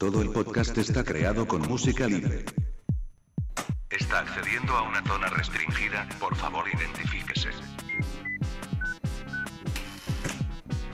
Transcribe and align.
Todo 0.00 0.22
el 0.22 0.30
podcast 0.30 0.78
está 0.78 1.04
creado 1.04 1.46
con 1.46 1.60
música 1.60 2.06
libre. 2.06 2.46
Está 3.90 4.20
accediendo 4.20 4.72
a 4.72 4.88
una 4.88 5.02
zona 5.02 5.28
restringida, 5.28 6.08
por 6.18 6.34
favor 6.36 6.64
identifíquese. 6.72 7.50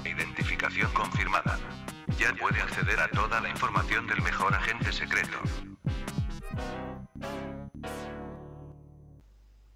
Identificación 0.04 0.92
confirmada. 0.92 1.56
Ya 2.18 2.34
puede 2.34 2.60
acceder 2.60 2.98
a 2.98 3.08
toda 3.08 3.40
la 3.40 3.48
información 3.48 4.08
del 4.08 4.22
mejor 4.22 4.52
agente 4.52 4.90
secreto. 4.90 5.38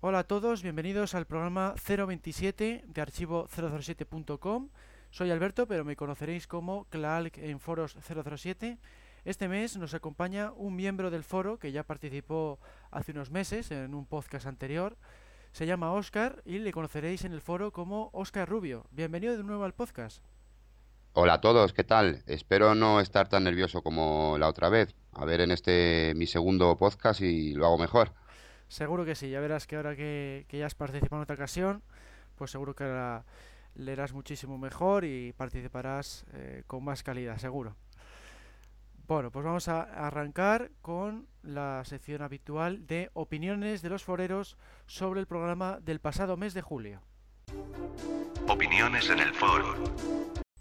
Hola 0.00 0.18
a 0.18 0.24
todos, 0.24 0.64
bienvenidos 0.64 1.14
al 1.14 1.28
programa 1.28 1.76
027 1.86 2.82
de 2.84 3.00
archivo007.com. 3.00 4.70
Soy 5.10 5.30
Alberto, 5.30 5.68
pero 5.68 5.84
me 5.84 5.94
conoceréis 5.94 6.48
como 6.48 6.86
Clark 6.86 7.38
en 7.38 7.60
Foros 7.60 7.96
007. 8.00 8.78
Este 9.24 9.48
mes 9.48 9.76
nos 9.76 9.92
acompaña 9.92 10.52
un 10.52 10.74
miembro 10.74 11.10
del 11.10 11.24
foro 11.24 11.58
que 11.58 11.72
ya 11.72 11.82
participó 11.82 12.58
hace 12.90 13.12
unos 13.12 13.30
meses 13.30 13.70
en 13.70 13.94
un 13.94 14.06
podcast 14.06 14.46
anterior. 14.46 14.96
Se 15.52 15.66
llama 15.66 15.92
Oscar 15.92 16.40
y 16.46 16.58
le 16.58 16.72
conoceréis 16.72 17.24
en 17.26 17.34
el 17.34 17.42
foro 17.42 17.70
como 17.70 18.08
Oscar 18.14 18.48
Rubio. 18.48 18.86
Bienvenido 18.92 19.36
de 19.36 19.44
nuevo 19.44 19.64
al 19.64 19.74
podcast. 19.74 20.24
Hola 21.12 21.34
a 21.34 21.40
todos, 21.42 21.74
¿qué 21.74 21.84
tal? 21.84 22.22
Espero 22.26 22.74
no 22.74 22.98
estar 22.98 23.28
tan 23.28 23.44
nervioso 23.44 23.82
como 23.82 24.38
la 24.38 24.48
otra 24.48 24.70
vez. 24.70 24.94
A 25.12 25.26
ver 25.26 25.42
en 25.42 25.50
este 25.50 26.14
mi 26.16 26.26
segundo 26.26 26.74
podcast 26.78 27.20
y 27.20 27.52
lo 27.52 27.66
hago 27.66 27.76
mejor. 27.76 28.14
Seguro 28.68 29.04
que 29.04 29.14
sí, 29.14 29.28
ya 29.28 29.40
verás 29.40 29.66
que 29.66 29.76
ahora 29.76 29.96
que, 29.96 30.46
que 30.48 30.58
ya 30.58 30.66
has 30.66 30.74
participado 30.74 31.20
en 31.20 31.24
otra 31.24 31.34
ocasión, 31.34 31.82
pues 32.36 32.52
seguro 32.52 32.74
que 32.74 32.84
ahora 32.84 33.26
leerás 33.74 34.14
muchísimo 34.14 34.56
mejor 34.56 35.04
y 35.04 35.34
participarás 35.34 36.24
eh, 36.32 36.62
con 36.66 36.84
más 36.84 37.02
calidad, 37.02 37.36
seguro. 37.36 37.76
Bueno, 39.10 39.32
pues 39.32 39.44
vamos 39.44 39.66
a 39.66 39.82
arrancar 39.82 40.70
con 40.82 41.26
la 41.42 41.82
sección 41.84 42.22
habitual 42.22 42.86
de 42.86 43.10
opiniones 43.12 43.82
de 43.82 43.88
los 43.88 44.04
foreros 44.04 44.56
sobre 44.86 45.18
el 45.18 45.26
programa 45.26 45.80
del 45.80 45.98
pasado 45.98 46.36
mes 46.36 46.54
de 46.54 46.62
julio. 46.62 47.02
Opiniones 48.46 49.10
en 49.10 49.18
el 49.18 49.34
foro. 49.34 49.74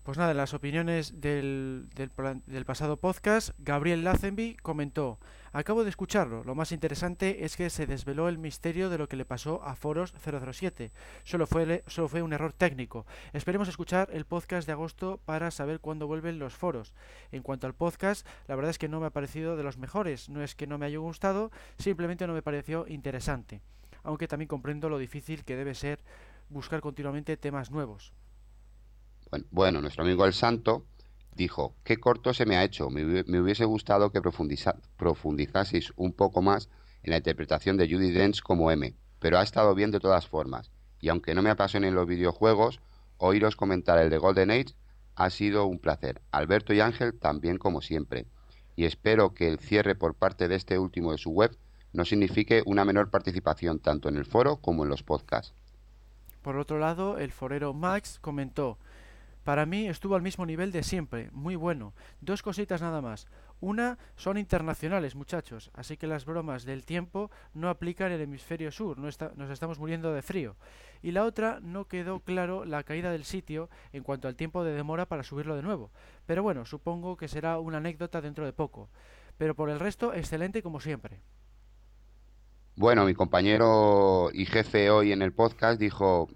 Pues 0.09 0.17
nada, 0.17 0.31
en 0.31 0.37
las 0.37 0.55
opiniones 0.55 1.21
del, 1.21 1.87
del, 1.93 2.65
pasado 2.65 2.97
podcast, 2.97 3.51
Gabriel 3.59 4.03
Lazenby 4.03 4.55
comentó, 4.55 5.19
acabo 5.53 5.83
de 5.83 5.91
escucharlo, 5.91 6.43
lo 6.43 6.55
más 6.55 6.71
interesante 6.71 7.45
es 7.45 7.55
que 7.55 7.69
se 7.69 7.85
desveló 7.85 8.27
el 8.27 8.39
misterio 8.39 8.89
de 8.89 8.97
lo 8.97 9.07
que 9.07 9.17
le 9.17 9.25
pasó 9.25 9.61
a 9.61 9.75
Foros 9.75 10.15
007, 10.19 10.91
solo 11.23 11.45
fue, 11.45 11.83
solo 11.85 12.07
fue 12.07 12.23
un 12.23 12.33
error 12.33 12.53
técnico. 12.53 13.05
Esperemos 13.33 13.67
escuchar 13.67 14.09
el 14.11 14.25
podcast 14.25 14.65
de 14.65 14.73
agosto 14.73 15.19
para 15.25 15.51
saber 15.51 15.79
cuándo 15.79 16.07
vuelven 16.07 16.39
los 16.39 16.55
foros. 16.55 16.91
En 17.31 17.43
cuanto 17.43 17.67
al 17.67 17.75
podcast, 17.75 18.25
la 18.47 18.55
verdad 18.55 18.71
es 18.71 18.79
que 18.79 18.89
no 18.89 18.99
me 18.99 19.05
ha 19.05 19.11
parecido 19.11 19.57
de 19.57 19.63
los 19.63 19.77
mejores, 19.77 20.27
no 20.27 20.41
es 20.41 20.55
que 20.55 20.65
no 20.65 20.79
me 20.79 20.87
haya 20.87 20.97
gustado, 20.97 21.51
simplemente 21.77 22.25
no 22.25 22.33
me 22.33 22.41
pareció 22.41 22.87
interesante, 22.87 23.61
aunque 24.01 24.27
también 24.27 24.47
comprendo 24.47 24.89
lo 24.89 24.97
difícil 24.97 25.45
que 25.45 25.55
debe 25.55 25.75
ser 25.75 25.99
buscar 26.49 26.81
continuamente 26.81 27.37
temas 27.37 27.69
nuevos. 27.69 28.11
Bueno, 29.51 29.81
nuestro 29.81 30.03
amigo 30.03 30.25
el 30.25 30.33
Santo 30.33 30.85
dijo, 31.35 31.75
qué 31.83 31.97
corto 31.97 32.33
se 32.33 32.45
me 32.45 32.57
ha 32.57 32.63
hecho, 32.63 32.89
me, 32.89 33.03
hubiese 33.39 33.65
gustado 33.65 34.11
que 34.11 34.21
profundiza, 34.21 34.75
profundizaseis 34.97 35.93
un 35.95 36.13
poco 36.13 36.41
más 36.41 36.69
en 37.03 37.11
la 37.11 37.17
interpretación 37.17 37.77
de 37.77 37.87
Judy 37.87 38.11
Dench 38.11 38.41
como 38.41 38.71
M, 38.71 38.93
pero 39.19 39.37
ha 39.37 39.43
estado 39.43 39.73
bien 39.75 39.91
de 39.91 39.99
todas 39.99 40.27
formas, 40.27 40.71
y 40.99 41.09
aunque 41.09 41.33
no 41.33 41.41
me 41.41 41.49
apasionen 41.49 41.95
los 41.95 42.07
videojuegos, 42.07 42.81
oíros 43.17 43.55
comentar 43.55 43.99
el 43.99 44.09
de 44.09 44.17
Golden 44.17 44.51
Age 44.51 44.75
ha 45.15 45.29
sido 45.29 45.65
un 45.65 45.79
placer. 45.79 46.21
Alberto 46.31 46.73
y 46.73 46.81
Ángel 46.81 47.17
también 47.17 47.57
como 47.57 47.81
siempre, 47.81 48.25
y 48.75 48.85
espero 48.85 49.33
que 49.33 49.47
el 49.47 49.59
cierre 49.59 49.95
por 49.95 50.15
parte 50.15 50.47
de 50.47 50.55
este 50.55 50.79
último 50.79 51.11
de 51.11 51.17
su 51.17 51.31
web 51.31 51.57
no 51.93 52.05
signifique 52.05 52.63
una 52.65 52.85
menor 52.85 53.09
participación 53.09 53.79
tanto 53.79 54.09
en 54.09 54.17
el 54.17 54.25
foro 54.25 54.57
como 54.57 54.83
en 54.83 54.89
los 54.89 55.03
podcasts. 55.03 55.53
Por 56.41 56.57
otro 56.57 56.79
lado, 56.79 57.17
el 57.17 57.31
forero 57.31 57.73
Max 57.73 58.19
comentó, 58.21 58.77
para 59.49 59.65
mí 59.65 59.87
estuvo 59.87 60.13
al 60.13 60.21
mismo 60.21 60.45
nivel 60.45 60.71
de 60.71 60.83
siempre, 60.83 61.31
muy 61.31 61.55
bueno. 61.55 61.95
Dos 62.21 62.43
cositas 62.43 62.83
nada 62.83 63.01
más. 63.01 63.25
Una, 63.61 63.97
son 64.15 64.37
internacionales, 64.37 65.15
muchachos, 65.15 65.71
así 65.73 65.97
que 65.97 66.05
las 66.05 66.23
bromas 66.23 66.65
del 66.65 66.85
tiempo 66.85 67.31
no 67.55 67.71
aplican 67.71 68.11
el 68.11 68.21
hemisferio 68.21 68.71
sur, 68.71 68.99
no 68.99 69.07
está, 69.07 69.31
nos 69.37 69.49
estamos 69.49 69.79
muriendo 69.79 70.13
de 70.13 70.21
frío. 70.21 70.55
Y 71.01 71.13
la 71.13 71.23
otra, 71.23 71.59
no 71.63 71.85
quedó 71.85 72.19
claro 72.19 72.63
la 72.63 72.83
caída 72.83 73.11
del 73.11 73.23
sitio 73.23 73.71
en 73.91 74.03
cuanto 74.03 74.27
al 74.27 74.35
tiempo 74.35 74.63
de 74.63 74.73
demora 74.73 75.07
para 75.07 75.23
subirlo 75.23 75.55
de 75.55 75.63
nuevo. 75.63 75.89
Pero 76.27 76.43
bueno, 76.43 76.63
supongo 76.67 77.17
que 77.17 77.27
será 77.27 77.57
una 77.57 77.77
anécdota 77.77 78.21
dentro 78.21 78.45
de 78.45 78.53
poco. 78.53 78.87
Pero 79.39 79.55
por 79.55 79.71
el 79.71 79.79
resto, 79.79 80.13
excelente 80.13 80.61
como 80.61 80.79
siempre. 80.79 81.21
Bueno, 82.75 83.03
mi 83.03 83.15
compañero 83.15 84.29
y 84.31 84.45
jefe 84.45 84.91
hoy 84.91 85.11
en 85.11 85.23
el 85.23 85.33
podcast 85.33 85.79
dijo, 85.79 86.29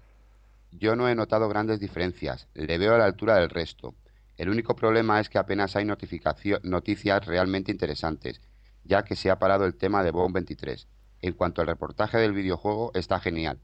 yo 0.76 0.96
no 0.96 1.08
he 1.08 1.14
notado 1.14 1.48
grandes 1.48 1.78
diferencias, 1.78 2.48
le 2.54 2.78
veo 2.78 2.94
a 2.94 2.98
la 2.98 3.04
altura 3.04 3.36
del 3.36 3.50
resto. 3.50 3.94
El 4.36 4.48
único 4.48 4.74
problema 4.74 5.20
es 5.20 5.28
que 5.28 5.38
apenas 5.38 5.76
hay 5.76 5.84
noticias 5.84 7.26
realmente 7.26 7.70
interesantes, 7.70 8.40
ya 8.82 9.04
que 9.04 9.14
se 9.14 9.30
ha 9.30 9.38
parado 9.38 9.66
el 9.66 9.76
tema 9.76 10.02
de 10.02 10.10
Bomb 10.10 10.34
23. 10.34 10.88
En 11.22 11.32
cuanto 11.34 11.60
al 11.60 11.68
reportaje 11.68 12.18
del 12.18 12.32
videojuego, 12.32 12.90
está 12.94 13.20
genial, 13.20 13.60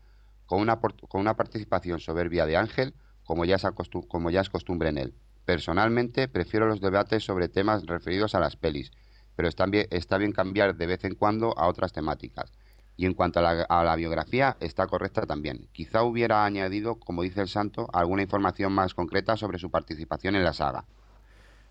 con 0.47 0.61
una, 0.61 0.81
con 0.81 1.21
una 1.21 1.37
participación 1.37 1.99
soberbia 1.99 2.47
de 2.47 2.57
Ángel, 2.57 2.95
como 3.25 3.45
ya, 3.45 3.57
es 3.57 3.67
como 4.09 4.31
ya 4.31 4.45
costumbre 4.45 4.89
en 4.89 4.99
él. 4.99 5.15
Personalmente, 5.45 6.29
prefiero 6.29 6.67
los 6.67 6.81
debates 6.81 7.25
sobre 7.25 7.49
temas 7.49 7.87
referidos 7.87 8.37
a 8.37 8.41
las 8.41 8.57
pelis, 8.57 8.93
pero 9.35 9.49
está 9.49 10.19
bien 10.19 10.33
cambiar 10.33 10.77
de 10.77 10.87
vez 10.87 11.05
en 11.05 11.17
cuando 11.17 11.59
a 11.59 11.67
otras 11.67 11.93
temáticas. 11.93 12.53
Y 13.01 13.07
en 13.07 13.15
cuanto 13.15 13.39
a 13.39 13.43
la, 13.43 13.63
a 13.63 13.83
la, 13.83 13.97
biografía, 13.97 14.59
está 14.61 14.87
correcta 14.87 15.25
también. 15.25 15.71
Quizá 15.73 16.03
hubiera 16.03 16.45
añadido, 16.45 16.97
como 16.97 17.23
dice 17.23 17.41
el 17.41 17.49
santo, 17.49 17.89
alguna 17.95 18.21
información 18.21 18.75
más 18.75 18.93
concreta 18.93 19.39
sobre 19.39 19.59
su 19.59 19.71
participación 19.71 20.37
en 20.37 20.45
la 20.45 20.53
saga. 20.53 20.85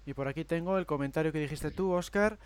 Y 0.08 0.16
por 0.16 0.28
aquí 0.28 0.44
tengo 0.44 0.80
el 0.80 0.88
comentario 0.88 1.32
que 1.32 1.40
dijiste 1.40 1.70
tú, 1.70 1.92
Oscar, 1.92 2.40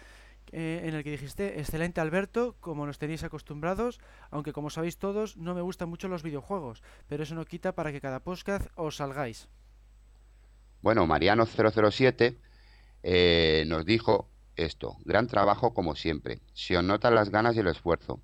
eh, 0.52 0.82
en 0.84 0.96
el 0.96 1.04
que 1.06 1.12
dijiste, 1.12 1.62
excelente 1.62 2.02
Alberto, 2.02 2.58
como 2.60 2.86
nos 2.86 3.00
tenéis 3.00 3.24
acostumbrados, 3.24 4.02
aunque 4.32 4.52
como 4.52 4.70
sabéis 4.70 4.98
todos, 4.98 5.38
no 5.38 5.56
me 5.56 5.62
gustan 5.62 5.88
mucho 5.88 6.10
los 6.10 6.22
videojuegos, 6.22 6.84
pero 7.08 7.24
eso 7.24 7.36
no 7.36 7.46
quita 7.46 7.76
para 7.76 7.94
que 7.94 8.02
cada 8.02 8.20
podcast 8.20 8.68
os 8.76 8.98
salgáis. 8.98 9.48
Bueno, 10.82 11.08
Mariano007 11.08 12.36
eh, 13.04 13.64
nos 13.66 13.86
dijo 13.86 14.28
esto, 14.58 14.98
gran 15.06 15.28
trabajo 15.28 15.74
como 15.74 15.96
siempre, 15.96 16.42
se 16.54 16.76
os 16.76 16.84
notan 16.84 17.16
las 17.16 17.30
ganas 17.30 17.56
y 17.56 17.60
el 17.60 17.68
esfuerzo 17.68 18.20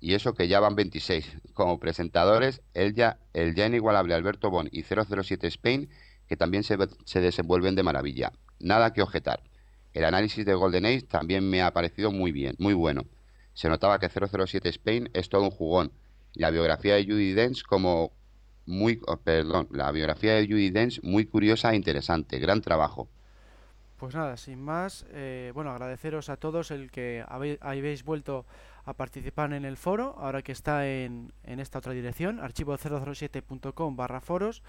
y 0.00 0.14
eso 0.14 0.34
que 0.34 0.48
ya 0.48 0.60
van 0.60 0.74
26. 0.74 1.38
Como 1.52 1.78
presentadores, 1.78 2.62
el 2.74 2.94
ya, 2.94 3.18
el 3.34 3.54
ya 3.54 3.66
inigualable 3.66 4.14
Alberto 4.14 4.50
Bon 4.50 4.68
y 4.72 4.82
007 4.82 5.46
Spain, 5.46 5.90
que 6.26 6.36
también 6.36 6.62
se, 6.62 6.76
se, 7.04 7.20
desenvuelven 7.20 7.74
de 7.74 7.82
maravilla. 7.82 8.32
Nada 8.58 8.92
que 8.92 9.02
objetar. 9.02 9.42
El 9.92 10.04
análisis 10.04 10.46
de 10.46 10.54
Golden 10.54 10.86
Age 10.86 11.02
también 11.02 11.48
me 11.48 11.62
ha 11.62 11.72
parecido 11.72 12.10
muy 12.10 12.32
bien, 12.32 12.54
muy 12.58 12.74
bueno. 12.74 13.04
Se 13.52 13.68
notaba 13.68 13.98
que 13.98 14.08
007 14.08 14.68
Spain 14.68 15.10
es 15.12 15.28
todo 15.28 15.42
un 15.42 15.50
jugón. 15.50 15.92
La 16.34 16.50
biografía 16.50 16.94
de 16.94 17.04
Judy 17.04 17.32
Dench 17.32 17.62
como 17.64 18.12
muy, 18.66 19.00
oh, 19.06 19.16
perdón, 19.16 19.68
la 19.72 19.90
biografía 19.90 20.34
de 20.34 20.46
Judy 20.46 20.70
Dench 20.70 21.02
muy 21.02 21.26
curiosa 21.26 21.72
e 21.72 21.76
interesante. 21.76 22.38
Gran 22.38 22.62
trabajo. 22.62 23.08
Pues 23.96 24.14
nada, 24.14 24.38
sin 24.38 24.62
más, 24.62 25.04
eh, 25.10 25.50
bueno, 25.54 25.72
agradeceros 25.72 26.30
a 26.30 26.38
todos 26.38 26.70
el 26.70 26.90
que 26.90 27.22
habéis, 27.28 27.58
habéis 27.60 28.02
vuelto 28.02 28.46
a 28.90 28.94
participar 28.94 29.52
en 29.52 29.64
el 29.64 29.76
foro, 29.76 30.16
ahora 30.18 30.42
que 30.42 30.52
está 30.52 30.86
en, 30.86 31.32
en 31.44 31.60
esta 31.60 31.78
otra 31.78 31.92
dirección, 31.92 32.38
archivo007.com 32.38 33.96
barra 33.96 34.20
foros. 34.20 34.62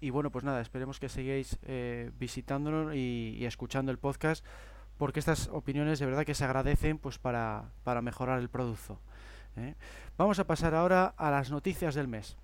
Y 0.00 0.10
bueno, 0.10 0.30
pues 0.30 0.44
nada, 0.44 0.60
esperemos 0.60 1.00
que 1.00 1.08
sigáis 1.08 1.58
eh, 1.62 2.10
visitándonos 2.18 2.94
y, 2.94 3.36
y, 3.38 3.46
escuchando 3.46 3.92
el 3.92 3.98
podcast, 3.98 4.44
porque 4.98 5.20
estas 5.20 5.48
opiniones 5.48 5.98
de 5.98 6.06
verdad 6.06 6.26
que 6.26 6.34
se 6.34 6.44
agradecen 6.44 6.98
pues 6.98 7.18
para, 7.18 7.70
para 7.84 8.02
mejorar 8.02 8.40
el 8.40 8.48
producto. 8.48 9.00
¿eh? 9.56 9.74
Vamos 10.16 10.38
a 10.38 10.46
pasar 10.46 10.74
ahora 10.74 11.14
a 11.16 11.30
las 11.30 11.50
noticias 11.50 11.94
del 11.94 12.08
mes. 12.08 12.36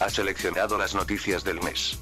Ha 0.00 0.10
seleccionado 0.10 0.76
las 0.76 0.94
noticias 0.94 1.42
del 1.42 1.60
mes. 1.62 1.98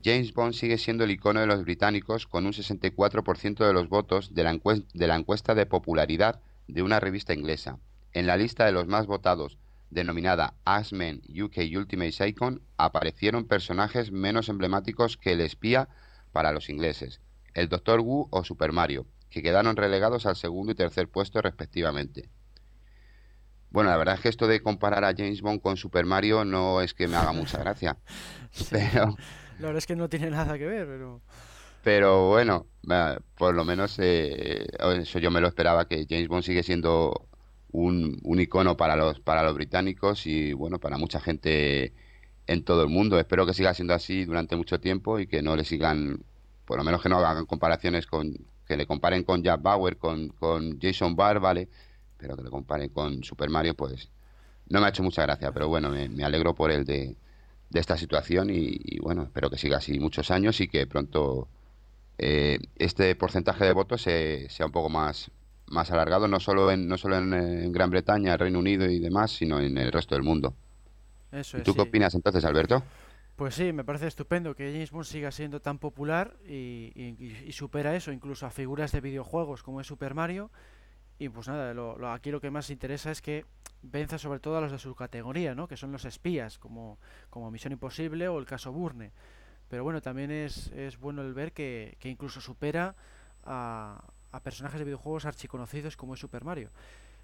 James 0.04 0.34
Bond 0.34 0.54
sigue 0.54 0.78
siendo 0.78 1.06
el 1.06 1.12
icono 1.12 1.40
de 1.40 1.48
los 1.48 1.64
británicos 1.64 2.28
con 2.28 2.46
un 2.46 2.52
64% 2.52 3.66
de 3.66 3.74
los 3.74 3.88
votos 3.88 4.34
de 4.34 4.44
la, 4.44 4.60
de 4.94 5.08
la 5.08 5.16
encuesta 5.16 5.56
de 5.56 5.66
popularidad 5.66 6.42
de 6.68 6.82
una 6.82 7.00
revista 7.00 7.34
inglesa. 7.34 7.80
En 8.12 8.28
la 8.28 8.36
lista 8.36 8.66
de 8.66 8.74
los 8.74 8.88
más 8.88 9.08
votados, 9.08 9.58
denominada 9.92 10.56
Asmen 10.66 11.22
UK 11.30 11.60
Ultimate 11.78 12.28
Icon, 12.28 12.62
aparecieron 12.78 13.46
personajes 13.46 14.12
menos 14.12 14.50
emblemáticos 14.50 15.16
que 15.16 15.34
el 15.34 15.42
espía 15.42 15.88
para 16.34 16.52
los 16.52 16.70
ingleses, 16.70 17.22
el 17.54 17.70
Dr. 17.70 18.02
Wu 18.02 18.28
o 18.30 18.44
Super 18.44 18.74
Mario, 18.74 19.06
que 19.30 19.42
quedaron 19.42 19.78
relegados 19.78 20.26
al 20.26 20.36
segundo 20.36 20.74
y 20.74 20.76
tercer 20.76 21.08
puesto 21.08 21.42
respectivamente. 21.42 22.30
Bueno, 23.70 23.90
la 23.90 23.98
verdad 23.98 24.16
es 24.16 24.22
que 24.22 24.30
esto 24.30 24.48
de 24.48 24.62
comparar 24.62 25.04
a 25.06 25.14
James 25.16 25.42
Bond 25.42 25.62
con 25.62 25.78
Super 25.78 26.06
Mario 26.06 26.44
no 26.46 26.82
es 26.82 26.94
que 26.94 27.08
me 27.08 27.16
haga 27.16 27.32
mucha 27.32 27.58
gracia. 27.58 27.98
Pero. 28.70 29.16
La 29.60 29.68
verdad 29.68 29.78
es 29.78 29.86
que 29.86 29.96
no 29.96 30.10
tiene 30.10 30.30
nada 30.30 30.58
que 30.58 30.66
ver, 30.66 30.88
pero. 31.84 32.30
Bueno, 32.30 32.66
por 33.36 33.54
lo 33.54 33.66
menos 33.66 33.98
eh, 34.00 34.66
eso 35.00 35.20
yo 35.20 35.32
me 35.32 35.42
lo 35.42 35.48
esperaba, 35.48 35.88
que 35.88 36.06
James 36.10 36.28
Bond 36.28 36.44
sigue 36.44 36.64
siendo 36.64 37.28
un, 37.72 38.20
un, 38.24 38.40
icono 38.40 38.78
para 38.78 38.96
los, 38.96 39.20
para 39.20 39.44
los 39.44 39.54
británicos 39.54 40.26
y 40.26 40.54
bueno, 40.54 40.80
para 40.80 40.98
mucha 40.98 41.20
gente 41.20 41.94
en 42.48 42.64
todo 42.64 42.84
el 42.84 42.90
mundo. 42.90 43.20
Espero 43.20 43.46
que 43.46 43.54
siga 43.54 43.74
siendo 43.74 43.94
así 43.94 44.26
durante 44.26 44.56
mucho 44.56 44.80
tiempo 44.80 45.20
y 45.20 45.28
que 45.28 45.42
no 45.42 45.56
le 45.56 45.66
sigan, 45.66 46.24
por 46.66 46.78
lo 46.78 46.84
menos 46.84 47.02
que 47.02 47.10
no 47.10 47.18
hagan 47.18 47.46
comparaciones 47.46 48.08
con, 48.08 48.34
que 48.68 48.78
le 48.78 48.86
comparen 48.86 49.24
con 49.24 49.44
Jack 49.44 49.62
Bauer, 49.62 49.98
con, 49.98 50.30
con 50.30 50.80
Jason 50.80 51.16
Barr, 51.16 51.40
¿vale? 51.40 51.70
Pero 52.18 52.38
que 52.38 52.44
le 52.44 52.50
comparen 52.50 52.90
con 52.90 53.24
Super 53.24 53.50
Mario, 53.50 53.76
pues 53.76 54.10
no 54.70 54.80
me 54.80 54.86
ha 54.88 54.90
hecho 54.90 55.04
mucha 55.04 55.24
gracia, 55.24 55.52
pero 55.52 55.68
bueno, 55.68 55.90
me, 55.90 56.24
alegro 56.24 56.56
por 56.56 56.72
el 56.72 56.86
de, 56.86 57.18
de 57.74 57.80
esta 57.80 57.98
situación 57.98 58.50
y, 58.52 59.00
bueno, 59.00 59.24
espero 59.24 59.50
que 59.50 59.58
siga 59.58 59.78
así 59.78 60.00
muchos 60.00 60.30
años 60.30 60.62
y 60.62 60.68
que 60.68 60.86
pronto 60.86 61.48
eh, 62.20 62.60
este 62.76 63.16
porcentaje 63.16 63.66
de 63.66 63.74
votos 63.74 64.02
sea 64.04 64.66
un 64.66 64.72
poco 64.72 64.90
más, 64.90 65.32
más 65.66 65.90
alargado, 65.92 66.28
no 66.28 66.40
solo 66.40 66.72
en, 66.72 66.88
no 66.88 66.98
solo 66.98 67.18
en, 67.18 67.72
Gran 67.72 67.90
Bretaña, 67.90 68.38
Reino 68.38 68.60
Unido 68.60 68.86
y 68.86 69.00
demás, 69.00 69.32
sino 69.32 69.60
en 69.60 69.76
el 69.78 69.92
resto 69.92 70.14
del 70.14 70.24
mundo. 70.24 70.54
Eso 71.32 71.58
¿Y 71.58 71.62
tú 71.62 71.74
qué 71.74 71.82
opinas 71.82 72.14
entonces, 72.14 72.46
Alberto? 72.46 72.84
Pues 73.36 73.56
sí, 73.56 73.74
me 73.74 73.84
parece 73.84 74.06
estupendo 74.06 74.56
que 74.56 74.72
James 74.72 74.92
Bond 74.92 75.06
siga 75.06 75.32
siendo 75.32 75.60
tan 75.60 75.80
popular 75.80 76.38
y, 76.48 77.50
supera 77.52 77.96
eso, 77.96 78.12
incluso 78.12 78.46
a 78.46 78.52
figuras 78.52 78.92
de 78.92 79.02
videojuegos 79.02 79.64
como 79.64 79.82
es 79.82 79.88
Super 79.88 80.14
Mario. 80.14 80.52
Y 81.20 81.30
pues 81.30 81.48
nada, 81.48 81.74
lo, 81.74 82.12
aquí 82.12 82.32
lo 82.32 82.42
que 82.42 82.52
más 82.52 82.70
interesa 82.70 83.12
es 83.12 83.22
que 83.22 83.46
venza 83.82 84.18
sobre 84.18 84.40
todo 84.40 84.58
a 84.58 84.62
los 84.62 84.72
de 84.72 84.80
su 84.80 84.96
categoría, 84.96 85.56
¿no? 85.56 85.68
que 85.68 85.78
son 85.78 85.92
los 85.92 86.06
espías, 86.06 86.58
como, 86.58 86.98
como 87.30 87.52
Misión 87.52 87.74
Imposible 87.74 88.28
o 88.28 88.40
el 88.40 88.46
caso 88.46 88.72
Burne. 88.72 89.12
Pero 89.70 89.84
bueno, 89.84 90.02
también 90.02 90.32
es, 90.32 90.68
es 90.72 91.00
bueno 91.00 91.22
el 91.22 91.34
ver 91.34 91.52
que, 91.52 91.98
que 92.00 92.10
incluso 92.10 92.42
supera 92.42 92.96
a, 93.44 94.04
a 94.32 94.40
personajes 94.42 94.80
de 94.80 94.86
videojuegos 94.86 95.26
archiconocidos 95.26 95.96
como 95.96 96.16
es 96.16 96.20
Super 96.20 96.44
Mario. 96.44 96.70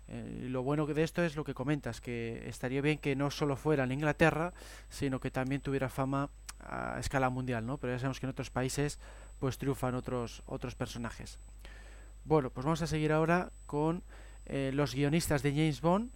Eh, 0.08 0.48
lo 0.50 0.64
bueno 0.64 0.88
de 0.88 1.04
esto 1.04 1.24
es 1.24 1.36
lo 1.36 1.44
que 1.44 1.54
comentas, 1.54 2.02
que 2.02 2.48
estaría 2.48 2.82
bien 2.82 2.98
que 2.98 3.16
no 3.16 3.30
solo 3.30 3.56
fuera 3.56 3.84
en 3.84 3.92
Inglaterra, 3.92 4.54
sino 4.90 5.20
que 5.20 5.30
también 5.30 5.62
tuviera 5.62 5.90
fama 5.90 6.30
a 6.60 7.00
escala 7.00 7.30
mundial, 7.30 7.66
¿no? 7.66 7.78
Pero 7.78 7.94
ya 7.94 8.00
sabemos 8.00 8.20
que 8.20 8.26
en 8.26 8.32
otros 8.32 8.50
países 8.50 9.00
pues 9.40 9.58
triunfan 9.58 9.96
otros, 9.96 10.44
otros 10.46 10.76
personajes. 10.76 11.40
Bueno, 12.30 12.52
pues 12.52 12.64
vamos 12.64 12.84
a 12.84 12.86
seguir 12.86 13.12
ahora 13.12 13.52
con 13.66 14.04
eh, 14.46 14.70
los 14.72 14.94
guionistas 14.94 15.42
de 15.42 15.50
James 15.50 15.82
Bond 15.82 16.12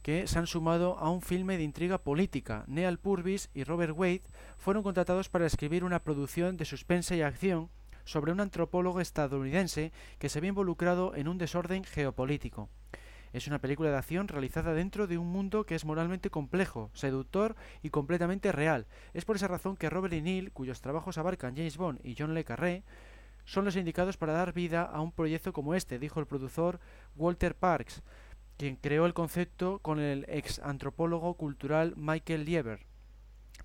que 0.00 0.26
se 0.26 0.38
han 0.38 0.46
sumado 0.46 0.98
a 0.98 1.10
un 1.10 1.20
filme 1.20 1.58
de 1.58 1.62
intriga 1.62 1.98
política. 1.98 2.64
Neal 2.68 2.98
Purvis 2.98 3.50
y 3.52 3.64
Robert 3.64 3.92
Wade 3.94 4.22
fueron 4.56 4.82
contratados 4.82 5.28
para 5.28 5.44
escribir 5.44 5.84
una 5.84 6.02
producción 6.02 6.56
de 6.56 6.64
suspense 6.64 7.18
y 7.18 7.20
acción 7.20 7.68
sobre 8.06 8.32
un 8.32 8.40
antropólogo 8.40 9.02
estadounidense 9.02 9.92
que 10.18 10.30
se 10.30 10.40
ve 10.40 10.46
involucrado 10.46 11.14
en 11.14 11.28
un 11.28 11.36
desorden 11.36 11.84
geopolítico. 11.84 12.70
Es 13.34 13.46
una 13.46 13.58
película 13.58 13.90
de 13.90 13.98
acción 13.98 14.26
realizada 14.26 14.72
dentro 14.72 15.06
de 15.06 15.18
un 15.18 15.30
mundo 15.30 15.64
que 15.64 15.74
es 15.74 15.84
moralmente 15.84 16.30
complejo, 16.30 16.90
seductor 16.94 17.56
y 17.82 17.90
completamente 17.90 18.52
real. 18.52 18.86
Es 19.12 19.26
por 19.26 19.36
esa 19.36 19.48
razón 19.48 19.76
que 19.76 19.90
Robert 19.90 20.14
y 20.14 20.22
Neil, 20.22 20.50
cuyos 20.50 20.80
trabajos 20.80 21.18
abarcan 21.18 21.54
James 21.54 21.76
Bond 21.76 22.00
y 22.02 22.16
John 22.18 22.32
Le 22.32 22.44
Carré, 22.44 22.84
son 23.48 23.64
los 23.64 23.76
indicados 23.76 24.18
para 24.18 24.34
dar 24.34 24.52
vida 24.52 24.82
a 24.82 25.00
un 25.00 25.10
proyecto 25.10 25.54
como 25.54 25.74
este, 25.74 25.98
dijo 25.98 26.20
el 26.20 26.26
productor 26.26 26.80
Walter 27.16 27.54
Parks, 27.54 28.02
quien 28.58 28.76
creó 28.76 29.06
el 29.06 29.14
concepto 29.14 29.78
con 29.78 30.00
el 30.00 30.26
ex 30.28 30.58
antropólogo 30.58 31.32
cultural 31.32 31.94
Michael 31.96 32.44
Lieber. 32.44 32.80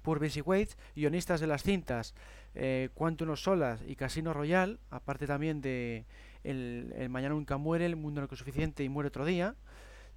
Purvis 0.02 0.38
y 0.38 0.42
Wade, 0.42 0.70
guionistas 0.96 1.42
de 1.42 1.48
las 1.48 1.64
cintas 1.64 2.16
eh, 2.56 2.92
Quantum 2.94 3.36
Solas 3.36 3.82
y 3.86 3.98
Casino 3.98 4.34
Royale, 4.34 4.78
aparte 4.90 5.28
también 5.28 5.60
de 5.60 6.06
el, 6.46 6.94
Mañana 7.10 7.36
nunca 7.36 7.58
muere, 7.58 7.86
El 7.86 7.98
mundo 7.98 8.22
no 8.22 8.28
es 8.32 8.40
suficiente 8.40 8.86
y 8.86 8.90
muere 8.90 9.10
otro 9.10 9.26
día, 9.26 9.56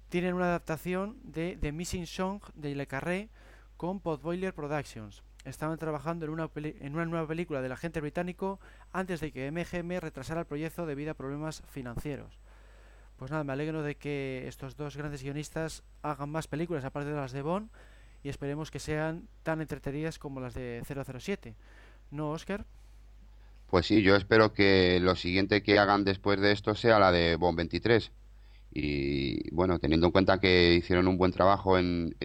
tienen 0.07 0.33
una 0.33 0.45
adaptación 0.45 1.17
de 1.23 1.57
The 1.59 1.73
Missing 1.73 2.07
Song 2.07 2.41
de 2.55 2.73
Le 2.73 2.87
Carré 2.87 3.29
con 3.75 3.99
Podboiler 3.99 4.53
Productions. 4.53 5.26
Estaban 5.47 5.77
trabajando 5.77 6.25
en 6.25 6.31
una, 6.31 6.49
en 6.55 6.93
una 6.93 7.05
nueva 7.05 7.27
película 7.27 7.61
del 7.61 7.71
agente 7.71 8.01
británico 8.01 8.59
antes 8.91 9.19
de 9.21 9.31
que 9.31 9.49
MGM 9.51 9.99
retrasara 9.99 10.41
el 10.41 10.45
proyecto 10.45 10.85
debido 10.85 11.11
a 11.11 11.13
problemas 11.13 11.63
financieros. 11.67 12.39
Pues 13.17 13.31
nada, 13.31 13.43
me 13.43 13.53
alegro 13.53 13.81
de 13.81 13.95
que 13.95 14.47
estos 14.47 14.75
dos 14.75 14.95
grandes 14.95 15.23
guionistas 15.23 15.83
hagan 16.03 16.29
más 16.29 16.47
películas 16.47 16.85
aparte 16.85 17.09
de 17.09 17.15
las 17.15 17.31
de 17.31 17.41
Bond 17.41 17.69
y 18.23 18.29
esperemos 18.29 18.69
que 18.71 18.79
sean 18.79 19.27
tan 19.43 19.61
entretenidas 19.61 20.19
como 20.19 20.39
las 20.39 20.53
de 20.53 20.83
007. 20.85 21.55
¿No, 22.11 22.31
Oscar? 22.31 22.65
Pues 23.69 23.85
sí, 23.87 24.01
yo 24.01 24.15
espero 24.15 24.53
que 24.53 24.99
lo 25.01 25.15
siguiente 25.15 25.63
que 25.63 25.79
hagan 25.79 26.03
después 26.03 26.39
de 26.39 26.51
esto 26.51 26.75
sea 26.75 26.99
la 26.99 27.11
de 27.11 27.35
Bond 27.35 27.57
23. 27.57 28.11
Y 28.71 29.49
bueno, 29.53 29.79
teniendo 29.79 30.07
en 30.07 30.11
cuenta 30.11 30.39
que 30.39 30.75
hicieron 30.75 31.07
un 31.07 31.17
buen 31.17 31.31
trabajo 31.31 31.77
en, 31.77 32.15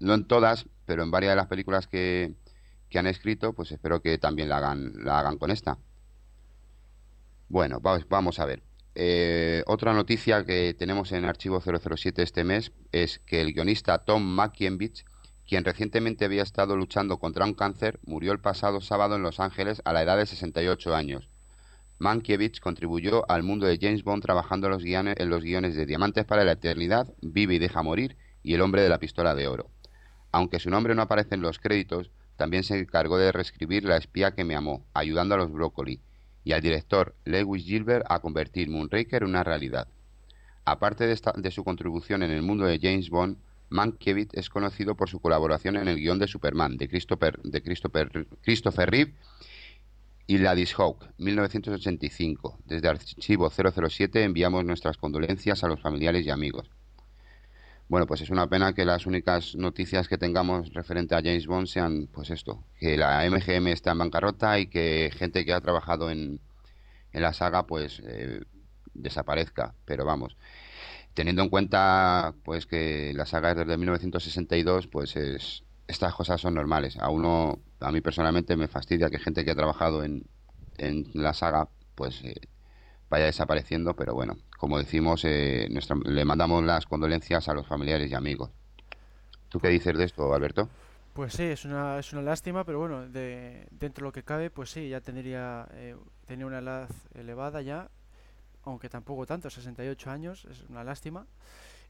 no 0.00 0.14
en 0.14 0.26
todas, 0.26 0.66
pero 0.84 1.02
en 1.02 1.10
varias 1.10 1.32
de 1.32 1.36
las 1.36 1.46
películas 1.46 1.86
que, 1.86 2.34
que 2.88 2.98
han 2.98 3.06
escrito, 3.06 3.52
pues 3.52 3.72
espero 3.72 4.02
que 4.02 4.18
también 4.18 4.48
la 4.48 4.58
hagan, 4.58 4.92
la 5.04 5.18
hagan 5.18 5.38
con 5.38 5.50
esta. 5.50 5.78
Bueno, 7.48 7.80
vamos, 7.80 8.38
a 8.38 8.44
ver. 8.44 8.62
Eh, 8.94 9.62
otra 9.66 9.92
noticia 9.92 10.44
que 10.44 10.74
tenemos 10.74 11.12
en 11.12 11.24
Archivo 11.24 11.60
007 11.60 12.22
este 12.22 12.44
mes 12.44 12.72
es 12.92 13.18
que 13.20 13.40
el 13.40 13.52
guionista 13.52 13.98
Tom 13.98 14.22
Makienbich 14.22 15.04
quien 15.46 15.64
recientemente 15.64 16.24
había 16.24 16.42
estado 16.42 16.76
luchando 16.76 17.18
contra 17.18 17.44
un 17.44 17.54
cáncer, 17.54 18.00
murió 18.04 18.32
el 18.32 18.40
pasado 18.40 18.80
sábado 18.80 19.14
en 19.14 19.22
Los 19.22 19.38
Ángeles 19.38 19.80
a 19.84 19.92
la 19.92 20.02
edad 20.02 20.16
de 20.16 20.26
68 20.26 20.94
años. 20.94 21.28
Mankiewicz 21.98 22.60
contribuyó 22.60 23.30
al 23.30 23.42
mundo 23.42 23.66
de 23.66 23.78
James 23.80 24.02
Bond 24.02 24.22
trabajando 24.22 24.66
en 24.66 25.30
los 25.30 25.42
guiones 25.42 25.76
de 25.76 25.86
Diamantes 25.86 26.24
para 26.24 26.44
la 26.44 26.52
Eternidad, 26.52 27.14
Vive 27.22 27.54
y 27.54 27.58
Deja 27.58 27.82
Morir 27.82 28.16
y 28.42 28.54
El 28.54 28.60
Hombre 28.60 28.82
de 28.82 28.88
la 28.88 28.98
Pistola 28.98 29.34
de 29.34 29.48
Oro. 29.48 29.70
Aunque 30.36 30.58
su 30.58 30.68
nombre 30.68 30.94
no 30.94 31.00
aparece 31.00 31.34
en 31.34 31.40
los 31.40 31.58
créditos, 31.58 32.10
también 32.36 32.62
se 32.62 32.78
encargó 32.78 33.16
de 33.16 33.32
reescribir 33.32 33.84
La 33.84 33.96
espía 33.96 34.34
que 34.34 34.44
me 34.44 34.54
amó, 34.54 34.84
ayudando 34.92 35.34
a 35.34 35.38
los 35.38 35.50
Broccoli, 35.50 36.02
y 36.44 36.52
al 36.52 36.60
director 36.60 37.14
Lewis 37.24 37.64
Gilbert 37.64 38.04
a 38.06 38.20
convertir 38.20 38.68
Moonraker 38.68 39.22
en 39.22 39.30
una 39.30 39.44
realidad. 39.44 39.88
Aparte 40.66 41.06
de, 41.06 41.18
de 41.36 41.50
su 41.50 41.64
contribución 41.64 42.22
en 42.22 42.32
el 42.32 42.42
mundo 42.42 42.66
de 42.66 42.78
James 42.78 43.08
Bond, 43.08 43.38
Mankiewicz 43.70 44.34
es 44.34 44.50
conocido 44.50 44.94
por 44.94 45.08
su 45.08 45.20
colaboración 45.20 45.78
en 45.78 45.88
el 45.88 45.96
guion 45.96 46.18
de 46.18 46.28
Superman 46.28 46.76
de 46.76 46.86
Christopher, 46.86 47.40
Christopher, 48.42 48.90
Reeve, 48.90 49.14
Y 50.26 50.36
la 50.36 50.54
Hawk, 50.76 51.14
1985. 51.16 52.58
Desde 52.66 52.88
Archivo 52.88 53.48
007 53.48 54.22
enviamos 54.22 54.66
nuestras 54.66 54.98
condolencias 54.98 55.64
a 55.64 55.68
los 55.68 55.80
familiares 55.80 56.26
y 56.26 56.30
amigos. 56.30 56.68
Bueno, 57.88 58.06
pues 58.06 58.20
es 58.20 58.30
una 58.30 58.48
pena 58.48 58.72
que 58.74 58.84
las 58.84 59.06
únicas 59.06 59.54
noticias 59.54 60.08
que 60.08 60.18
tengamos 60.18 60.72
referente 60.74 61.14
a 61.14 61.18
James 61.22 61.46
Bond 61.46 61.68
sean, 61.68 62.08
pues 62.12 62.30
esto, 62.30 62.64
que 62.80 62.96
la 62.96 63.24
MGM 63.30 63.68
está 63.68 63.92
en 63.92 63.98
bancarrota 63.98 64.58
y 64.58 64.66
que 64.66 65.12
gente 65.16 65.44
que 65.44 65.52
ha 65.52 65.60
trabajado 65.60 66.10
en, 66.10 66.40
en 67.12 67.22
la 67.22 67.32
saga, 67.32 67.66
pues 67.66 68.02
eh, 68.04 68.40
desaparezca. 68.94 69.74
Pero 69.84 70.04
vamos, 70.04 70.36
teniendo 71.14 71.42
en 71.42 71.48
cuenta, 71.50 72.34
pues 72.44 72.66
que 72.66 73.12
la 73.14 73.26
saga 73.26 73.52
es 73.52 73.56
desde 73.58 73.76
1962, 73.78 74.88
pues 74.88 75.16
es, 75.16 75.64
estas 75.86 76.14
cosas 76.14 76.40
son 76.40 76.54
normales. 76.54 76.96
A 76.98 77.10
uno, 77.10 77.60
a 77.80 77.92
mí 77.92 78.00
personalmente 78.00 78.56
me 78.56 78.68
fastidia 78.68 79.10
que 79.10 79.18
gente 79.20 79.44
que 79.44 79.52
ha 79.52 79.56
trabajado 79.56 80.04
en, 80.04 80.24
en 80.78 81.06
la 81.14 81.34
saga, 81.34 81.68
pues 81.94 82.22
eh, 82.24 82.34
vaya 83.10 83.26
desapareciendo, 83.26 83.94
pero 83.96 84.14
bueno, 84.14 84.36
como 84.56 84.78
decimos, 84.78 85.24
eh, 85.24 85.68
le 86.04 86.24
mandamos 86.24 86.64
las 86.64 86.86
condolencias 86.86 87.48
a 87.48 87.54
los 87.54 87.66
familiares 87.66 88.10
y 88.10 88.14
amigos. 88.14 88.50
¿Tú 89.48 89.60
qué 89.60 89.68
dices 89.68 89.96
de 89.96 90.04
esto, 90.04 90.34
Alberto? 90.34 90.68
Pues 91.12 91.32
sí, 91.32 91.44
es 91.44 91.64
una, 91.64 91.98
es 91.98 92.12
una 92.12 92.22
lástima, 92.22 92.64
pero 92.64 92.78
bueno, 92.78 93.08
de, 93.08 93.66
dentro 93.70 94.02
de 94.02 94.08
lo 94.08 94.12
que 94.12 94.22
cabe, 94.22 94.50
pues 94.50 94.70
sí, 94.70 94.88
ya 94.88 95.00
tendría 95.00 95.66
eh, 95.72 95.96
tenía 96.26 96.46
una 96.46 96.58
edad 96.58 96.90
elevada 97.14 97.62
ya, 97.62 97.88
aunque 98.64 98.88
tampoco 98.88 99.24
tanto, 99.24 99.48
68 99.48 100.10
años, 100.10 100.46
es 100.50 100.62
una 100.68 100.84
lástima. 100.84 101.26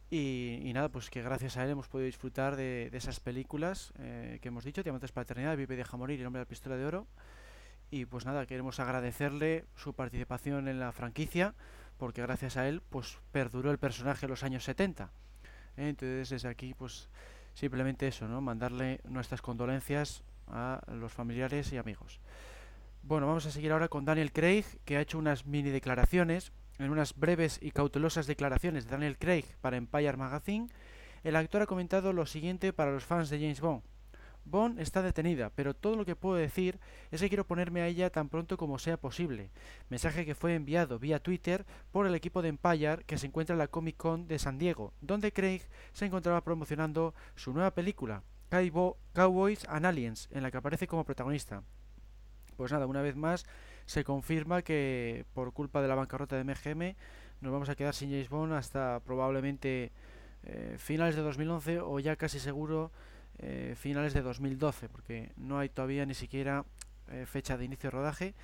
Y, 0.08 0.70
nada, 0.72 0.88
pues 0.88 1.10
que 1.10 1.20
gracias 1.20 1.56
a 1.56 1.64
él 1.64 1.70
hemos 1.70 1.88
podido 1.88 2.06
disfrutar 2.06 2.54
de, 2.54 2.90
esas 2.92 3.18
películas 3.18 3.92
eh, 3.98 4.38
que 4.40 4.48
hemos 4.48 4.62
dicho, 4.62 4.84
Diamantes 4.84 5.10
para 5.10 5.42
la 5.42 5.56
Vive 5.56 5.74
y 5.74 5.76
Deja 5.76 5.96
Morir 5.96 6.18
y 6.18 6.20
El 6.20 6.28
Hombre 6.28 6.38
de 6.38 6.44
la 6.44 6.48
Pistola 6.48 6.76
de 6.76 6.86
Oro. 6.86 7.06
Y 7.90 8.04
pues 8.04 8.24
nada, 8.24 8.46
queremos 8.46 8.78
agradecerle 8.78 9.64
su 9.74 9.94
participación 9.94 10.68
en 10.68 10.78
la 10.78 10.92
franquicia, 10.92 11.54
porque 11.98 12.22
gracias 12.22 12.56
a 12.56 12.68
él 12.68 12.82
pues 12.90 13.18
perduró 13.32 13.70
el 13.70 13.78
personaje 13.78 14.26
en 14.26 14.30
los 14.30 14.42
años 14.42 14.64
70. 14.64 15.10
Entonces 15.76 16.30
desde 16.30 16.48
aquí 16.48 16.74
pues 16.74 17.08
simplemente 17.54 18.08
eso, 18.08 18.28
¿no? 18.28 18.40
Mandarle 18.40 19.00
nuestras 19.04 19.42
condolencias 19.42 20.22
a 20.48 20.80
los 20.88 21.12
familiares 21.12 21.72
y 21.72 21.76
amigos. 21.76 22.20
Bueno, 23.02 23.26
vamos 23.26 23.46
a 23.46 23.50
seguir 23.50 23.72
ahora 23.72 23.88
con 23.88 24.04
Daniel 24.04 24.32
Craig, 24.32 24.64
que 24.84 24.96
ha 24.96 25.00
hecho 25.00 25.18
unas 25.18 25.46
mini 25.46 25.70
declaraciones 25.70 26.52
en 26.78 26.90
unas 26.90 27.14
breves 27.14 27.58
y 27.62 27.70
cautelosas 27.70 28.26
declaraciones 28.26 28.84
de 28.84 28.90
Daniel 28.90 29.18
Craig 29.18 29.44
para 29.60 29.76
Empire 29.76 30.16
Magazine, 30.16 30.68
el 31.24 31.36
actor 31.36 31.62
ha 31.62 31.66
comentado 31.66 32.12
lo 32.12 32.26
siguiente 32.26 32.72
para 32.72 32.92
los 32.92 33.04
fans 33.04 33.30
de 33.30 33.38
James 33.38 33.60
Bond. 33.60 33.82
Bond 34.46 34.78
está 34.78 35.02
detenida, 35.02 35.50
pero 35.50 35.74
todo 35.74 35.96
lo 35.96 36.04
que 36.04 36.16
puedo 36.16 36.36
decir 36.36 36.78
es 37.10 37.20
que 37.20 37.28
quiero 37.28 37.46
ponerme 37.46 37.82
a 37.82 37.88
ella 37.88 38.10
tan 38.10 38.28
pronto 38.28 38.56
como 38.56 38.78
sea 38.78 38.96
posible. 38.96 39.50
Mensaje 39.90 40.24
que 40.24 40.34
fue 40.34 40.54
enviado 40.54 40.98
vía 40.98 41.18
Twitter 41.18 41.66
por 41.92 42.06
el 42.06 42.14
equipo 42.14 42.42
de 42.42 42.48
Empire 42.48 43.04
que 43.06 43.18
se 43.18 43.26
encuentra 43.26 43.54
en 43.54 43.58
la 43.58 43.68
Comic 43.68 43.96
Con 43.96 44.28
de 44.28 44.38
San 44.38 44.58
Diego, 44.58 44.92
donde 45.00 45.32
Craig 45.32 45.62
se 45.92 46.06
encontraba 46.06 46.42
promocionando 46.42 47.14
su 47.34 47.52
nueva 47.52 47.72
película, 47.72 48.22
Cowboys 49.12 49.64
and 49.68 49.84
Aliens, 49.84 50.28
en 50.30 50.42
la 50.42 50.50
que 50.50 50.58
aparece 50.58 50.86
como 50.86 51.04
protagonista. 51.04 51.62
Pues 52.56 52.72
nada, 52.72 52.86
una 52.86 53.02
vez 53.02 53.16
más 53.16 53.44
se 53.84 54.04
confirma 54.04 54.62
que 54.62 55.24
por 55.34 55.52
culpa 55.52 55.82
de 55.82 55.88
la 55.88 55.94
bancarrota 55.94 56.36
de 56.36 56.44
MGM 56.44 56.96
nos 57.40 57.52
vamos 57.52 57.68
a 57.68 57.74
quedar 57.74 57.94
sin 57.94 58.10
James 58.10 58.28
Bond 58.28 58.52
hasta 58.52 59.00
probablemente 59.00 59.92
eh, 60.44 60.76
finales 60.78 61.16
de 61.16 61.22
2011 61.22 61.80
o 61.80 61.98
ya 61.98 62.16
casi 62.16 62.38
seguro 62.38 62.92
eh, 63.38 63.74
finales 63.76 64.14
de 64.14 64.22
2012 64.22 64.88
porque 64.88 65.32
no 65.36 65.58
hay 65.58 65.68
todavía 65.68 66.06
ni 66.06 66.14
siquiera 66.14 66.64
eh, 67.10 67.26
fecha 67.26 67.56
de 67.56 67.64
inicio 67.64 67.90
de 67.90 67.96
rodaje. 67.96 68.34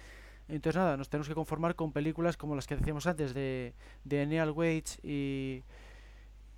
Entonces 0.48 0.76
nada, 0.76 0.96
nos 0.96 1.08
tenemos 1.08 1.28
que 1.28 1.34
conformar 1.34 1.74
con 1.74 1.92
películas 1.92 2.36
como 2.36 2.56
las 2.56 2.66
que 2.66 2.76
decíamos 2.76 3.06
antes 3.06 3.32
de, 3.34 3.74
de 4.04 4.26
Neil 4.26 4.50
Waits 4.50 4.98
y, 5.02 5.62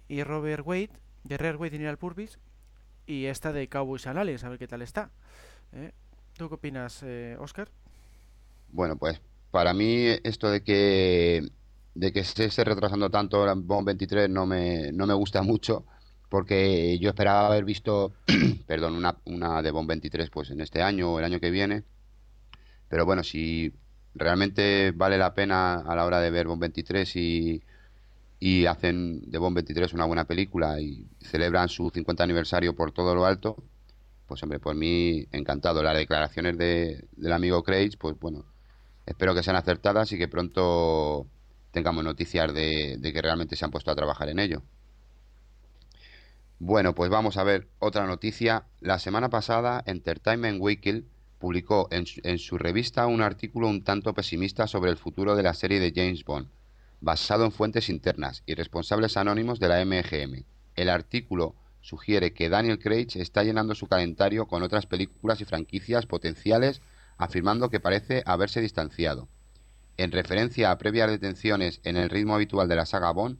y 0.08 0.22
Robert 0.22 0.66
Wade 0.66 0.90
de 1.22 1.36
Rare 1.36 1.56
Wade 1.56 1.76
y 1.76 1.78
Neil 1.78 1.96
Purvis 1.96 2.38
y 3.06 3.26
esta 3.26 3.52
de 3.52 3.68
Cowboys 3.68 4.06
and 4.06 4.18
a 4.18 4.48
ver 4.48 4.58
qué 4.58 4.68
tal 4.68 4.82
está 4.82 5.10
¿Tú 6.36 6.48
qué 6.48 6.54
opinas, 6.54 7.04
Oscar? 7.38 7.68
Bueno, 8.70 8.96
pues 8.96 9.20
para 9.50 9.72
mí 9.72 10.06
esto 10.24 10.50
de 10.50 10.62
que 10.62 11.42
de 11.94 12.12
que 12.12 12.24
se 12.24 12.46
esté 12.46 12.64
retrasando 12.64 13.08
tanto 13.08 13.46
la 13.46 13.54
Bond 13.54 13.86
23 13.86 14.28
no 14.28 14.46
me, 14.46 14.90
no 14.92 15.06
me 15.06 15.14
gusta 15.14 15.42
mucho 15.42 15.86
porque 16.34 16.98
yo 16.98 17.10
esperaba 17.10 17.46
haber 17.46 17.64
visto 17.64 18.12
perdón 18.66 18.96
una, 18.96 19.16
una 19.24 19.62
de 19.62 19.70
Bond 19.70 19.88
23 19.88 20.30
pues 20.30 20.50
en 20.50 20.60
este 20.60 20.82
año 20.82 21.12
o 21.12 21.20
el 21.20 21.24
año 21.24 21.38
que 21.38 21.52
viene 21.52 21.84
pero 22.88 23.06
bueno 23.06 23.22
si 23.22 23.72
realmente 24.16 24.90
vale 24.90 25.16
la 25.16 25.32
pena 25.32 25.76
a 25.76 25.94
la 25.94 26.04
hora 26.04 26.18
de 26.18 26.30
ver 26.30 26.48
Bond 26.48 26.60
23 26.60 27.14
y, 27.14 27.62
y 28.40 28.66
hacen 28.66 29.30
de 29.30 29.38
Bond 29.38 29.54
23 29.54 29.92
una 29.92 30.06
buena 30.06 30.24
película 30.24 30.80
y 30.80 31.06
celebran 31.20 31.68
su 31.68 31.88
50 31.88 32.24
aniversario 32.24 32.74
por 32.74 32.90
todo 32.90 33.14
lo 33.14 33.26
alto 33.26 33.56
pues 34.26 34.42
hombre 34.42 34.58
por 34.58 34.74
mí 34.74 35.28
encantado 35.30 35.84
las 35.84 35.96
declaraciones 35.96 36.58
de, 36.58 37.04
del 37.16 37.32
amigo 37.32 37.62
Craig 37.62 37.92
pues 37.96 38.18
bueno 38.18 38.44
Espero 39.06 39.34
que 39.34 39.42
sean 39.42 39.56
acertadas 39.56 40.10
y 40.12 40.18
que 40.18 40.28
pronto 40.28 41.26
tengamos 41.70 42.04
noticias 42.04 42.54
de, 42.54 42.98
que 43.02 43.22
realmente 43.22 43.56
se 43.56 43.64
han 43.64 43.70
puesto 43.70 43.90
a 43.90 43.94
trabajar 43.94 44.30
en 44.30 44.38
ello. 44.38 44.62
Bueno, 46.66 46.94
pues 46.94 47.10
vamos 47.10 47.36
a 47.36 47.44
ver 47.44 47.68
otra 47.78 48.06
noticia. 48.06 48.64
La 48.80 48.98
semana 48.98 49.28
pasada, 49.28 49.84
Entertainment 49.84 50.62
Weekly 50.62 51.06
publicó 51.38 51.88
en 51.90 52.06
su, 52.06 52.22
en 52.24 52.38
su, 52.38 52.56
revista 52.56 53.06
un 53.06 53.20
artículo 53.20 53.68
un 53.68 53.84
tanto 53.84 54.14
pesimista 54.14 54.66
sobre 54.66 54.90
el 54.90 54.96
futuro 54.96 55.36
de 55.36 55.42
la 55.42 55.52
serie 55.52 55.78
de 55.78 55.92
James 55.94 56.24
Bond, 56.24 56.48
basado 57.02 57.44
en 57.44 57.52
fuentes 57.52 57.90
internas 57.90 58.42
y 58.46 58.54
responsables 58.54 59.18
anónimos 59.18 59.60
de 59.60 59.68
la 59.68 59.84
MGM. 59.84 60.46
El 60.74 60.88
artículo 60.88 61.54
sugiere 61.82 62.32
que 62.32 62.48
Daniel 62.48 62.78
Craig 62.78 63.08
está 63.16 63.44
llenando 63.44 63.74
su 63.74 63.86
calendario 63.86 64.46
con 64.46 64.62
otras 64.62 64.86
películas 64.86 65.42
y 65.42 65.44
franquicias 65.44 66.06
potenciales 66.06 66.80
afirmando 67.18 67.68
que 67.68 67.78
parece 67.78 68.22
haberse 68.24 68.62
distanciado, 68.62 69.28
en 69.98 70.12
referencia 70.12 70.70
a 70.70 70.78
previas 70.78 71.10
detenciones 71.10 71.82
en 71.84 71.98
el 71.98 72.08
ritmo 72.08 72.34
habitual 72.34 72.70
de 72.70 72.76
la 72.76 72.86
saga 72.86 73.10
Bond, 73.10 73.36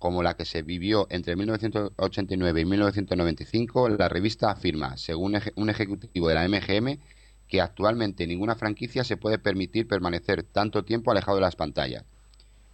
como 0.00 0.24
la 0.24 0.34
que 0.34 0.44
se 0.44 0.62
vivió 0.62 1.06
entre 1.10 1.36
1989 1.36 2.60
y 2.62 2.64
1995, 2.64 3.90
la 3.90 4.08
revista 4.08 4.50
afirma, 4.50 4.96
según 4.96 5.38
un 5.54 5.70
ejecutivo 5.70 6.26
de 6.26 6.34
la 6.34 6.48
MGM, 6.48 6.98
que 7.46 7.60
actualmente 7.60 8.26
ninguna 8.26 8.56
franquicia 8.56 9.04
se 9.04 9.16
puede 9.16 9.38
permitir 9.38 9.86
permanecer 9.86 10.42
tanto 10.42 10.84
tiempo 10.84 11.12
alejado 11.12 11.36
de 11.36 11.42
las 11.42 11.54
pantallas. 11.54 12.04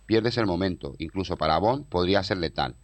Pierdes 0.06 0.38
el 0.38 0.47
momento, 0.47 0.95
incluso 0.99 1.37
para 1.37 1.59
Bond 1.59 1.87
podría 1.88 2.23
ser 2.23 2.38
letal. 2.38 2.76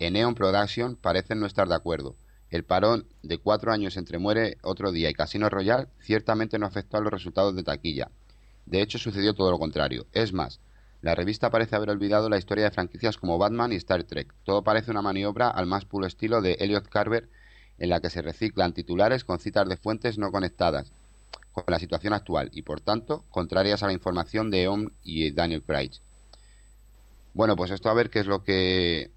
En 0.00 0.14
Neon 0.14 0.34
Production 0.34 0.96
parecen 0.96 1.38
no 1.38 1.46
estar 1.46 1.68
de 1.68 1.76
acuerdo, 1.76 2.16
el 2.50 2.64
parón 2.64 3.06
de 3.22 3.38
cuatro 3.38 3.72
años 3.72 3.96
entre 3.96 4.18
Muere 4.18 4.58
otro 4.62 4.92
día 4.92 5.08
y 5.08 5.14
Casino 5.14 5.48
Royal 5.48 5.88
ciertamente 6.00 6.58
no 6.58 6.66
afectó 6.66 6.96
a 6.96 7.00
los 7.00 7.12
resultados 7.12 7.54
de 7.54 7.62
taquilla. 7.62 8.10
De 8.66 8.82
hecho, 8.82 8.98
sucedió 8.98 9.34
todo 9.34 9.52
lo 9.52 9.58
contrario. 9.58 10.06
Es 10.12 10.32
más, 10.32 10.60
la 11.04 11.14
revista 11.14 11.50
parece 11.50 11.76
haber 11.76 11.90
olvidado 11.90 12.30
la 12.30 12.38
historia 12.38 12.64
de 12.64 12.70
franquicias 12.70 13.18
como 13.18 13.36
Batman 13.36 13.74
y 13.74 13.76
Star 13.76 14.04
Trek. 14.04 14.32
Todo 14.42 14.64
parece 14.64 14.90
una 14.90 15.02
maniobra 15.02 15.50
al 15.50 15.66
más 15.66 15.84
puro 15.84 16.06
estilo 16.06 16.40
de 16.40 16.56
Elliot 16.60 16.88
Carver, 16.88 17.28
en 17.78 17.90
la 17.90 18.00
que 18.00 18.08
se 18.08 18.22
reciclan 18.22 18.72
titulares 18.72 19.22
con 19.22 19.38
citas 19.38 19.68
de 19.68 19.76
fuentes 19.76 20.16
no 20.16 20.32
conectadas 20.32 20.92
con 21.52 21.64
la 21.66 21.78
situación 21.78 22.14
actual 22.14 22.48
y, 22.54 22.62
por 22.62 22.80
tanto, 22.80 23.22
contrarias 23.28 23.82
a 23.82 23.86
la 23.86 23.92
información 23.92 24.50
de 24.50 24.62
Eon 24.62 24.94
y 25.02 25.30
Daniel 25.32 25.62
Craig. 25.62 25.90
Bueno, 27.34 27.54
pues 27.54 27.70
esto 27.70 27.90
a 27.90 27.94
ver 27.94 28.08
qué 28.08 28.20
es 28.20 28.26
lo 28.26 28.42
que 28.42 29.10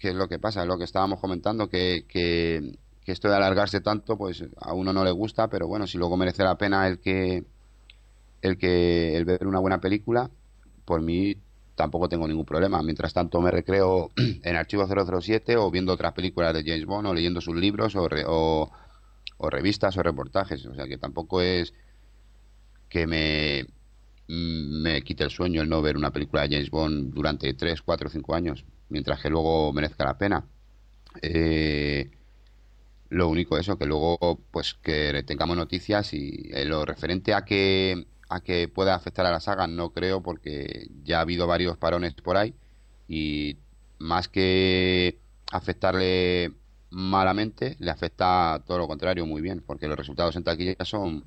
qué 0.00 0.08
es 0.08 0.16
lo 0.16 0.26
que 0.26 0.40
pasa, 0.40 0.64
lo 0.64 0.78
que 0.78 0.84
estábamos 0.84 1.20
comentando, 1.20 1.68
que, 1.68 2.06
que, 2.08 2.76
esto 3.06 3.28
de 3.28 3.34
alargarse 3.34 3.80
tanto, 3.80 4.16
pues 4.16 4.44
a 4.60 4.72
uno 4.72 4.92
no 4.92 5.04
le 5.04 5.10
gusta, 5.10 5.48
pero 5.48 5.66
bueno, 5.66 5.88
si 5.88 5.98
luego 5.98 6.16
merece 6.16 6.44
la 6.44 6.56
pena 6.56 6.86
el 6.86 7.00
que 7.00 7.44
el 8.40 8.56
que 8.56 9.16
el 9.16 9.24
ver 9.24 9.48
una 9.48 9.58
buena 9.58 9.80
película, 9.80 10.30
por 10.90 11.02
mí 11.02 11.36
tampoco 11.76 12.08
tengo 12.08 12.26
ningún 12.26 12.44
problema. 12.44 12.82
Mientras 12.82 13.14
tanto 13.14 13.40
me 13.40 13.52
recreo 13.52 14.10
en 14.42 14.56
Archivo 14.56 14.88
007 14.88 15.56
o 15.56 15.70
viendo 15.70 15.92
otras 15.92 16.14
películas 16.14 16.52
de 16.52 16.64
James 16.64 16.84
Bond 16.84 17.06
o 17.06 17.14
leyendo 17.14 17.40
sus 17.40 17.54
libros 17.54 17.94
o, 17.94 18.08
o, 18.26 18.72
o 19.38 19.50
revistas 19.50 19.96
o 19.96 20.02
reportajes. 20.02 20.66
O 20.66 20.74
sea 20.74 20.88
que 20.88 20.98
tampoco 20.98 21.42
es 21.42 21.74
que 22.88 23.06
me, 23.06 23.66
me 24.26 25.02
quite 25.02 25.22
el 25.22 25.30
sueño 25.30 25.62
el 25.62 25.68
no 25.68 25.80
ver 25.80 25.96
una 25.96 26.10
película 26.10 26.42
de 26.42 26.56
James 26.56 26.70
Bond 26.70 27.14
durante 27.14 27.54
3, 27.54 27.82
4, 27.82 28.10
5 28.10 28.34
años 28.34 28.64
mientras 28.88 29.20
que 29.22 29.30
luego 29.30 29.72
merezca 29.72 30.04
la 30.04 30.18
pena. 30.18 30.44
Eh, 31.22 32.10
lo 33.10 33.28
único 33.28 33.58
eso, 33.58 33.78
que 33.78 33.86
luego 33.86 34.40
pues 34.50 34.74
que 34.74 35.22
tengamos 35.24 35.56
noticias 35.56 36.12
y 36.14 36.50
eh, 36.52 36.64
lo 36.64 36.84
referente 36.84 37.32
a 37.32 37.44
que 37.44 38.06
a 38.30 38.40
que 38.40 38.68
pueda 38.68 38.94
afectar 38.94 39.26
a 39.26 39.30
la 39.30 39.40
saga 39.40 39.66
no 39.66 39.90
creo 39.90 40.22
porque 40.22 40.88
ya 41.02 41.18
ha 41.18 41.22
habido 41.22 41.48
varios 41.48 41.76
parones 41.76 42.14
por 42.14 42.36
ahí 42.36 42.54
y 43.08 43.58
más 43.98 44.28
que 44.28 45.18
afectarle 45.50 46.52
malamente 46.90 47.76
le 47.80 47.90
afecta 47.90 48.62
todo 48.64 48.78
lo 48.78 48.86
contrario 48.86 49.26
muy 49.26 49.42
bien 49.42 49.62
porque 49.66 49.88
los 49.88 49.98
resultados 49.98 50.36
en 50.36 50.44
taquilla 50.44 50.76
son 50.84 51.24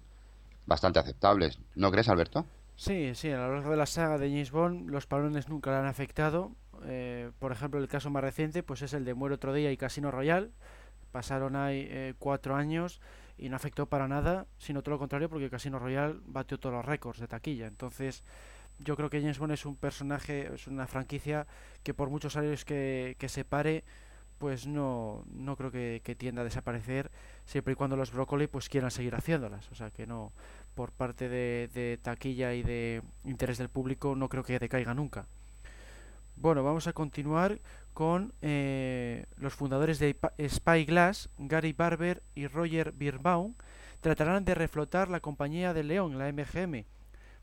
bastante 0.65 0.99
aceptables. 0.99 1.59
¿No 1.75 1.91
crees, 1.91 2.07
Alberto? 2.07 2.45
Sí, 2.77 3.11
sí, 3.15 3.29
a 3.29 3.37
lo 3.37 3.55
largo 3.55 3.71
de 3.71 3.77
la 3.77 3.85
saga 3.85 4.17
de 4.17 4.29
James 4.29 4.51
Bond 4.51 4.89
los 4.89 5.05
parones 5.05 5.49
nunca 5.49 5.71
le 5.71 5.77
han 5.77 5.85
afectado. 5.85 6.51
Eh, 6.85 7.31
por 7.39 7.51
ejemplo, 7.51 7.81
el 7.81 7.89
caso 7.89 8.09
más 8.11 8.23
reciente 8.23 8.63
pues 8.63 8.81
es 8.81 8.93
el 8.93 9.03
de 9.03 9.13
Muere 9.13 9.35
otro 9.35 9.53
día 9.53 9.73
y 9.73 9.77
Casino 9.77 10.09
Royal. 10.09 10.51
Pasaron 11.11 11.57
ahí 11.57 11.85
eh, 11.89 12.13
cuatro 12.17 12.55
años 12.55 13.01
y 13.37 13.49
no 13.49 13.55
afectó 13.55 13.87
para 13.87 14.07
nada, 14.07 14.47
sino 14.57 14.81
todo 14.81 14.95
lo 14.95 14.99
contrario 14.99 15.29
porque 15.29 15.49
Casino 15.49 15.79
Royal 15.79 16.21
batió 16.25 16.59
todos 16.59 16.75
los 16.75 16.85
récords 16.85 17.19
de 17.19 17.27
taquilla. 17.27 17.67
Entonces, 17.67 18.23
yo 18.79 18.95
creo 18.95 19.09
que 19.09 19.21
James 19.21 19.39
Bond 19.39 19.53
es 19.53 19.65
un 19.65 19.75
personaje, 19.75 20.53
es 20.53 20.67
una 20.67 20.87
franquicia 20.87 21.47
que 21.83 21.93
por 21.93 22.09
muchos 22.09 22.35
años 22.35 22.65
que, 22.65 23.15
que 23.19 23.29
se 23.29 23.45
pare, 23.45 23.83
pues 24.43 24.67
no, 24.67 25.23
no 25.31 25.55
creo 25.55 25.71
que, 25.71 26.15
tienda 26.17 26.41
a 26.41 26.43
desaparecer 26.43 27.11
siempre 27.45 27.71
y 27.71 27.75
cuando 27.77 27.95
los 27.95 28.11
brócoli 28.11 28.47
pues 28.47 28.67
quieran 28.67 28.91
seguir 28.91 29.15
haciéndolas. 29.15 29.71
O 29.71 29.75
sea 29.75 29.89
que 29.89 30.05
no, 30.05 30.33
por 30.75 30.91
parte 30.91 31.29
de, 31.29 31.97
taquilla 32.01 32.53
y 32.53 32.61
de 32.61 33.01
interés 33.23 33.57
del 33.57 33.69
público 33.69 34.15
no 34.15 34.27
creo 34.27 34.43
que 34.43 34.59
decaiga 34.59 34.93
nunca. 34.93 35.27
Bueno, 36.43 36.61
vamos 36.61 36.87
a 36.87 36.91
continuar 36.91 37.61
con 37.93 38.33
eh, 38.41 39.27
los 39.37 39.53
fundadores 39.53 39.97
de 39.97 40.13
Spyglass, 40.49 41.29
Gary 41.37 41.71
Barber 41.71 42.21
y 42.35 42.47
Roger 42.47 42.91
Birbaum, 42.91 43.55
tratarán 44.01 44.43
de 44.43 44.53
reflotar 44.53 45.07
la 45.07 45.21
compañía 45.21 45.73
de 45.73 45.83
León, 45.83 46.17
la 46.17 46.29
MGM, 46.29 46.83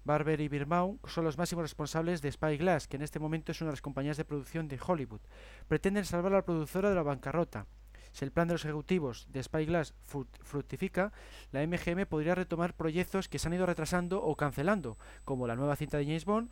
Barber 0.05 0.43
y 0.43 0.49
Birbaum 0.49 0.99
son 1.07 1.25
los 1.25 1.39
máximos 1.39 1.63
responsables 1.63 2.21
de 2.21 2.31
Spyglass, 2.31 2.89
que 2.89 2.97
en 2.97 3.03
este 3.03 3.19
momento 3.19 3.53
es 3.53 3.63
una 3.63 3.71
de 3.71 3.73
las 3.73 3.81
compañías 3.81 4.19
de 4.19 4.27
producción 4.27 4.69
de 4.69 4.79
Hollywood. 4.87 5.23
Pretenden 5.67 6.05
salvar 6.05 6.35
a 6.35 6.37
la 6.37 6.45
productora 6.45 6.91
de 6.91 6.97
la 6.97 7.03
bancarrota. 7.03 7.65
Si 8.13 8.25
el 8.27 8.33
plan 8.33 8.49
de 8.49 8.55
los 8.55 8.65
ejecutivos 8.65 9.29
de 9.31 9.43
Spyglass 9.43 9.95
fructifica, 10.43 11.13
la 11.53 11.67
MGM 11.67 12.07
podría 12.07 12.35
retomar 12.35 12.75
proyectos 12.75 13.29
que 13.29 13.39
se 13.39 13.49
han 13.49 13.55
ido 13.55 13.67
retrasando 13.67 14.23
o 14.23 14.37
cancelando, 14.37 14.99
como 15.25 15.47
la 15.47 15.57
nueva 15.57 15.77
cinta 15.77 15.97
de 15.97 16.05
James 16.05 16.25
Bond, 16.25 16.51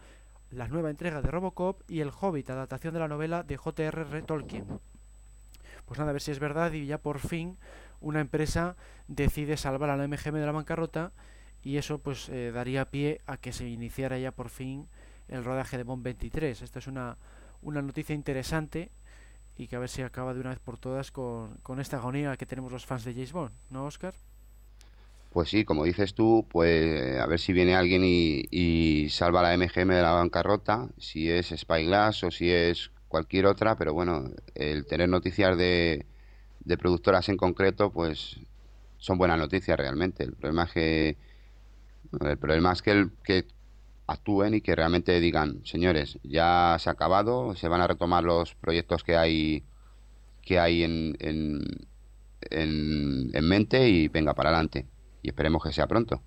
la 0.51 0.69
nueva 0.69 0.91
entrega 0.91 1.21
de 1.23 1.31
Robocop 1.31 1.83
y 1.89 2.01
El 2.01 2.11
Hobbit, 2.11 2.51
adaptación 2.51 2.95
de 2.95 3.01
la 3.01 3.09
novela 3.09 3.43
de 3.43 3.57
J.R.R. 3.57 4.23
Tolkien. 4.23 4.67
Pues 5.85 5.99
nada, 5.99 6.11
a 6.11 6.13
ver 6.13 6.23
si 6.23 6.31
es 6.31 6.39
verdad 6.39 6.73
y 6.73 6.87
ya 6.87 6.99
por 6.99 7.19
fin 7.19 7.59
una 8.01 8.21
empresa 8.21 8.77
decide 9.09 9.57
salvar 9.57 9.91
a 9.91 9.97
la 9.97 10.07
MGM 10.07 10.35
de 10.35 10.47
la 10.47 10.53
bancarrota 10.53 11.13
y 11.63 11.77
eso 11.77 11.99
pues 11.99 12.29
eh, 12.29 12.53
daría 12.53 12.91
pie 12.91 13.21
a 13.27 13.37
que 13.37 13.53
se 13.53 13.69
iniciara 13.69 14.19
ya 14.19 14.33
por 14.33 14.49
fin 14.49 14.89
el 15.29 15.45
rodaje 15.45 15.77
de 15.77 15.85
Bond 15.85 16.03
23. 16.03 16.63
Esta 16.63 16.79
es 16.79 16.87
una, 16.87 17.17
una 17.63 17.83
noticia 17.83 18.15
interesante 18.15 18.91
y 19.57 19.67
que 19.67 19.77
a 19.77 19.81
ver 19.81 19.89
si 19.89 20.03
acaba 20.03 20.35
de 20.35 20.41
una 20.41 20.51
vez 20.51 20.61
por 20.61 20.79
todas 20.79 21.11
con, 21.11 21.57
con 21.63 21.81
esta 21.81 21.97
agonía 21.97 22.37
que 22.37 22.47
tenemos 22.47 22.73
los 22.73 22.87
fans 22.87 23.05
de 23.05 23.13
James 23.13 23.33
Bond, 23.33 23.53
¿no, 23.71 23.85
Oscar? 23.85 24.15
Pues 25.39 25.51
sí, 25.51 25.65
como 25.65 25.85
dices 25.85 26.15
tú, 26.15 26.49
pues 26.51 27.21
a 27.21 27.27
ver 27.27 27.39
si 27.39 27.53
viene 27.53 27.77
alguien 27.77 28.03
y, 28.05 29.09
salva 29.09 29.41
la 29.41 29.57
MGM 29.57 29.95
de 29.95 30.03
la 30.03 30.11
bancarrota, 30.11 30.89
si 30.99 31.31
es 31.31 31.55
Spyglass 31.57 32.25
o 32.25 32.33
si 32.33 32.51
es 32.51 32.91
cualquier 33.07 33.47
otra, 33.47 33.77
pero 33.77 33.95
bueno, 33.95 34.33
el 34.57 34.85
tener 34.85 35.09
noticias 35.09 35.57
de, 35.57 36.07
de 36.65 36.77
productoras 36.77 37.29
en 37.29 37.37
concreto, 37.37 37.93
pues 37.93 38.41
son 38.97 39.17
buenas 39.17 39.39
noticias 39.39 39.79
realmente. 39.79 40.25
El 40.25 40.33
problema 40.33 40.65
es 40.65 40.73
que 40.73 41.17
el 42.21 42.39
problema 42.39 42.73
es 42.73 42.83
que, 42.83 42.91
el, 42.91 43.13
que 43.23 43.47
actúen 44.09 44.55
y 44.55 44.61
que 44.61 44.75
realmente 44.75 45.21
digan, 45.21 45.65
señores, 45.65 46.19
ya 46.25 46.77
se 46.81 46.91
ha 46.91 46.95
acabado, 46.95 47.55
se 47.55 47.69
van 47.69 47.81
a 47.81 47.87
retomar 47.87 48.25
los 48.25 48.57
proyectos 48.57 49.05
que 49.05 49.17
hay 49.17 49.63
que 50.43 50.59
hay 50.59 50.83
en, 50.83 51.17
en, 51.21 51.61
en, 52.51 53.49
mente 53.49 53.89
y 53.89 54.09
venga 54.09 54.35
para 54.35 54.51
adelante. 54.51 54.87
Y 55.23 55.29
esperemos 55.29 55.63
que 55.63 55.73
sea 55.73 55.87
pronto. 55.87 56.23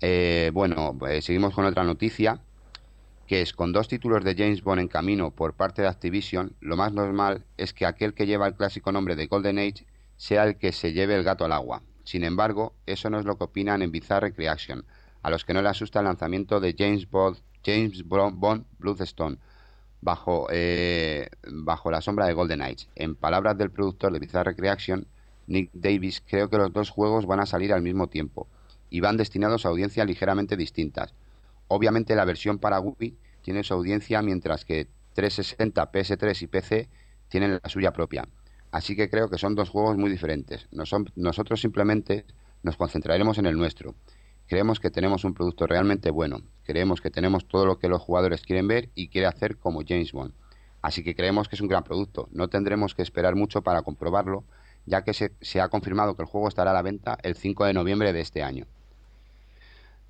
Eh, 0.00 0.50
bueno, 0.52 0.94
pues 0.98 1.24
seguimos 1.24 1.54
con 1.54 1.64
otra 1.64 1.84
noticia, 1.84 2.40
que 3.26 3.42
es 3.42 3.52
con 3.52 3.72
dos 3.72 3.88
títulos 3.88 4.24
de 4.24 4.34
James 4.34 4.62
Bond 4.62 4.80
en 4.80 4.88
camino 4.88 5.30
por 5.30 5.54
parte 5.54 5.82
de 5.82 5.88
Activision, 5.88 6.54
lo 6.60 6.76
más 6.76 6.92
normal 6.92 7.44
es 7.56 7.72
que 7.72 7.86
aquel 7.86 8.14
que 8.14 8.26
lleva 8.26 8.46
el 8.46 8.54
clásico 8.54 8.92
nombre 8.92 9.16
de 9.16 9.26
Golden 9.26 9.58
Age 9.58 9.86
sea 10.16 10.44
el 10.44 10.56
que 10.56 10.72
se 10.72 10.92
lleve 10.92 11.14
el 11.16 11.24
gato 11.24 11.44
al 11.44 11.52
agua. 11.52 11.82
Sin 12.04 12.24
embargo, 12.24 12.74
eso 12.86 13.10
no 13.10 13.18
es 13.18 13.24
lo 13.24 13.36
que 13.36 13.44
opinan 13.44 13.82
en 13.82 13.90
Bizarre 13.90 14.32
Creation, 14.32 14.84
a 15.22 15.30
los 15.30 15.44
que 15.44 15.54
no 15.54 15.62
le 15.62 15.68
asusta 15.68 15.98
el 15.98 16.04
lanzamiento 16.04 16.60
de 16.60 16.74
James 16.78 17.10
Bond, 17.10 17.38
James 17.64 18.06
Bond 18.06 18.64
Bloodstone 18.78 19.38
bajo, 20.00 20.46
eh, 20.50 21.28
bajo 21.50 21.90
la 21.90 22.00
sombra 22.00 22.26
de 22.26 22.32
Golden 22.32 22.62
Age. 22.62 22.88
En 22.94 23.16
palabras 23.16 23.58
del 23.58 23.72
productor 23.72 24.12
de 24.12 24.20
Bizarre 24.20 24.54
Creation, 24.54 25.06
Nick 25.46 25.70
Davis, 25.72 26.22
creo 26.26 26.50
que 26.50 26.58
los 26.58 26.72
dos 26.72 26.90
juegos 26.90 27.26
van 27.26 27.40
a 27.40 27.46
salir 27.46 27.72
al 27.72 27.82
mismo 27.82 28.08
tiempo 28.08 28.48
y 28.90 29.00
van 29.00 29.16
destinados 29.16 29.64
a 29.64 29.68
audiencias 29.68 30.06
ligeramente 30.06 30.56
distintas. 30.56 31.14
Obviamente 31.68 32.14
la 32.14 32.24
versión 32.24 32.58
para 32.58 32.80
Wii 32.80 33.16
tiene 33.42 33.64
su 33.64 33.74
audiencia 33.74 34.22
mientras 34.22 34.64
que 34.64 34.88
360, 35.14 35.92
PS3 35.92 36.42
y 36.42 36.46
PC 36.46 36.88
tienen 37.28 37.60
la 37.62 37.68
suya 37.68 37.92
propia. 37.92 38.28
Así 38.70 38.94
que 38.94 39.08
creo 39.08 39.30
que 39.30 39.38
son 39.38 39.54
dos 39.54 39.70
juegos 39.70 39.96
muy 39.96 40.10
diferentes. 40.10 40.68
nosotros 40.70 41.60
simplemente 41.60 42.26
nos 42.62 42.76
concentraremos 42.76 43.38
en 43.38 43.46
el 43.46 43.56
nuestro. 43.56 43.94
Creemos 44.46 44.78
que 44.78 44.90
tenemos 44.90 45.24
un 45.24 45.34
producto 45.34 45.66
realmente 45.66 46.10
bueno. 46.10 46.42
Creemos 46.64 47.00
que 47.00 47.10
tenemos 47.10 47.48
todo 47.48 47.66
lo 47.66 47.78
que 47.78 47.88
los 47.88 48.02
jugadores 48.02 48.42
quieren 48.42 48.68
ver 48.68 48.90
y 48.94 49.08
quiere 49.08 49.26
hacer 49.26 49.56
como 49.56 49.82
James 49.86 50.12
Bond. 50.12 50.32
Así 50.82 51.02
que 51.02 51.16
creemos 51.16 51.48
que 51.48 51.56
es 51.56 51.60
un 51.60 51.68
gran 51.68 51.82
producto. 51.82 52.28
No 52.30 52.48
tendremos 52.48 52.94
que 52.94 53.02
esperar 53.02 53.34
mucho 53.34 53.62
para 53.62 53.82
comprobarlo, 53.82 54.44
ya 54.86 55.02
que 55.02 55.14
se, 55.14 55.32
se 55.40 55.60
ha 55.60 55.68
confirmado 55.68 56.16
que 56.16 56.22
el 56.22 56.28
juego 56.28 56.48
estará 56.48 56.70
a 56.70 56.74
la 56.74 56.82
venta 56.82 57.18
el 57.22 57.36
5 57.36 57.66
de 57.66 57.74
noviembre 57.74 58.12
de 58.12 58.20
este 58.20 58.42
año. 58.42 58.66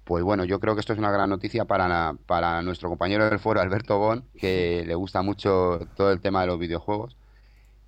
Pues 0.04 0.22
bueno, 0.22 0.44
yo 0.44 0.60
creo 0.60 0.74
que 0.74 0.80
esto 0.80 0.92
es 0.92 0.98
una 1.00 1.10
gran 1.10 1.30
noticia 1.30 1.64
para, 1.64 2.14
para 2.26 2.62
nuestro 2.62 2.88
compañero 2.88 3.28
del 3.28 3.40
foro, 3.40 3.60
Alberto 3.60 3.98
Bon, 3.98 4.24
que 4.38 4.84
le 4.86 4.94
gusta 4.94 5.22
mucho 5.22 5.80
todo 5.96 6.12
el 6.12 6.20
tema 6.20 6.42
de 6.42 6.46
los 6.46 6.58
videojuegos 6.58 7.16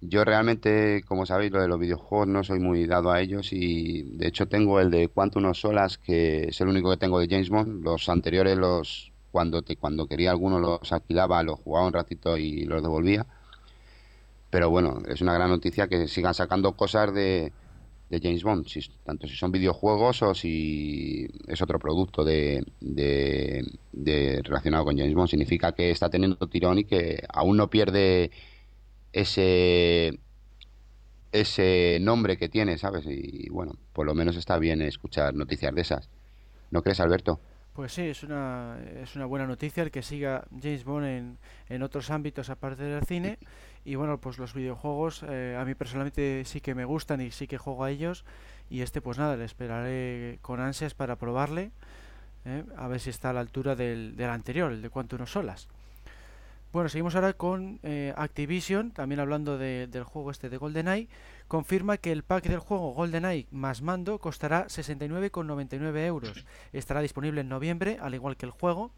yo 0.01 0.25
realmente, 0.25 1.03
como 1.09 1.27
sabéis, 1.27 1.51
lo 1.51 1.61
de 1.61 1.69
los 1.69 1.79
videojuegos 1.81 2.29
no 2.29 2.45
soy 2.45 2.61
muy 2.61 2.87
dado 2.87 3.11
a 3.11 3.21
ellos 3.21 3.53
y 3.53 4.03
de 4.03 4.29
hecho 4.29 4.47
tengo 4.47 4.81
el 4.81 4.91
de 4.91 5.09
Quantum 5.09 5.53
Solas, 5.55 5.99
que 5.99 6.45
es 6.49 6.61
el 6.61 6.69
único 6.69 6.91
que 6.91 6.97
tengo 6.99 7.19
de 7.19 7.27
James 7.29 7.51
Bond. 7.51 7.83
Los 7.83 8.09
anteriores, 8.09 8.57
los 8.57 9.13
cuando 9.33 9.63
te, 9.63 9.77
cuando 9.77 10.07
quería 10.07 10.31
alguno 10.31 10.61
los 10.61 10.93
alquilaba, 10.93 11.43
los 11.43 11.59
jugaba 11.61 11.87
un 11.89 11.93
ratito 11.93 12.37
y 12.37 12.65
los 12.65 12.83
devolvía. 12.83 13.27
Pero 14.51 14.71
bueno, 14.71 14.99
es 15.09 15.21
una 15.21 15.35
gran 15.35 15.51
noticia 15.51 15.89
que 15.89 16.09
sigan 16.09 16.35
sacando 16.35 16.73
cosas 16.73 17.13
de, 17.13 17.53
de 18.09 18.21
James 18.21 18.43
Bond, 18.43 18.67
si, 18.67 18.81
tanto 19.05 19.27
si 19.27 19.37
son 19.37 19.53
videojuegos 19.53 20.23
o 20.23 20.35
si 20.35 21.29
es 21.47 21.61
otro 21.61 21.79
producto 21.79 22.25
de, 22.25 22.65
de, 22.81 23.65
de 23.93 24.41
relacionado 24.43 24.85
con 24.85 24.97
James 24.97 25.15
Bond. 25.15 25.29
Significa 25.29 25.73
que 25.73 25.91
está 25.91 26.09
teniendo 26.09 26.37
tirón 26.49 26.79
y 26.79 26.85
que 26.85 27.23
aún 27.29 27.57
no 27.57 27.69
pierde 27.69 28.31
ese 29.13 30.19
ese 31.31 31.99
nombre 32.01 32.39
que 32.39 32.49
tiene, 32.49 32.79
¿sabes? 32.79 33.05
Y 33.07 33.51
bueno, 33.51 33.73
por 33.93 34.07
lo 34.07 34.15
menos 34.15 34.37
está 34.37 34.59
bien 34.59 34.81
escuchar 34.81 35.35
noticias 35.35 35.75
de 35.75 35.83
esas. 35.83 36.09
¿No 36.71 36.83
crees, 36.83 37.01
Alberto? 37.01 37.39
Pues 37.75 37.93
sí, 37.93 38.03
es 38.03 38.23
una, 38.23 38.79
es 39.01 39.15
una 39.15 39.27
buena 39.27 39.47
noticia 39.47 39.83
el 39.83 39.91
que 39.91 40.03
siga 40.03 40.47
James 40.61 40.85
Bond 40.85 41.07
en, 41.07 41.39
en 41.69 41.83
otros 41.83 42.11
ámbitos 42.11 42.51
aparte 42.51 42.83
del 42.83 43.05
cine. 43.05 43.39
Y 43.85 43.95
bueno, 43.95 44.19
pues 44.19 44.39
los 44.39 44.55
videojuegos 44.55 45.25
eh, 45.29 45.57
a 45.59 45.65
mí 45.65 45.75
personalmente 45.75 46.43
sí 46.45 46.61
que 46.61 46.75
me 46.75 46.85
gustan 46.85 47.21
y 47.21 47.31
sí 47.31 47.47
que 47.47 47.59
juego 47.59 47.85
a 47.85 47.91
ellos. 47.91 48.25
Y 48.71 48.83
este 48.83 49.01
pues 49.01 49.19
nada, 49.19 49.37
le 49.37 49.45
esperaré 49.45 50.39
con 50.43 50.61
ansias 50.61 50.95
para 50.95 51.17
probarle. 51.17 51.71
¿eh? 52.45 52.65
A 52.77 52.89
ver 52.89 53.01
si 53.01 53.11
está 53.11 53.31
a 53.31 53.33
la 53.33 53.41
altura 53.41 53.77
del, 53.77 54.17
del 54.17 54.31
anterior, 54.31 54.73
el 54.73 54.83
de 54.83 54.91
Quantum 54.91 55.27
Solas. 55.27 55.69
Bueno, 56.71 56.91
seguimos 56.91 57.15
ahora 57.15 57.33
con 57.33 57.81
eh, 57.83 58.13
Activision, 58.15 58.91
también 58.91 59.21
hablando 59.21 59.57
del 59.57 60.05
juego 60.05 60.31
este 60.31 60.51
de 60.51 60.59
GoldenEye. 60.59 61.09
Confirma 61.49 61.97
que 61.97 62.13
el 62.13 62.25
pack 62.25 62.45
del 62.45 62.59
juego 62.59 62.93
GoldenEye 62.93 63.47
más 63.51 63.81
mando 63.81 64.19
costará 64.19 64.67
69,99 64.67 66.05
euros. 66.05 66.45
Estará 66.75 67.01
disponible 67.01 67.41
en 67.41 67.49
noviembre, 67.49 67.97
al 68.03 68.15
igual 68.15 68.37
que 68.37 68.45
el 68.45 68.53
juego. 68.53 68.91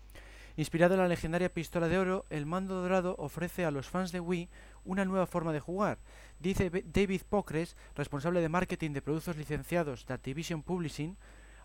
Inspirado 0.56 0.94
en 0.94 1.00
la 1.00 1.08
legendaria 1.08 1.48
pistola 1.48 1.86
de 1.86 1.98
oro, 1.98 2.26
el 2.28 2.44
mando 2.44 2.82
dorado 2.82 3.14
ofrece 3.18 3.64
a 3.64 3.70
los 3.70 3.88
fans 3.88 4.10
de 4.10 4.18
Wii 4.18 4.48
una 4.84 5.04
nueva 5.04 5.26
forma 5.26 5.52
de 5.52 5.60
jugar. 5.60 5.98
Dice 6.38 6.70
David 6.70 7.22
Pocres, 7.28 7.76
responsable 7.94 8.40
de 8.40 8.48
marketing 8.48 8.92
de 8.92 9.02
productos 9.02 9.36
licenciados 9.36 10.06
de 10.06 10.14
Activision 10.14 10.62
Publishing, 10.62 11.16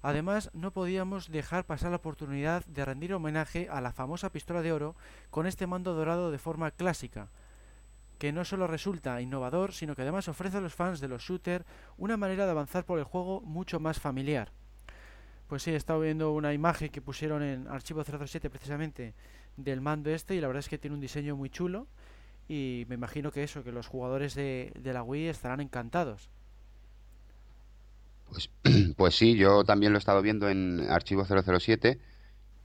Además, 0.06 0.52
no 0.54 0.70
podíamos 0.70 1.32
dejar 1.32 1.66
pasar 1.66 1.90
la 1.90 1.98
oportunidad 1.98 2.64
de 2.66 2.86
rendir 2.86 3.12
homenaje 3.16 3.70
a 3.72 3.82
la 3.82 3.92
famosa 3.92 4.32
pistola 4.32 4.62
de 4.62 4.72
oro 4.72 4.96
con 5.32 5.48
este 5.48 5.66
mando 5.66 5.96
dorado 5.96 6.30
de 6.30 6.38
forma 6.38 6.70
clásica, 6.70 7.30
que 8.20 8.32
no 8.32 8.46
solo 8.46 8.68
resulta 8.68 9.20
innovador, 9.20 9.74
sino 9.74 9.96
que 9.96 10.04
además 10.04 10.28
ofrece 10.28 10.58
a 10.58 10.62
los 10.62 10.76
fans 10.76 11.00
de 11.00 11.08
los 11.08 11.24
shooters 11.24 11.66
una 11.98 12.18
manera 12.18 12.46
de 12.46 12.52
avanzar 12.52 12.86
por 12.86 13.00
el 13.00 13.06
juego 13.06 13.42
mucho 13.42 13.80
más 13.80 14.00
familiar. 14.00 14.52
Pues 15.48 15.64
sí, 15.64 15.72
he 15.72 15.76
estado 15.76 16.02
viendo 16.02 16.34
una 16.34 16.54
imagen 16.54 16.90
que 16.90 17.02
pusieron 17.02 17.42
en 17.42 17.68
Archivo 17.68 18.04
007 18.04 18.48
precisamente 18.52 19.16
del 19.58 19.82
mando 19.82 20.12
este 20.12 20.36
y 20.36 20.40
la 20.40 20.46
verdad 20.46 20.60
es 20.60 20.70
que 20.70 20.78
tiene 20.78 20.94
un 20.94 21.02
diseño 21.02 21.36
muy 21.36 21.50
chulo 21.50 21.88
y 22.48 22.86
me 22.88 22.96
imagino 22.96 23.32
que 23.32 23.44
eso, 23.44 23.64
que 23.64 23.72
los 23.72 23.88
jugadores 23.88 24.36
de, 24.36 24.72
de 24.80 24.94
la 24.94 25.04
Wii 25.04 25.28
estarán 25.28 25.62
encantados. 25.62 26.30
Pues, 28.30 28.50
Pues 28.98 29.16
sí, 29.16 29.36
yo 29.36 29.64
también 29.64 29.92
lo 29.94 29.98
he 29.98 30.00
estado 30.00 30.22
viendo 30.22 30.50
en 30.50 30.82
Archivo 30.90 31.26
007 31.26 32.00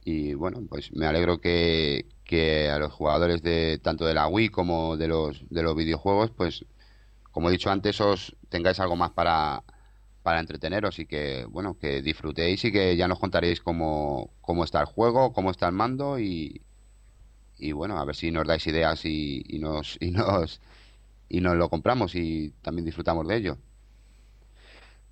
y 0.05 0.35
bueno, 0.35 0.63
pues 0.69 0.93
me 0.93 1.07
alegro 1.07 1.41
que, 1.41 2.07
que 2.25 2.71
a 2.71 2.79
los 2.79 2.93
jugadores 2.93 3.43
de 3.43 3.79
tanto 3.83 4.07
de 4.07 4.15
la 4.15 4.29
Wii 4.29 4.49
como 4.51 4.97
de 4.97 5.09
los 5.09 5.45
de 5.51 5.63
los 5.63 5.77
videojuegos, 5.77 6.31
pues 6.31 6.65
como 7.33 7.49
he 7.49 7.53
dicho 7.53 7.71
antes, 7.71 8.01
os 8.01 8.37
tengáis 8.49 8.81
algo 8.81 8.97
más 8.97 9.11
para, 9.13 9.63
para 10.23 10.41
entreteneros 10.41 10.99
y 10.99 11.07
que 11.07 11.47
bueno, 11.51 11.79
que 11.79 12.03
disfrutéis 12.03 12.65
y 12.65 12.73
que 12.73 12.97
ya 12.97 13.09
nos 13.09 13.21
contaréis 13.21 13.61
cómo, 13.61 14.31
cómo 14.41 14.65
está 14.65 14.81
el 14.81 14.87
juego, 14.87 15.33
cómo 15.33 15.51
está 15.51 15.67
el 15.67 15.73
mando 15.75 16.19
y, 16.19 16.63
y 17.61 17.73
bueno, 17.73 17.99
a 17.99 18.05
ver 18.05 18.17
si 18.17 18.31
nos 18.31 18.47
dais 18.47 18.67
ideas 18.67 19.05
y, 19.05 19.45
nos 19.61 19.97
y 20.01 20.11
nos 20.11 20.61
y 21.29 21.41
nos 21.41 21.57
lo 21.57 21.69
compramos 21.69 22.15
y 22.15 22.53
también 22.63 22.85
disfrutamos 22.85 23.27
de 23.29 23.37
ello. 23.37 23.59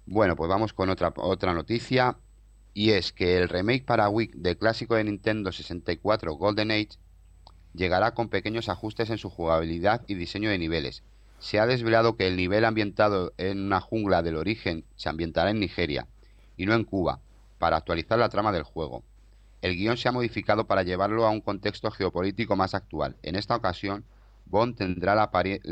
Bueno, 0.07 0.37
pues 0.37 0.49
vamos 0.49 0.73
con 0.73 0.89
otra 0.91 1.13
otra 1.17 1.53
noticia 1.55 2.17
y 2.75 2.91
es 2.91 3.13
que 3.13 3.39
el 3.39 3.49
remake 3.49 3.85
para 3.85 4.09
Wii 4.09 4.33
del 4.35 4.57
clásico 4.57 4.95
de 4.95 5.05
Nintendo 5.05 5.53
64 5.53 6.33
Golden 6.35 6.71
Age 6.71 6.99
llegará 7.75 8.15
con 8.15 8.29
pequeños 8.29 8.69
ajustes 8.69 9.11
en 9.11 9.19
su 9.19 9.31
jugabilidad 9.31 10.03
y 10.07 10.15
diseño 10.15 10.51
de 10.51 10.59
niveles. 10.59 11.03
Se 11.39 11.61
ha 11.61 11.67
desvelado 11.67 12.17
que 12.17 12.27
el 12.27 12.37
nivel 12.37 12.65
ambientado 12.65 13.33
en 13.37 13.61
una 13.61 13.81
jungla 13.81 14.23
del 14.23 14.37
origen 14.37 14.85
se 14.97 15.09
ambientará 15.09 15.51
en 15.51 15.61
Nigeria 15.61 16.09
y 16.57 16.67
no 16.67 16.75
en 16.75 16.85
Cuba, 16.85 17.21
para 17.59 17.77
actualizar 17.77 18.19
la 18.19 18.29
trama 18.29 18.53
del 18.53 18.65
juego. 18.65 19.05
El 19.61 19.77
guion 19.77 19.97
se 19.97 20.09
ha 20.09 20.13
modificado 20.13 20.67
para 20.67 20.85
llevarlo 20.85 21.27
a 21.27 21.31
un 21.31 21.41
contexto 21.41 21.91
geopolítico 21.91 22.55
más 22.55 22.75
actual. 22.75 23.17
En 23.23 23.35
esta 23.35 23.57
ocasión, 23.57 24.05
Bond 24.47 24.77
tendrá 24.77 25.15
la, 25.15 25.25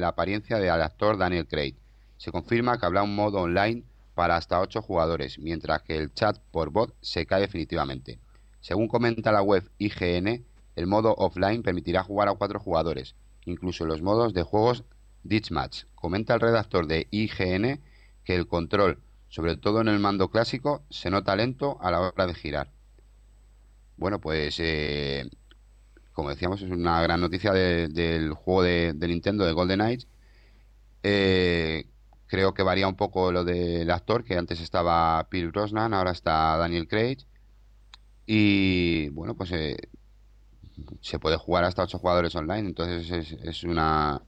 apariencia 0.08 0.58
del 0.58 0.82
actor 0.82 1.16
Daniel 1.16 1.46
Craig. 1.46 1.76
Se 2.16 2.32
confirma 2.32 2.78
que 2.78 2.86
habrá 2.86 3.02
un 3.02 3.14
modo 3.14 3.42
online 3.42 3.84
para 4.14 4.36
hasta 4.36 4.60
8 4.60 4.82
jugadores, 4.82 5.38
mientras 5.38 5.82
que 5.82 5.96
el 5.96 6.12
chat 6.12 6.38
por 6.50 6.70
bot 6.70 6.94
se 7.00 7.26
cae 7.26 7.42
definitivamente. 7.42 8.18
Según 8.60 8.88
comenta 8.88 9.30
la 9.30 9.42
web 9.42 9.70
IGN, 9.78 10.44
el 10.74 10.86
modo 10.86 11.14
offline 11.14 11.62
permitirá 11.62 12.02
jugar 12.02 12.28
a 12.28 12.34
4 12.34 12.58
jugadores, 12.58 13.14
incluso 13.44 13.86
los 13.86 14.02
modos 14.02 14.34
de 14.34 14.42
juegos 14.42 14.84
Ditchmatch. 15.22 15.84
Comenta 15.94 16.34
el 16.34 16.40
redactor 16.40 16.86
de 16.86 17.06
IGN 17.10 17.80
que 18.24 18.34
el 18.34 18.46
control, 18.46 18.98
sobre 19.28 19.56
todo 19.56 19.80
en 19.80 19.88
el 19.88 20.00
mando 20.00 20.28
clásico, 20.30 20.82
se 20.90 21.10
nota 21.10 21.36
lento 21.36 21.78
a 21.80 21.90
la 21.90 22.00
hora 22.00 22.26
de 22.26 22.34
girar. 22.34 22.75
Bueno, 23.96 24.20
pues 24.20 24.56
eh, 24.60 25.28
como 26.12 26.30
decíamos, 26.30 26.62
es 26.62 26.70
una 26.70 27.00
gran 27.02 27.20
noticia 27.20 27.52
del 27.52 28.32
juego 28.34 28.62
de, 28.62 28.94
Nintendo 29.08 29.44
de 29.46 29.52
Golden 29.52 29.80
Age. 29.80 30.06
Eh, 31.02 31.86
Creo 32.26 32.54
que 32.54 32.62
varía 32.62 32.88
un 32.88 32.96
poco 32.96 33.30
lo 33.30 33.44
del 33.44 33.90
actor, 33.90 34.24
que 34.24 34.36
antes 34.36 34.60
estaba 34.60 35.28
Pierce 35.30 35.50
Brosnan, 35.52 35.94
ahora 35.94 36.10
está 36.10 36.56
Daniel 36.56 36.88
Craig. 36.88 37.18
Y 38.26 39.08
bueno, 39.10 39.36
pues 39.36 39.52
eh, 39.52 39.76
se 41.00 41.18
puede 41.20 41.36
jugar 41.36 41.64
hasta 41.64 41.82
8 41.84 41.98
jugadores 41.98 42.34
online, 42.34 42.68
entonces 42.68 43.10
es, 43.10 43.32
es, 43.42 43.64
una 43.64 44.22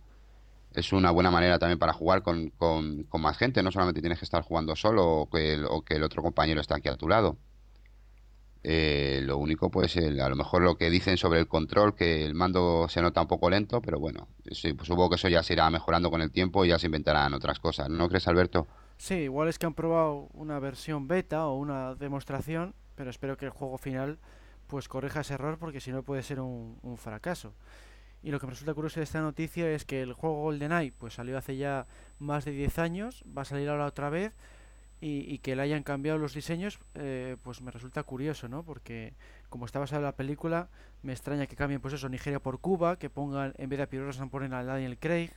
es 0.74 0.92
una 0.92 1.10
buena 1.10 1.30
manera 1.30 1.58
también 1.58 1.78
para 1.78 1.92
jugar 1.92 2.22
con, 2.22 2.50
con, 2.50 3.04
con, 3.04 3.20
más 3.22 3.36
gente, 3.38 3.62
no 3.62 3.72
solamente 3.72 4.00
tienes 4.00 4.18
que 4.20 4.24
estar 4.24 4.42
jugando 4.42 4.76
solo 4.76 5.06
o 5.22 5.30
que, 5.30 5.64
o 5.68 5.82
que 5.82 5.94
el 5.94 6.04
otro 6.04 6.22
compañero 6.22 6.60
está 6.60 6.76
aquí 6.76 6.88
a 6.88 6.96
tu 6.96 7.08
lado. 7.08 7.36
Eh, 8.64 9.20
lo 9.22 9.38
único, 9.38 9.70
pues, 9.70 9.96
a 9.96 10.28
lo 10.28 10.36
mejor 10.36 10.62
lo 10.62 10.76
que 10.76 10.90
dicen 10.90 11.16
sobre 11.16 11.40
el 11.40 11.46
control, 11.46 11.94
que 11.94 12.24
el 12.24 12.34
mando 12.34 12.88
se 12.88 13.00
nota 13.00 13.20
un 13.20 13.28
poco 13.28 13.48
lento, 13.48 13.80
pero 13.80 13.98
bueno, 14.00 14.28
pues, 14.44 14.58
supongo 14.58 15.10
que 15.10 15.16
eso 15.16 15.28
ya 15.28 15.42
se 15.42 15.52
irá 15.52 15.70
mejorando 15.70 16.10
con 16.10 16.22
el 16.22 16.30
tiempo 16.30 16.64
y 16.64 16.68
ya 16.68 16.78
se 16.78 16.86
inventarán 16.86 17.34
otras 17.34 17.60
cosas. 17.60 17.88
¿No 17.88 18.08
crees, 18.08 18.26
Alberto? 18.26 18.66
Sí, 18.96 19.14
igual 19.14 19.48
es 19.48 19.58
que 19.58 19.66
han 19.66 19.74
probado 19.74 20.28
una 20.34 20.58
versión 20.58 21.06
beta 21.06 21.46
o 21.46 21.56
una 21.56 21.94
demostración, 21.94 22.74
pero 22.96 23.10
espero 23.10 23.36
que 23.36 23.44
el 23.46 23.52
juego 23.52 23.78
final 23.78 24.18
pues 24.66 24.88
corrija 24.88 25.20
ese 25.20 25.34
error 25.34 25.56
porque 25.58 25.80
si 25.80 25.92
no 25.92 26.02
puede 26.02 26.22
ser 26.22 26.40
un, 26.40 26.78
un 26.82 26.98
fracaso. 26.98 27.54
Y 28.22 28.32
lo 28.32 28.40
que 28.40 28.46
me 28.46 28.50
resulta 28.50 28.74
curioso 28.74 28.98
de 28.98 29.04
esta 29.04 29.20
noticia 29.20 29.70
es 29.70 29.84
que 29.84 30.02
el 30.02 30.12
juego 30.12 30.42
GoldenEye 30.42 30.92
pues 30.92 31.14
salió 31.14 31.38
hace 31.38 31.56
ya 31.56 31.86
más 32.18 32.44
de 32.44 32.50
10 32.50 32.78
años, 32.80 33.24
va 33.36 33.42
a 33.42 33.44
salir 33.44 33.68
ahora 33.68 33.86
otra 33.86 34.10
vez 34.10 34.34
y, 35.00 35.38
que 35.38 35.54
le 35.54 35.62
hayan 35.62 35.84
cambiado 35.84 36.18
los 36.18 36.34
diseños, 36.34 36.80
eh, 36.94 37.36
pues 37.42 37.62
me 37.62 37.70
resulta 37.70 38.02
curioso, 38.02 38.48
¿no? 38.48 38.64
Porque 38.64 39.14
como 39.48 39.64
está 39.64 39.78
basada 39.78 40.02
la 40.02 40.16
película, 40.16 40.68
me 41.02 41.12
extraña 41.12 41.46
que 41.46 41.54
cambien, 41.54 41.80
pues 41.80 41.94
eso, 41.94 42.08
Nigeria 42.08 42.40
por 42.40 42.58
Cuba, 42.60 42.98
que 42.98 43.08
pongan, 43.08 43.54
en 43.58 43.68
vez 43.68 43.78
de 43.78 43.82
a 43.84 43.88
Pierre 43.88 44.10
ponen 44.28 44.52
a 44.52 44.64
Daniel 44.64 44.98
Craig. 44.98 45.30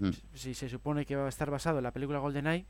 Mm. 0.00 0.10
Si 0.34 0.54
se 0.54 0.68
supone 0.68 1.06
que 1.06 1.14
va 1.14 1.26
a 1.26 1.28
estar 1.28 1.50
basado 1.50 1.78
en 1.78 1.84
la 1.84 1.92
película 1.92 2.18
GoldenEye, 2.18 2.66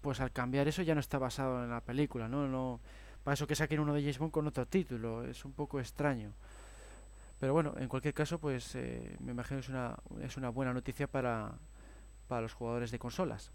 pues 0.00 0.20
al 0.20 0.32
cambiar 0.32 0.66
eso 0.66 0.82
ya 0.82 0.94
no 0.94 1.00
está 1.00 1.18
basado 1.18 1.62
en 1.62 1.70
la 1.70 1.80
película, 1.80 2.28
¿no? 2.28 2.48
no 2.48 2.80
para 3.22 3.34
eso 3.34 3.46
que 3.46 3.54
saquen 3.54 3.80
uno 3.80 3.94
de 3.94 4.00
James 4.00 4.18
Bond 4.18 4.32
con 4.32 4.46
otro 4.46 4.66
título, 4.66 5.24
es 5.24 5.44
un 5.44 5.52
poco 5.52 5.80
extraño. 5.80 6.32
Pero 7.38 7.52
bueno, 7.52 7.74
en 7.76 7.88
cualquier 7.88 8.14
caso, 8.14 8.38
pues 8.38 8.74
eh, 8.74 9.16
me 9.20 9.32
imagino 9.32 9.60
que 9.60 9.64
es 9.64 9.68
una, 9.68 9.96
es 10.22 10.36
una 10.36 10.48
buena 10.48 10.72
noticia 10.72 11.06
para, 11.06 11.52
para 12.28 12.42
los 12.42 12.54
jugadores 12.54 12.90
de 12.90 12.98
consolas. 12.98 13.52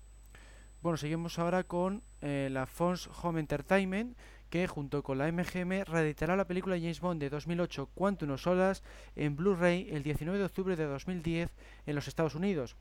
Bueno, 0.81 0.97
seguimos 0.97 1.37
ahora 1.37 1.63
con 1.63 2.01
eh, 2.21 2.49
la 2.51 2.65
Fons 2.65 3.07
Home 3.21 3.39
Entertainment, 3.39 4.17
que 4.49 4.65
junto 4.65 5.03
con 5.03 5.19
la 5.19 5.31
MGM 5.31 5.83
reeditará 5.85 6.35
la 6.35 6.47
película 6.47 6.75
James 6.75 6.99
Bond 6.99 7.21
de 7.21 7.29
2008 7.29 7.91
Quantum 7.93 8.31
of 8.31 8.41
Solas 8.41 8.81
en 9.15 9.35
Blu-ray 9.35 9.89
el 9.91 10.01
19 10.01 10.39
de 10.39 10.45
octubre 10.45 10.75
de 10.75 10.85
2010 10.85 11.51
en 11.85 11.95
los 11.95 12.07
Estados 12.07 12.33
Unidos. 12.33 12.77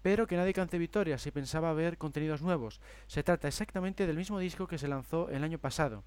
Pero 0.00 0.26
que 0.26 0.38
nadie 0.38 0.54
cante 0.54 0.78
victoria 0.78 1.18
si 1.18 1.30
pensaba 1.30 1.74
ver 1.74 1.98
contenidos 1.98 2.40
nuevos. 2.40 2.80
Se 3.06 3.22
trata 3.22 3.48
exactamente 3.48 4.06
del 4.06 4.16
mismo 4.16 4.38
disco 4.38 4.66
que 4.66 4.78
se 4.78 4.88
lanzó 4.88 5.28
el 5.28 5.44
año 5.44 5.58
pasado. 5.58 6.04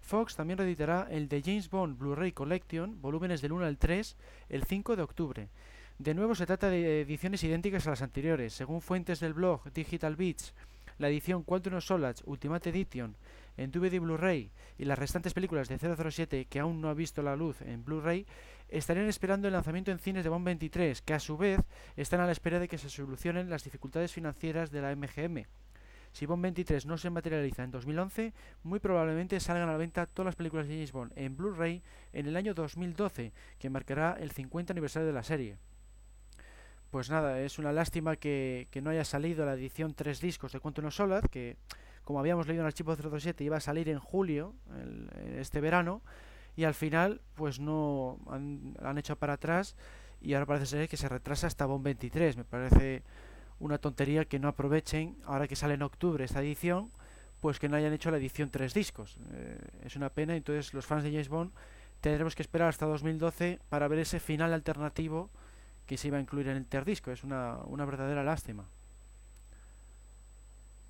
Fox 0.00 0.36
también 0.36 0.56
reeditará 0.56 1.06
el 1.10 1.28
de 1.28 1.42
James 1.42 1.68
Bond 1.68 1.98
Blu-ray 1.98 2.32
Collection, 2.32 2.98
volúmenes 3.02 3.42
del 3.42 3.52
1 3.52 3.66
al 3.66 3.76
3, 3.76 4.16
el 4.48 4.64
5 4.64 4.96
de 4.96 5.02
octubre. 5.02 5.48
De 5.98 6.14
nuevo 6.14 6.34
se 6.34 6.46
trata 6.46 6.70
de 6.70 7.02
ediciones 7.02 7.44
idénticas 7.44 7.86
a 7.86 7.90
las 7.90 8.02
anteriores. 8.02 8.54
Según 8.54 8.80
fuentes 8.80 9.20
del 9.20 9.34
blog 9.34 9.70
Digital 9.72 10.16
Beats, 10.16 10.54
la 10.98 11.08
edición 11.08 11.44
Quantum 11.44 11.74
of 11.74 11.84
Solace 11.84 12.22
Ultimate 12.26 12.70
Edition 12.70 13.16
en 13.56 13.70
DVD 13.70 13.98
Blu-ray 13.98 14.50
y 14.78 14.84
las 14.84 14.98
restantes 14.98 15.34
películas 15.34 15.68
de 15.68 15.78
007 15.78 16.46
que 16.46 16.60
aún 16.60 16.80
no 16.80 16.88
ha 16.88 16.94
visto 16.94 17.22
la 17.22 17.36
luz 17.36 17.62
en 17.62 17.84
Blu-ray 17.84 18.26
estarían 18.68 19.06
esperando 19.06 19.48
el 19.48 19.54
lanzamiento 19.54 19.90
en 19.90 19.98
cines 19.98 20.24
de 20.24 20.30
Bond 20.30 20.44
23, 20.44 21.02
que 21.02 21.14
a 21.14 21.20
su 21.20 21.36
vez 21.36 21.60
están 21.96 22.20
a 22.20 22.26
la 22.26 22.32
espera 22.32 22.58
de 22.58 22.68
que 22.68 22.78
se 22.78 22.90
solucionen 22.90 23.50
las 23.50 23.64
dificultades 23.64 24.12
financieras 24.12 24.70
de 24.70 24.82
la 24.82 24.94
MGM. 24.94 25.46
Si 26.12 26.26
Bond 26.26 26.42
23 26.42 26.86
no 26.86 26.98
se 26.98 27.10
materializa 27.10 27.64
en 27.64 27.70
2011, 27.70 28.32
muy 28.62 28.80
probablemente 28.80 29.40
salgan 29.40 29.68
a 29.68 29.72
la 29.72 29.78
venta 29.78 30.06
todas 30.06 30.26
las 30.26 30.36
películas 30.36 30.66
de 30.66 30.74
James 30.74 30.92
Bond 30.92 31.12
en 31.16 31.36
Blu-ray 31.36 31.82
en 32.12 32.26
el 32.26 32.36
año 32.36 32.54
2012, 32.54 33.32
que 33.58 33.70
marcará 33.70 34.16
el 34.18 34.30
50 34.30 34.72
aniversario 34.72 35.06
de 35.06 35.12
la 35.12 35.22
serie. 35.22 35.58
Pues 36.90 37.10
nada, 37.10 37.40
es 37.40 37.58
una 37.58 37.72
lástima 37.72 38.16
que, 38.16 38.68
no 38.82 38.90
haya 38.90 39.04
salido 39.04 39.44
la 39.44 39.54
edición 39.54 39.94
tres 39.94 40.20
discos 40.20 40.52
de 40.52 40.60
Quantum 40.60 40.86
of 40.86 40.94
Solace, 40.94 41.28
que 41.28 41.56
como 42.02 42.18
habíamos 42.18 42.46
leído 42.46 42.62
en 42.62 42.66
el 42.66 42.68
archivo 42.68 42.96
027 42.96 43.44
iba 43.44 43.58
a 43.58 43.60
salir 43.60 43.90
en 43.90 43.98
julio, 43.98 44.54
este 45.36 45.60
verano, 45.60 46.00
y 46.56 46.64
al 46.64 46.74
final 46.74 47.20
pues 47.34 47.60
no 47.60 48.18
han, 48.30 48.74
han, 48.82 48.96
hecho 48.96 49.16
para 49.16 49.34
atrás 49.34 49.76
y 50.20 50.32
ahora 50.32 50.46
parece 50.46 50.66
ser 50.66 50.88
que 50.88 50.96
se 50.96 51.08
retrasa 51.08 51.46
hasta 51.46 51.66
Bond 51.66 51.84
23. 51.84 52.38
Me 52.38 52.44
parece 52.44 53.02
una 53.60 53.78
tontería 53.78 54.24
que 54.24 54.38
no 54.38 54.48
aprovechen, 54.48 55.16
ahora 55.26 55.46
que 55.46 55.56
sale 55.56 55.74
en 55.74 55.82
octubre 55.82 56.24
esta 56.24 56.40
edición, 56.40 56.90
pues 57.40 57.58
que 57.58 57.68
no 57.68 57.76
hayan 57.76 57.92
hecho 57.92 58.10
la 58.10 58.16
edición 58.16 58.50
tres 58.50 58.72
discos. 58.74 59.18
Eh, 59.32 59.58
es 59.84 59.94
una 59.94 60.08
pena, 60.08 60.34
entonces 60.34 60.72
los 60.74 60.86
fans 60.86 61.04
de 61.04 61.10
James 61.10 61.28
Bond 61.28 61.52
tendremos 62.00 62.34
que 62.34 62.42
esperar 62.42 62.68
hasta 62.68 62.86
2012 62.86 63.58
para 63.68 63.88
ver 63.88 64.00
ese 64.00 64.20
final 64.20 64.52
alternativo 64.52 65.30
que 65.88 65.96
se 65.96 66.08
iba 66.08 66.18
a 66.18 66.20
incluir 66.20 66.48
en 66.48 66.58
el 66.58 66.66
terdisco. 66.66 67.10
Es 67.10 67.24
una, 67.24 67.56
una 67.64 67.86
verdadera 67.86 68.22
lástima. 68.22 68.68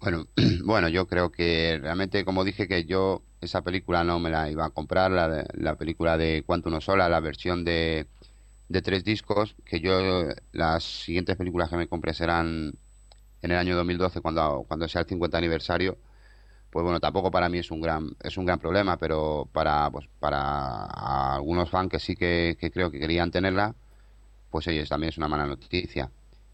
Bueno, 0.01 0.27
bueno, 0.65 0.89
yo 0.89 1.07
creo 1.07 1.31
que 1.31 1.79
realmente, 1.81 2.25
como 2.25 2.45
dije, 2.45 2.67
que 2.69 2.85
yo 2.85 3.23
esa 3.41 3.63
película 3.63 4.03
no 4.03 4.19
me 4.19 4.29
la 4.29 4.51
iba 4.51 4.67
a 4.67 4.71
comprar, 4.71 5.13
la, 5.13 5.47
la 5.55 5.77
película 5.77 6.19
de 6.19 6.43
Cuánto 6.45 6.69
No 6.69 6.81
Sola, 6.81 7.09
la 7.09 7.21
versión 7.21 7.65
de, 7.65 8.09
de 8.69 8.83
tres 8.83 9.05
discos, 9.05 9.55
que 9.65 9.81
yo 9.81 10.25
las 10.53 10.83
siguientes 10.83 11.37
películas 11.37 11.71
que 11.71 11.77
me 11.77 11.89
compré 11.89 12.13
serán 12.13 12.75
en 13.43 13.51
el 13.53 13.57
año 13.57 13.77
2012 13.77 14.21
cuando, 14.21 14.65
cuando 14.67 14.89
sea 14.89 15.03
el 15.03 15.07
50 15.09 15.39
aniversario. 15.39 15.97
Pues 16.71 16.83
bueno, 16.85 17.01
tampoco 17.01 17.31
para 17.31 17.49
mí 17.49 17.59
es 17.59 17.71
un 17.71 17.81
gran 17.81 18.11
es 18.23 18.37
un 18.37 18.45
gran 18.45 18.59
problema, 18.59 18.99
pero 18.99 19.49
para 19.53 19.91
pues 19.91 20.07
para 20.21 20.85
algunos 21.37 21.71
fans 21.71 21.91
que 21.91 21.99
sí 21.99 22.17
que 22.17 22.57
creo 22.73 22.91
que 22.91 23.01
querían 23.01 23.31
tenerla, 23.31 23.75
pues 24.51 24.67
oye, 24.69 24.85
también 24.87 25.11
es 25.11 25.19
una 25.19 25.29
mala 25.29 25.47
noticia. 25.47 26.11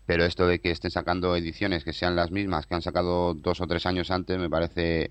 Pero 0.06 0.24
esto 0.24 0.46
de 0.46 0.60
que 0.60 0.70
estén 0.70 0.90
sacando 0.90 1.36
ediciones 1.36 1.84
que 1.84 1.92
sean 1.92 2.16
las 2.16 2.30
mismas 2.30 2.66
que 2.66 2.74
han 2.74 2.82
sacado 2.82 3.34
dos 3.34 3.60
o 3.60 3.66
tres 3.66 3.86
años 3.86 4.10
antes 4.10 4.38
me 4.38 4.50
parece 4.50 5.10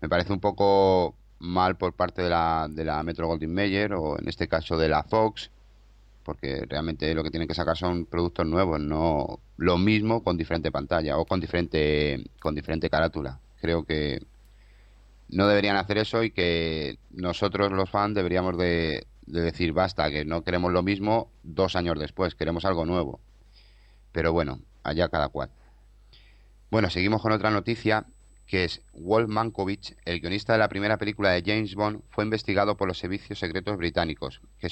me 0.00 0.08
parece 0.08 0.32
un 0.32 0.40
poco 0.40 1.16
mal 1.38 1.76
por 1.76 1.94
parte 1.94 2.22
de 2.22 2.30
la, 2.30 2.68
de 2.70 2.84
la 2.84 3.02
Metro 3.02 3.26
Goldwyn 3.26 3.52
Mayer 3.54 3.94
o 3.94 4.18
en 4.18 4.28
este 4.28 4.48
caso 4.48 4.76
de 4.78 4.88
la 4.88 5.02
Fox 5.02 5.50
porque 6.24 6.64
realmente 6.68 7.14
lo 7.14 7.22
que 7.22 7.30
tienen 7.30 7.48
que 7.48 7.54
sacar 7.54 7.76
son 7.76 8.06
productos 8.06 8.46
nuevos, 8.46 8.80
no 8.80 9.40
lo 9.56 9.78
mismo 9.78 10.24
con 10.24 10.36
diferente 10.36 10.72
pantalla 10.72 11.18
o 11.18 11.26
con 11.26 11.40
diferente 11.40 12.24
con 12.40 12.54
diferente 12.54 12.90
carátula. 12.90 13.40
Creo 13.60 13.84
que 13.84 14.20
no 15.28 15.46
deberían 15.46 15.76
hacer 15.76 15.98
eso 15.98 16.22
y 16.22 16.30
que 16.30 16.98
nosotros 17.10 17.72
los 17.72 17.90
fans 17.90 18.14
deberíamos 18.14 18.56
de, 18.58 19.06
de 19.26 19.40
decir 19.40 19.72
basta, 19.72 20.10
que 20.10 20.24
no 20.24 20.42
queremos 20.42 20.72
lo 20.72 20.82
mismo 20.82 21.30
dos 21.42 21.76
años 21.76 21.98
después, 21.98 22.34
queremos 22.34 22.64
algo 22.64 22.84
nuevo. 22.84 23.20
Pero 24.12 24.32
bueno, 24.32 24.60
allá 24.82 25.08
cada 25.08 25.28
cual. 25.28 25.50
Bueno, 26.70 26.90
seguimos 26.90 27.22
con 27.22 27.32
otra 27.32 27.50
noticia 27.50 28.06
que 28.46 28.64
es 28.64 28.82
Walt 28.92 29.28
Mankovich, 29.28 29.96
el 30.04 30.20
guionista 30.20 30.52
de 30.52 30.58
la 30.58 30.68
primera 30.68 30.98
película 30.98 31.30
de 31.30 31.42
James 31.44 31.74
Bond, 31.74 32.02
fue 32.10 32.24
investigado 32.24 32.76
por 32.76 32.88
los 32.88 32.98
servicios 32.98 33.38
secretos 33.38 33.76
británicos, 33.76 34.42
que, 34.58 34.68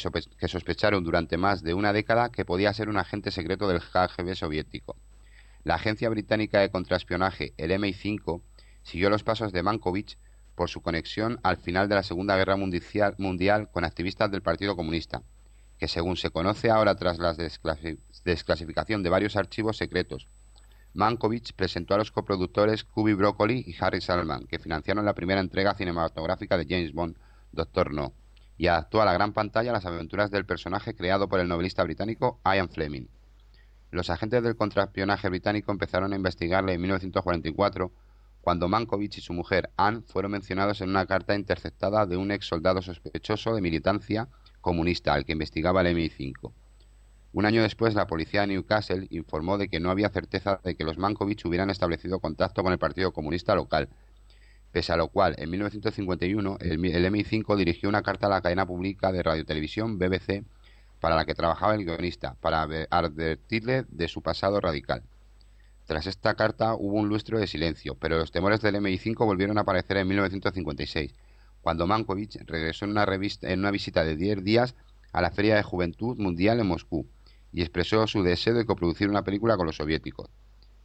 sospecharon 0.49 1.05
durante 1.05 1.39
más 1.39 1.63
de 1.63 1.75
una 1.75 1.93
década 1.93 2.31
que 2.31 2.45
podía 2.45 2.75
ser 2.75 2.89
un 2.89 2.99
agente 2.99 3.31
secreto 3.31 3.69
del 3.69 3.81
KGB 3.81 4.35
soviético. 4.35 4.97
La 5.65 5.77
agencia 5.77 6.11
británica 6.11 6.61
de 6.61 6.71
contraespionaje, 6.71 7.55
el 7.57 7.71
MI5, 7.71 8.43
siguió 8.83 9.09
los 9.09 9.23
pasos 9.23 9.53
de 9.53 9.63
Mankovich 9.63 10.19
por 10.55 10.69
su 10.69 10.83
conexión 10.83 11.41
al 11.43 11.57
final 11.57 11.89
de 11.89 11.95
la 11.95 12.03
Segunda 12.03 12.37
Guerra 12.37 12.57
Mundial 12.57 13.71
con 13.71 13.85
activistas 13.85 14.31
del 14.31 14.43
Partido 14.43 14.77
Comunista, 14.77 15.23
que 15.79 15.89
según 15.89 16.17
se 16.17 16.31
conoce 16.31 16.71
ahora 16.71 16.95
tras 16.95 17.19
la 17.19 17.35
desclasificación 17.35 19.03
de 19.03 19.11
varios 19.11 19.37
archivos 19.37 19.77
secretos, 19.77 20.29
Mankovich 20.95 21.55
presentó 21.55 21.95
a 21.95 21.99
los 21.99 22.13
coproductores 22.13 22.85
Kubi 22.85 23.15
Broccoli 23.15 23.65
y 23.67 23.75
Harry 23.81 24.03
Salman, 24.03 24.47
que 24.47 24.59
financiaron 24.59 25.07
la 25.07 25.15
primera 25.15 25.41
entrega 25.41 25.75
cinematográfica 25.75 26.59
de 26.59 26.67
James 26.69 26.93
Bond, 26.93 27.17
Doctor 27.51 27.95
No, 27.95 28.13
y 28.59 28.67
adaptó 28.67 29.01
a 29.01 29.07
la 29.07 29.15
gran 29.15 29.33
pantalla 29.33 29.73
las 29.73 29.87
aventuras 29.87 30.31
del 30.31 30.45
personaje 30.45 30.95
creado 30.95 31.29
por 31.29 31.41
el 31.41 31.49
novelista 31.49 31.83
británico 31.83 32.41
Ian 32.45 32.69
Fleming. 32.69 33.07
Los 33.91 34.11
agentes 34.11 34.43
del 34.43 34.57
contraespionaje 34.57 35.29
británico 35.31 35.73
empezaron 35.73 36.13
a 36.13 36.17
investigarle 36.17 36.75
en 36.75 36.81
1944 36.83 37.91
cuando 38.43 38.69
Mankovich 38.69 39.19
y 39.19 39.21
su 39.21 39.33
mujer 39.33 39.71
Anne 39.77 40.03
fueron 40.03 40.33
mencionados 40.33 40.81
en 40.81 40.91
una 40.91 41.07
carta 41.07 41.35
interceptada 41.35 42.07
de 42.07 42.17
un 42.17 42.33
ex 42.33 42.47
soldado 42.47 42.83
sospechoso 42.83 43.55
de 43.55 43.63
militancia 43.63 44.29
comunista 44.61 45.15
al 45.15 45.25
que 45.25 45.33
investigaba 45.33 45.81
el 45.81 45.97
MI5. 45.97 46.53
Un 47.35 47.47
año 47.47 47.63
después, 47.63 47.95
la 47.95 48.07
policía 48.07 48.43
de 48.43 48.49
Newcastle 48.49 49.07
informó 49.11 49.57
de 49.57 49.69
que 49.69 49.81
no 49.81 49.91
había 49.91 50.11
certeza 50.11 50.61
de 50.63 50.75
que 50.75 50.85
los 50.85 50.99
Mankovich 50.99 51.47
hubieran 51.47 51.71
establecido 51.71 52.19
contacto 52.19 52.63
con 52.63 52.73
el 52.73 52.79
Partido 52.79 53.13
Comunista 53.13 53.55
local, 53.55 53.89
pese 54.73 54.93
a 54.93 54.97
lo 54.97 55.09
cual, 55.09 55.37
en 55.39 55.49
1951, 55.49 56.59
el, 56.61 56.79
MI5 56.79 57.57
dirigió 57.57 57.89
una 57.89 58.03
carta 58.03 58.27
a 58.27 58.31
la 58.31 58.43
cadena 58.43 58.67
pública 58.67 59.13
de 59.13 59.23
radiotelevisión 59.23 59.99
BBC 59.99 60.45
para 61.01 61.15
la 61.17 61.25
que 61.25 61.35
trabajaba 61.35 61.75
el 61.75 61.85
guionista, 61.85 62.35
para 62.41 62.63
advertirle 62.91 63.85
de 63.89 64.09
su 64.09 64.21
pasado 64.21 64.61
radical. 64.61 65.03
Tras 65.93 66.07
esta 66.07 66.33
carta 66.37 66.75
hubo 66.75 66.99
un 66.99 67.11
lustro 67.11 67.39
de 67.39 67.47
silencio, 67.47 67.97
pero 67.97 68.17
los 68.17 68.33
temores 68.33 68.63
del 68.63 68.77
MI5 68.77 69.27
volvieron 69.27 69.59
a 69.59 69.61
aparecer 69.61 69.99
en 69.99 70.09
1956, 70.09 71.13
cuando 71.61 71.87
Mankovich 71.87 72.39
regresó 72.47 72.87
en 72.87 72.93
una, 72.93 73.05
revista, 73.05 73.51
en 73.53 73.59
una 73.59 73.71
visita 73.71 74.03
de 74.03 74.17
10 74.17 74.43
días 74.43 74.75
a 75.13 75.21
la 75.21 75.31
Feria 75.31 75.55
de 75.55 75.63
Juventud 75.63 76.17
Mundial 76.17 76.61
en 76.61 76.67
Moscú 76.67 77.07
y 77.53 77.61
expresó 77.61 78.07
su 78.07 78.23
deseo 78.23 78.55
de 78.55 78.65
coproducir 78.65 79.11
una 79.11 79.23
película 79.23 79.59
con 79.59 79.67
los 79.67 79.77
soviéticos. 79.77 80.31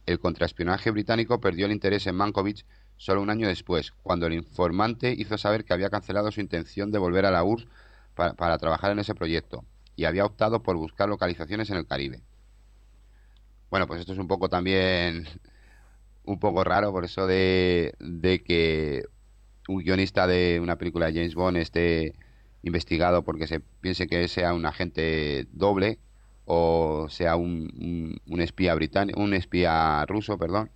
El 0.04 0.18
contraespionaje 0.18 0.90
británico 0.90 1.40
perdió 1.40 1.64
el 1.64 1.72
interés 1.72 2.06
en 2.06 2.14
Mankovich 2.14 2.66
solo 2.98 3.22
un 3.22 3.30
año 3.30 3.48
después, 3.48 3.92
cuando 4.02 4.26
el 4.26 4.34
informante 4.34 5.14
hizo 5.16 5.38
saber 5.38 5.64
que 5.64 5.72
había 5.72 5.88
cancelado 5.88 6.30
su 6.32 6.42
intención 6.42 6.90
de 6.90 6.98
volver 6.98 7.24
a 7.24 7.30
la 7.30 7.44
URSS 7.44 7.66
para, 8.14 8.58
trabajar 8.58 8.90
en 8.90 8.98
ese 8.98 9.14
proyecto 9.14 9.64
y 9.96 10.04
había 10.04 10.26
optado 10.26 10.62
por 10.62 10.76
buscar 10.76 11.08
localizaciones 11.08 11.70
en 11.70 11.78
el 11.78 11.86
Caribe. 11.86 12.20
Bueno, 13.70 13.86
pues 13.86 14.00
esto 14.00 14.12
es 14.12 14.18
un 14.18 14.28
poco 14.28 14.48
también 14.48 15.26
un 16.24 16.38
poco 16.38 16.64
raro 16.64 16.92
por 16.92 17.04
eso 17.04 17.26
de, 17.26 17.94
de 18.00 18.42
que 18.42 19.04
un 19.68 19.82
guionista 19.82 20.26
de 20.26 20.60
una 20.62 20.76
película 20.76 21.06
de 21.06 21.14
James 21.14 21.34
Bond 21.34 21.56
esté 21.58 22.14
investigado 22.62 23.22
porque 23.24 23.46
se 23.46 23.60
piense 23.60 24.06
que 24.08 24.28
sea 24.28 24.54
un 24.54 24.66
agente 24.66 25.46
doble 25.52 25.98
o 26.46 27.08
sea 27.10 27.36
un, 27.36 28.20
un, 28.26 28.40
espía 28.40 28.74
británico, 28.74 29.20
un 29.20 29.34
espía 29.34 30.04
ruso, 30.06 30.38
perdón. 30.38 30.70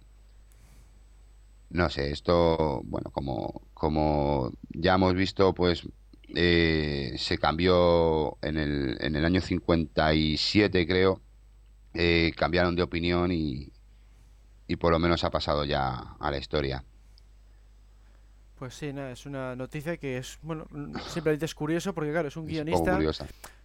No 1.70 1.88
sé, 1.88 2.10
esto, 2.10 2.82
bueno, 2.84 3.10
como, 3.10 3.62
como 3.74 4.52
ya 4.70 4.94
hemos 4.94 5.14
visto, 5.14 5.54
pues 5.54 5.88
eh, 6.34 7.14
se 7.16 7.38
cambió 7.38 8.36
en 8.42 8.58
el, 8.58 8.98
en 9.00 9.16
el 9.16 9.24
año 9.24 9.40
57, 9.40 10.86
creo, 10.86 11.22
eh, 11.94 12.32
cambiaron 12.36 12.74
de 12.74 12.82
opinión 12.82 13.30
y, 13.32 13.70
y 14.66 14.76
por 14.76 14.92
lo 14.92 14.98
menos 14.98 15.24
ha 15.24 15.30
pasado 15.30 15.64
ya 15.64 16.16
a 16.18 16.30
la 16.30 16.38
historia. 16.38 16.84
Pues 18.62 18.74
sí, 18.74 18.86
es 18.86 19.26
una 19.26 19.56
noticia 19.56 19.96
que 19.96 20.18
es, 20.18 20.38
bueno, 20.40 20.66
simplemente 21.08 21.46
es 21.46 21.54
curioso 21.54 21.92
porque, 21.92 22.12
claro, 22.12 22.28
es 22.28 22.36
un 22.36 22.46
guionista. 22.46 22.96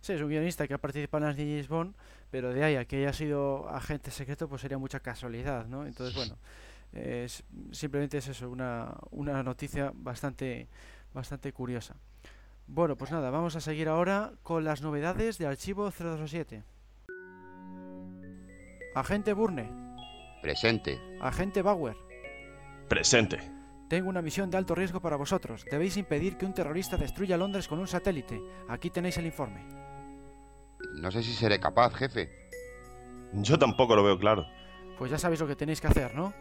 sí, 0.01 0.13
es 0.13 0.21
un 0.21 0.27
guionista 0.27 0.67
que 0.67 0.73
ha 0.73 0.79
participado 0.79 1.23
en 1.23 1.29
las 1.29 1.37
James 1.37 1.67
Bond, 1.67 1.93
pero 2.31 2.51
de 2.51 2.63
ahí 2.63 2.75
a 2.77 2.85
que 2.85 2.97
haya 2.97 3.13
sido 3.13 3.69
agente 3.69 4.09
secreto, 4.09 4.49
pues 4.49 4.61
sería 4.61 4.79
mucha 4.79 4.99
casualidad, 4.99 5.67
¿no? 5.67 5.85
Entonces, 5.85 6.15
bueno, 6.15 6.35
es, 6.93 7.43
simplemente 7.71 8.17
es 8.17 8.27
eso, 8.27 8.49
una, 8.49 8.95
una 9.11 9.43
noticia 9.43 9.91
bastante, 9.93 10.67
bastante 11.13 11.53
curiosa. 11.53 11.95
Bueno, 12.65 12.95
pues 12.95 13.11
nada, 13.11 13.29
vamos 13.29 13.55
a 13.55 13.61
seguir 13.61 13.89
ahora 13.89 14.33
con 14.41 14.63
las 14.63 14.81
novedades 14.81 15.37
de 15.37 15.45
Archivo 15.45 15.91
027. 15.91 16.63
Agente 18.97 19.33
Burne. 19.33 19.69
Presente. 20.41 20.99
Agente 21.21 21.61
Bauer. 21.61 21.95
Presente. 22.89 23.37
Tengo 23.87 24.09
una 24.09 24.23
misión 24.23 24.49
de 24.49 24.57
alto 24.57 24.73
riesgo 24.73 24.99
para 24.99 25.17
vosotros. 25.17 25.65
Debéis 25.69 25.97
impedir 25.97 26.35
que 26.35 26.47
un 26.47 26.53
terrorista 26.55 26.97
destruya 26.97 27.37
Londres 27.37 27.67
con 27.67 27.77
un 27.77 27.87
satélite. 27.87 28.41
Aquí 28.67 28.89
tenéis 28.89 29.19
el 29.19 29.27
informe. 29.27 29.67
No 30.95 31.11
sé 31.11 31.21
si 31.21 31.33
seré 31.33 31.59
capaz, 31.59 31.93
jefe. 31.93 32.49
Yo 33.33 33.59
tampoco 33.59 33.95
lo 33.95 34.03
veo 34.03 34.17
claro. 34.17 34.47
Pues 34.97 35.11
ya 35.11 35.19
sabéis 35.19 35.41
lo 35.41 35.47
que 35.47 35.55
tenéis 35.55 35.79
que 35.79 35.87
hacer, 35.87 36.15
¿no? 36.15 36.33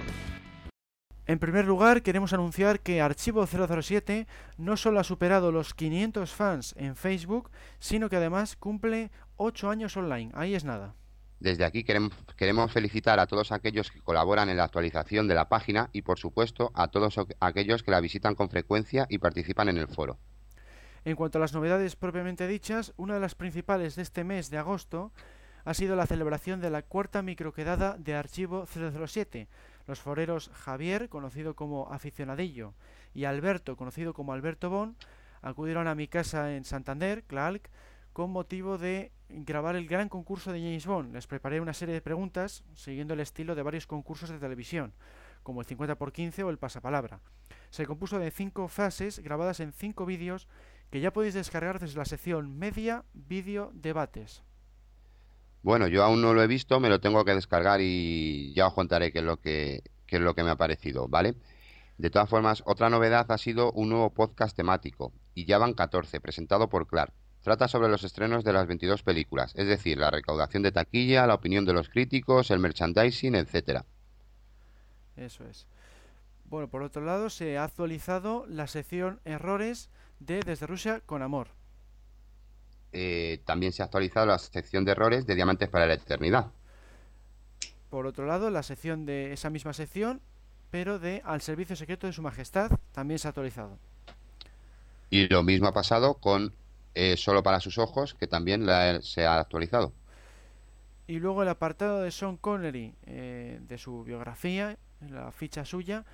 En 1.27 1.39
primer 1.39 1.67
lugar, 1.67 2.01
queremos 2.03 2.33
anunciar 2.33 2.81
que 2.81 3.03
Archivo 3.03 3.47
007 3.47 4.27
no 4.57 4.79
solo 4.79 5.01
ha 5.01 5.05
superado 5.05 5.53
los 5.53 5.75
500 5.75 6.33
fans 6.33 6.75
en 6.79 6.97
Facebook, 6.97 7.51
sino 7.79 8.09
que 8.09 8.17
además 8.17 8.57
cumple 8.57 9.11
8 9.37 9.69
años 9.69 9.95
online. 9.99 10.31
Ahí 10.35 10.55
es 10.55 10.65
nada. 10.65 10.95
Desde 11.41 11.67
aquí 11.67 11.85
queremos, 11.85 12.15
queremos, 12.37 12.73
felicitar 12.73 13.21
a 13.21 13.27
todos 13.27 13.53
aquellos 13.53 13.91
que 13.91 14.01
colaboran 14.01 14.49
en 14.49 14.57
la 14.57 14.65
actualización 14.65 15.29
de 15.29 15.35
la 15.35 15.51
página 15.51 15.91
y, 15.93 16.01
por 16.03 16.19
supuesto, 16.19 16.71
a 16.75 16.89
todos 16.89 17.19
aquellos 17.41 17.83
que 17.83 17.91
la 17.91 18.01
visitan 18.01 18.35
con 18.35 18.49
frecuencia 18.49 19.07
y 19.11 19.19
participan 19.19 19.69
en 19.69 19.77
el 19.77 19.89
foro. 19.89 20.19
En 21.07 21.15
cuanto 21.15 21.39
a 21.39 21.41
las 21.41 21.53
novedades 21.53 21.95
propiamente 21.95 22.49
dichas, 22.49 22.93
una 22.97 23.15
de 23.15 23.21
las 23.21 23.37
principales 23.37 23.95
de 23.95 24.03
este 24.03 24.25
mes 24.25 24.51
de 24.51 24.59
agosto 24.59 25.13
ha 25.65 25.73
sido 25.73 25.95
la 25.95 26.05
celebración 26.05 26.61
de 26.61 26.69
la 26.69 26.83
cuarta 26.83 27.23
microquedada 27.23 27.97
de 27.97 28.17
Archivo 28.17 28.67
007. 28.67 29.47
Los 29.87 30.01
foreros 30.01 30.51
Javier, 30.53 31.09
conocido 31.09 31.55
como 31.55 31.93
Aficionadillo, 31.93 32.75
y 33.15 33.25
Alberto, 33.25 33.77
conocido 33.77 34.15
como 34.15 34.33
Alberto 34.33 34.69
Bon, 34.69 34.97
acudieron 35.43 35.87
a 35.87 35.95
mi 35.95 36.09
casa 36.09 36.57
en 36.57 36.65
Santander, 36.65 37.23
Clark, 37.23 37.71
con 38.13 38.33
motivo 38.33 38.77
de 38.77 39.13
grabar 39.29 39.77
el 39.77 39.87
gran 39.87 40.09
concurso 40.09 40.51
de 40.51 40.59
James 40.59 40.87
Bond. 40.87 41.15
Les 41.15 41.29
preparé 41.29 41.61
una 41.61 41.73
serie 41.73 41.95
de 41.95 42.01
preguntas 42.01 42.65
siguiendo 42.75 43.15
el 43.15 43.21
estilo 43.21 43.55
de 43.55 43.63
varios 43.63 43.87
concursos 43.87 44.29
de 44.29 44.41
televisión, 44.41 44.93
como 45.45 45.61
el 45.61 45.69
50 45.69 45.93
x 45.93 46.13
15 46.13 46.43
o 46.43 46.51
el 46.51 46.59
pasapalabra. 46.59 47.21
Se 47.71 47.87
compuso 47.87 48.19
de 48.19 48.33
cinco 48.33 48.67
fases 48.67 49.21
grabadas 49.21 49.61
en 49.61 49.73
cinco 49.73 50.05
vídeos 50.05 50.49
que 50.91 51.01
ya 51.01 51.13
podéis 51.13 51.35
descargar 51.35 51.79
desde 51.79 51.99
la 51.99 52.05
sección 52.05 52.59
Media 52.59 53.05
Vídeo 53.13 53.71
Debates. 53.75 54.43
Bueno, 55.63 55.89
yo 55.89 56.05
aún 56.05 56.23
no 56.23 56.33
lo 56.33 56.43
he 56.43 56.47
visto, 56.47 56.79
me 56.79 56.89
lo 56.89 57.01
tengo 57.01 57.25
que 57.25 57.35
descargar 57.35 57.81
y 57.81 58.55
ya 58.55 58.69
os 58.69 58.75
contaré 58.75 59.11
qué 59.13 59.19
es 59.19 59.25
lo 59.25 59.39
que, 59.39 59.83
es 60.07 60.21
lo 60.21 60.35
que 60.35 60.45
me 60.45 60.51
ha 60.51 60.57
parecido, 60.57 61.09
¿vale? 61.09 61.35
De 61.99 62.11
todas 62.11 62.29
formas, 62.29 62.63
otra 62.67 62.89
novedad 62.89 63.31
ha 63.33 63.39
sido 63.39 63.73
un 63.73 63.89
nuevo 63.89 64.11
podcast 64.11 64.57
temático, 64.57 65.13
y 65.35 65.45
ya 65.45 65.59
van 65.59 65.73
14, 65.73 66.21
presentado 66.21 66.69
por 66.69 66.87
Clark. 66.87 67.13
Trata 67.43 67.69
sobre 67.69 67.89
los 67.89 68.05
estrenos 68.05 68.45
de 68.45 68.53
las 68.53 68.67
22 68.67 69.03
películas, 69.03 69.55
es 69.57 69.67
decir, 69.67 69.99
la 69.99 70.11
recaudación 70.11 70.63
de 70.63 70.73
taquilla, 70.73 71.27
la 71.27 71.35
opinión 71.35 71.65
de 71.65 71.73
los 71.73 71.89
críticos, 71.89 72.51
el 72.51 72.59
merchandising, 72.59 73.35
etcétera. 73.35 73.87
Eso 75.17 75.45
es. 75.47 75.67
Bueno, 76.45 76.69
por 76.69 76.83
otro 76.83 77.05
lado, 77.05 77.29
se 77.29 77.59
ha 77.59 77.65
actualizado 77.65 78.47
la 78.47 78.67
sección 78.67 79.21
errores 79.25 79.91
de 80.21 80.43
Desde 80.45 80.67
Rusia 80.67 81.01
con 81.07 81.23
Amor. 81.23 81.49
eh, 82.93 83.43
también 83.45 83.73
se 83.73 83.83
ha 83.83 83.85
actualizado 83.87 84.27
la 84.27 84.39
sección 84.39 84.85
de 84.85 84.93
errores 84.93 85.27
de 85.27 85.35
Diamantes 85.37 85.69
para 85.69 85.87
la 85.87 85.95
Eternidad. 85.95 86.53
Por 87.91 88.07
otro 88.07 88.27
lado, 88.27 88.51
la 88.51 88.63
sección 88.63 89.07
de 89.07 89.33
esa 89.33 89.51
misma 89.51 89.73
sección, 89.73 90.23
pero 90.71 90.99
de 91.01 91.21
Al 91.25 91.41
Servicio 91.43 91.75
Secreto 91.77 92.07
de 92.07 92.13
Su 92.13 92.23
Majestad, 92.23 92.71
también 92.93 93.19
se 93.19 93.27
ha 93.29 93.31
actualizado. 93.31 93.79
Y 95.11 95.27
lo 95.29 95.43
mismo 95.43 95.67
ha 95.69 95.73
pasado 95.73 96.15
con 96.15 96.55
eh, 96.95 97.17
Solo 97.17 97.43
para 97.43 97.61
sus 97.61 97.77
ojos, 97.79 98.15
que 98.15 98.27
también 98.29 98.67
la- 98.67 99.01
se 99.03 99.27
ha 99.27 99.39
actualizado. 99.41 99.93
Y 101.07 101.19
luego 101.21 101.43
el 101.43 101.49
apartado 101.49 102.03
de 102.03 102.11
Sean 102.11 102.37
Connery, 102.37 102.95
eh, 103.07 103.59
de 103.63 103.79
su 103.79 104.03
biografía, 104.03 104.77
la 105.01 105.31
ficha 105.31 105.65
suya, 105.65 106.05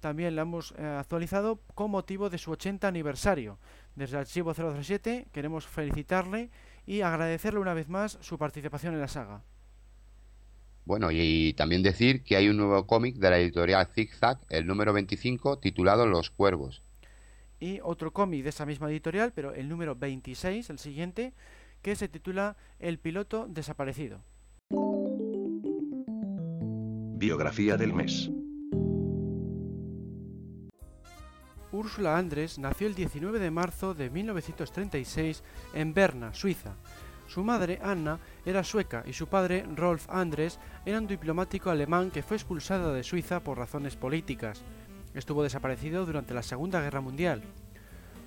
también 0.00 0.36
la 0.36 0.42
hemos 0.42 0.72
eh, 0.78 0.84
actualizado 0.84 1.60
con 1.74 1.90
motivo 1.90 2.30
de 2.30 2.38
su 2.38 2.50
80 2.50 2.86
aniversario. 2.86 3.58
Desde 3.94 4.16
el 4.16 4.20
Archivo 4.20 4.54
007 4.54 5.28
queremos 5.32 5.66
felicitarle 5.66 6.50
y 6.86 7.02
agradecerle 7.02 7.60
una 7.60 7.74
vez 7.74 7.88
más 7.88 8.18
su 8.20 8.38
participación 8.38 8.94
en 8.94 9.00
la 9.00 9.08
saga. 9.08 9.42
Bueno, 10.88 11.10
y, 11.10 11.52
también 11.52 11.82
decir 11.82 12.22
que 12.22 12.36
hay 12.36 12.48
un 12.48 12.56
nuevo 12.56 12.86
cómic 12.86 13.16
de 13.16 13.28
la 13.28 13.38
editorial 13.38 13.86
Zig 13.94 14.14
Zag, 14.14 14.38
el 14.48 14.66
número 14.66 14.94
25, 14.94 15.58
titulado 15.58 16.06
Los 16.06 16.30
Cuervos. 16.30 16.80
Y 17.60 17.80
otro 17.82 18.14
cómic 18.14 18.42
de 18.42 18.48
esa 18.48 18.64
misma 18.64 18.90
editorial, 18.90 19.32
pero 19.34 19.52
el 19.52 19.68
número 19.68 19.96
26, 19.96 20.70
el 20.70 20.78
siguiente, 20.78 21.34
que 21.82 21.94
se 21.94 22.08
titula 22.08 22.56
El 22.78 22.98
piloto 22.98 23.46
desaparecido. 23.48 24.22
Biografía 27.18 27.76
del 27.76 27.92
mes. 27.92 28.30
Úrsula 31.78 32.18
Andres 32.18 32.58
nació 32.58 32.88
el 32.88 32.96
19 32.96 33.38
de 33.38 33.52
marzo 33.52 33.94
de 33.94 34.10
1936 34.10 35.44
en 35.74 35.94
Berna, 35.94 36.34
Suiza. 36.34 36.74
Su 37.28 37.44
madre, 37.44 37.78
Anna, 37.80 38.18
era 38.44 38.64
sueca 38.64 39.04
y 39.06 39.12
su 39.12 39.28
padre, 39.28 39.64
Rolf 39.76 40.10
Andres, 40.10 40.58
era 40.84 40.98
un 40.98 41.06
diplomático 41.06 41.70
alemán 41.70 42.10
que 42.10 42.24
fue 42.24 42.36
expulsado 42.36 42.92
de 42.92 43.04
Suiza 43.04 43.44
por 43.44 43.58
razones 43.58 43.94
políticas. 43.94 44.64
Estuvo 45.14 45.44
desaparecido 45.44 46.04
durante 46.04 46.34
la 46.34 46.42
Segunda 46.42 46.80
Guerra 46.80 47.00
Mundial. 47.00 47.42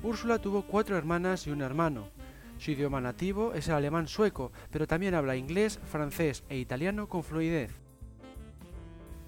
Úrsula 0.01 0.39
tuvo 0.39 0.61
cuatro 0.61 0.95
hermanas 0.95 1.45
y 1.45 1.51
un 1.51 1.61
hermano. 1.61 2.07
Su 2.57 2.71
idioma 2.71 3.01
nativo 3.01 3.53
es 3.53 3.67
el 3.67 3.73
alemán 3.73 4.07
sueco, 4.07 4.53
pero 4.71 4.87
también 4.87 5.13
habla 5.13 5.35
inglés, 5.35 5.77
francés 5.91 6.45
e 6.47 6.57
italiano 6.57 7.09
con 7.09 7.21
fluidez. 7.21 7.81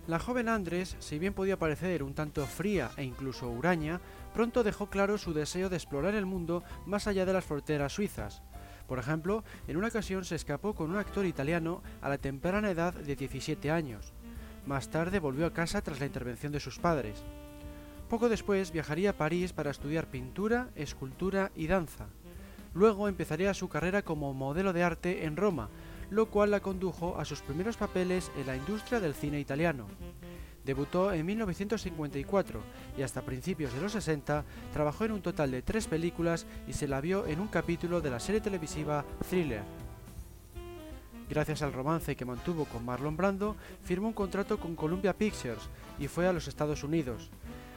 La 0.05 0.19
joven 0.19 0.49
Andres, 0.49 0.97
si 0.99 1.17
bien 1.17 1.33
podía 1.33 1.57
parecer 1.57 2.03
un 2.03 2.13
tanto 2.13 2.45
fría 2.45 2.91
e 2.97 3.03
incluso 3.03 3.49
huraña, 3.49 4.01
pronto 4.33 4.61
dejó 4.63 4.87
claro 4.89 5.17
su 5.17 5.33
deseo 5.33 5.69
de 5.69 5.77
explorar 5.77 6.13
el 6.13 6.25
mundo 6.25 6.61
más 6.85 7.07
allá 7.07 7.25
de 7.25 7.31
las 7.31 7.45
fronteras 7.45 7.93
suizas. 7.93 8.41
Por 8.85 8.99
ejemplo, 8.99 9.45
en 9.65 9.77
una 9.77 9.87
ocasión 9.87 10.25
se 10.25 10.35
escapó 10.35 10.75
con 10.75 10.91
un 10.91 10.97
actor 10.97 11.25
italiano 11.25 11.81
a 12.01 12.09
la 12.09 12.17
temprana 12.17 12.69
edad 12.69 12.93
de 12.93 13.15
17 13.15 13.71
años. 13.71 14.11
Más 14.65 14.89
tarde 14.89 15.19
volvió 15.19 15.45
a 15.45 15.53
casa 15.53 15.81
tras 15.81 16.01
la 16.01 16.05
intervención 16.05 16.51
de 16.51 16.59
sus 16.59 16.79
padres. 16.79 17.23
Poco 18.09 18.27
después 18.27 18.73
viajaría 18.73 19.11
a 19.11 19.17
París 19.17 19.53
para 19.53 19.71
estudiar 19.71 20.07
pintura, 20.07 20.67
escultura 20.75 21.53
y 21.55 21.67
danza. 21.67 22.07
Luego 22.73 23.07
empezaría 23.07 23.53
su 23.53 23.69
carrera 23.69 24.01
como 24.01 24.33
modelo 24.33 24.73
de 24.73 24.83
arte 24.83 25.25
en 25.25 25.37
Roma, 25.37 25.69
lo 26.13 26.27
cual 26.27 26.51
la 26.51 26.59
condujo 26.59 27.17
a 27.19 27.25
sus 27.25 27.41
primeros 27.41 27.75
papeles 27.75 28.31
en 28.37 28.45
la 28.45 28.55
industria 28.55 28.99
del 28.99 29.15
cine 29.15 29.39
italiano. 29.39 29.87
Debutó 30.63 31.11
en 31.11 31.25
1954 31.25 32.61
y 32.97 33.01
hasta 33.01 33.23
principios 33.23 33.73
de 33.73 33.81
los 33.81 33.93
60 33.93 34.45
trabajó 34.71 35.05
en 35.05 35.11
un 35.11 35.21
total 35.21 35.51
de 35.51 35.63
tres 35.63 35.87
películas 35.87 36.45
y 36.67 36.73
se 36.73 36.87
la 36.87 37.01
vio 37.01 37.25
en 37.25 37.39
un 37.39 37.47
capítulo 37.47 37.99
de 37.99 38.11
la 38.11 38.19
serie 38.19 38.41
televisiva 38.41 39.03
Thriller. 39.27 39.63
Gracias 41.29 41.63
al 41.63 41.73
romance 41.73 42.15
que 42.15 42.25
mantuvo 42.25 42.65
con 42.65 42.85
Marlon 42.85 43.17
Brando, 43.17 43.55
firmó 43.83 44.07
un 44.07 44.13
contrato 44.13 44.59
con 44.59 44.75
Columbia 44.75 45.17
Pictures 45.17 45.67
y 45.97 46.07
fue 46.07 46.27
a 46.27 46.33
los 46.33 46.47
Estados 46.47 46.83
Unidos. 46.83 47.31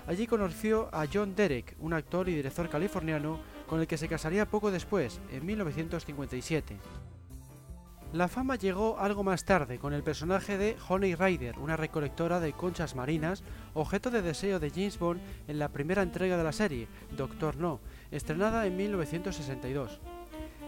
Allí 0.07 0.27
conoció 0.27 0.89
a 0.93 1.07
John 1.13 1.35
Derek, 1.35 1.75
un 1.81 1.95
actor 1.95 2.29
y 2.29 2.35
director 2.35 2.69
californiano 2.69 3.41
con 3.67 3.81
el 3.81 3.87
que 3.87 3.97
se 3.99 4.09
casaría 4.09 4.47
poco 4.47 4.71
después, 4.71 5.21
en 5.33 5.45
1957. 5.45 6.77
La 8.13 8.29
fama 8.29 8.55
llegó 8.55 8.99
algo 8.99 9.25
más 9.25 9.45
tarde 9.45 9.79
con 9.79 9.93
el 9.93 10.05
personaje 10.05 10.57
de 10.57 10.77
Honey 10.89 11.17
Rider, 11.17 11.59
una 11.59 11.77
recolectora 11.77 12.39
de 12.39 12.53
conchas 12.53 12.95
marinas, 12.95 13.43
objeto 13.75 14.11
de 14.11 14.23
deseo 14.23 14.61
de 14.61 14.71
James 14.71 14.99
Bond 14.99 15.21
en 15.49 15.59
la 15.59 15.69
primera 15.69 16.03
entrega 16.03 16.37
de 16.37 16.45
la 16.45 16.53
serie, 16.53 16.87
Doctor 17.17 17.57
No, 17.57 17.81
estrenada 18.13 18.65
en 18.67 18.77
1962. 18.77 20.01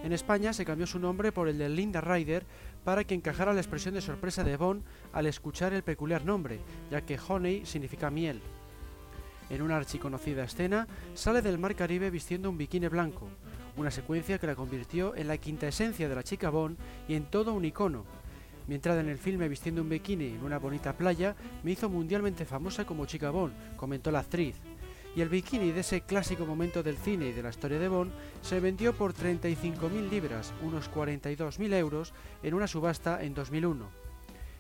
En 0.03 0.12
España 0.12 0.53
se 0.53 0.64
cambió 0.64 0.87
su 0.87 0.98
nombre 0.98 1.31
por 1.33 1.48
el 1.48 1.59
de 1.59 1.68
Linda 1.68 2.01
Ryder 2.01 2.44
para 2.85 3.05
que 3.05 3.14
encajara 3.14 3.55
la 3.55 3.61
expresión 3.61 3.94
de 3.94 4.01
sorpresa 4.01 4.42
de 4.42 4.57
Bond 4.57 4.83
al 5.12 5.27
escuchar 5.27 5.72
el 5.72 5.85
peculiar 5.85 6.24
nombre, 6.24 6.61
ya 6.90 7.03
que 7.03 7.18
Honey 7.18 7.64
significa 7.64 8.11
miel. 8.11 8.42
En 9.48 9.62
una 9.62 9.77
archiconocida 9.77 10.44
escena, 10.44 10.87
sale 11.14 11.40
del 11.40 11.59
mar 11.59 11.74
Caribe 11.74 12.11
vistiendo 12.11 12.51
un 12.51 12.59
bikini 12.59 12.88
blanco, 12.88 13.29
una 13.79 13.91
secuencia 13.93 14.38
que 14.38 14.47
la 14.49 14.57
convirtió 14.57 15.14
en 15.14 15.29
la 15.29 15.38
quinta 15.38 15.69
esencia 15.69 16.09
de 16.09 16.14
la 16.14 16.25
chica 16.25 16.51
Bond 16.51 16.77
y 17.07 17.14
en 17.14 17.27
todo 17.27 17.55
un 17.55 17.64
icono. 17.64 18.05
Mi 18.67 18.75
entrada 18.75 19.01
en 19.01 19.09
el 19.09 19.19
filme 19.19 19.49
vistiendo 19.49 19.81
un 19.81 19.88
bikini 19.88 20.27
en 20.27 20.45
una 20.45 20.59
bonita 20.59 20.93
playa 20.93 21.37
me 21.62 21.71
hizo 21.71 21.88
mundialmente 21.88 22.45
famosa 22.45 22.85
como 22.85 23.07
chica 23.07 23.31
Bond, 23.31 23.55
comentó 23.77 24.11
la 24.11 24.19
actriz. 24.19 24.57
Y 25.14 25.21
el 25.21 25.29
bikini 25.29 25.71
de 25.71 25.81
ese 25.81 26.03
clásico 26.03 26.45
momento 26.45 26.83
del 26.83 26.99
cine 26.99 27.29
y 27.29 27.33
de 27.33 27.43
la 27.43 27.51
historia 27.51 27.79
de 27.79 27.88
Bond 27.88 28.12
se 28.43 28.61
vendió 28.61 28.93
por 28.95 29.14
35.000 29.14 30.11
libras, 30.11 30.53
unos 30.62 30.91
42.000 30.91 31.73
euros, 31.75 32.12
en 32.43 32.55
una 32.55 32.67
subasta 32.67 33.23
en 33.23 33.33
2001. 33.33 34.09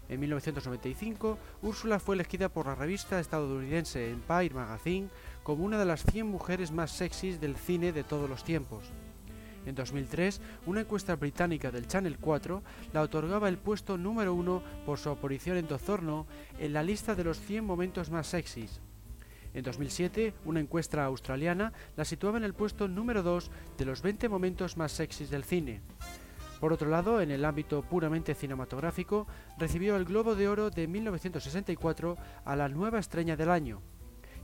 En 0.08 0.20
1995, 0.20 1.38
Úrsula 1.62 1.98
fue 1.98 2.14
elegida 2.14 2.48
por 2.48 2.66
la 2.66 2.74
revista 2.74 3.20
estadounidense 3.20 4.10
Empire 4.10 4.54
Magazine 4.54 5.08
como 5.42 5.64
una 5.64 5.78
de 5.78 5.84
las 5.84 6.02
100 6.02 6.26
mujeres 6.26 6.72
más 6.72 6.92
sexys 6.92 7.40
del 7.40 7.56
cine 7.56 7.92
de 7.92 8.04
todos 8.04 8.28
los 8.28 8.42
tiempos. 8.42 8.84
En 9.66 9.74
2003, 9.74 10.40
una 10.66 10.80
encuesta 10.80 11.16
británica 11.16 11.70
del 11.70 11.86
Channel 11.86 12.18
4 12.18 12.62
la 12.92 13.02
otorgaba 13.02 13.48
el 13.48 13.58
puesto 13.58 13.98
número 13.98 14.34
uno 14.34 14.62
por 14.86 14.98
su 14.98 15.10
aparición 15.10 15.56
en 15.56 15.68
Dozorno 15.68 16.26
en 16.58 16.72
la 16.72 16.82
lista 16.82 17.14
de 17.14 17.24
los 17.24 17.38
100 17.40 17.64
momentos 17.64 18.10
más 18.10 18.26
sexys. 18.26 18.80
En 19.54 19.64
2007, 19.64 20.34
una 20.44 20.60
encuesta 20.60 21.04
australiana 21.04 21.72
la 21.96 22.04
situaba 22.04 22.38
en 22.38 22.44
el 22.44 22.54
puesto 22.54 22.86
número 22.86 23.22
2 23.22 23.50
de 23.76 23.84
los 23.84 24.02
20 24.02 24.28
momentos 24.28 24.76
más 24.76 24.92
sexys 24.92 25.30
del 25.30 25.44
cine. 25.44 25.80
Por 26.60 26.72
otro 26.72 26.88
lado, 26.88 27.20
en 27.20 27.30
el 27.30 27.44
ámbito 27.44 27.82
puramente 27.82 28.34
cinematográfico, 28.34 29.26
recibió 29.58 29.96
el 29.96 30.04
Globo 30.04 30.34
de 30.34 30.48
Oro 30.48 30.70
de 30.70 30.88
1964 30.88 32.16
a 32.44 32.56
la 32.56 32.68
nueva 32.68 32.98
estrella 32.98 33.36
del 33.36 33.50
año. 33.50 33.80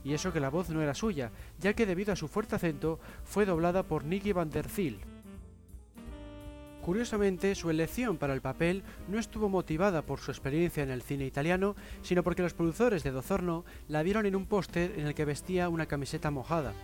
Y 0.05 0.13
eso 0.13 0.33
que 0.33 0.41
la 0.41 0.51
voz 0.51 0.69
no 0.69 0.83
era 0.83 0.95
suya, 0.95 1.31
ya 1.59 1.73
que 1.73 1.87
debido 1.87 2.13
a 2.13 2.17
su 2.17 2.29
fuerte 2.29 2.57
acento 2.57 3.01
fue 3.25 3.47
doblada 3.47 3.83
por 3.83 4.05
Nicky 4.05 4.33
van 4.33 4.51
der 4.51 4.69
Zyl. 4.69 5.01
Curiosamente, 6.85 7.55
su 7.55 7.71
elección 7.71 8.19
para 8.19 8.35
el 8.35 8.43
papel 8.43 8.83
no 9.09 9.19
estuvo 9.19 9.49
motivada 9.49 10.03
por 10.03 10.21
su 10.21 10.31
experiencia 10.31 10.83
en 10.83 10.91
el 10.91 11.01
cine 11.01 11.25
italiano, 11.25 11.77
sino 12.03 12.23
porque 12.23 12.43
los 12.43 12.53
productores 12.53 13.03
de 13.03 13.11
Dozorno 13.11 13.65
la 13.89 14.03
vieron 14.03 14.27
en 14.27 14.37
un 14.37 14.45
póster 14.45 14.93
en 14.99 15.07
el 15.07 15.15
que 15.15 15.25
vestía 15.25 15.71
una 15.71 15.87
camiseta 15.87 16.31
mojada. 16.31 16.75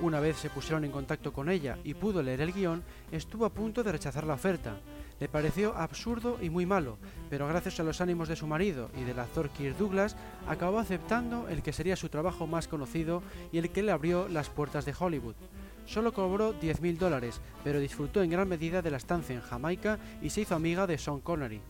Una 0.00 0.20
vez 0.20 0.38
se 0.38 0.48
pusieron 0.48 0.86
en 0.86 0.90
contacto 0.90 1.34
con 1.34 1.50
ella 1.50 1.76
y 1.84 1.92
pudo 1.92 2.22
leer 2.22 2.40
el 2.40 2.54
guion, 2.54 2.82
estuvo 3.12 3.44
a 3.44 3.52
punto 3.52 3.82
de 3.82 3.92
rechazar 3.92 4.24
la 4.24 4.34
oferta. 4.34 4.78
Le 5.18 5.28
pareció 5.28 5.74
absurdo 5.76 6.38
y 6.42 6.50
muy 6.50 6.66
malo, 6.66 6.98
pero 7.30 7.48
gracias 7.48 7.80
a 7.80 7.82
los 7.82 8.00
ánimos 8.00 8.28
de 8.28 8.36
su 8.36 8.46
marido 8.46 8.90
y 9.00 9.04
del 9.04 9.18
actor 9.18 9.48
Kirk 9.48 9.78
Douglas, 9.78 10.16
acabó 10.46 10.78
aceptando 10.78 11.48
el 11.48 11.62
que 11.62 11.72
sería 11.72 11.96
su 11.96 12.10
trabajo 12.10 12.46
más 12.46 12.68
conocido 12.68 13.22
y 13.50 13.58
el 13.58 13.70
que 13.70 13.82
le 13.82 13.92
abrió 13.92 14.28
las 14.28 14.50
puertas 14.50 14.84
de 14.84 14.94
Hollywood. 14.98 15.34
Solo 15.86 16.12
cobró 16.12 16.52
10.000 16.60 16.98
dólares, 16.98 17.40
pero 17.64 17.80
disfrutó 17.80 18.22
en 18.22 18.30
gran 18.30 18.48
medida 18.48 18.82
de 18.82 18.90
la 18.90 18.96
estancia 18.98 19.34
en 19.34 19.40
Jamaica 19.40 19.98
y 20.20 20.30
se 20.30 20.42
hizo 20.42 20.54
amiga 20.54 20.86
de 20.86 20.98
Sean 20.98 21.20
Connery. 21.20 21.62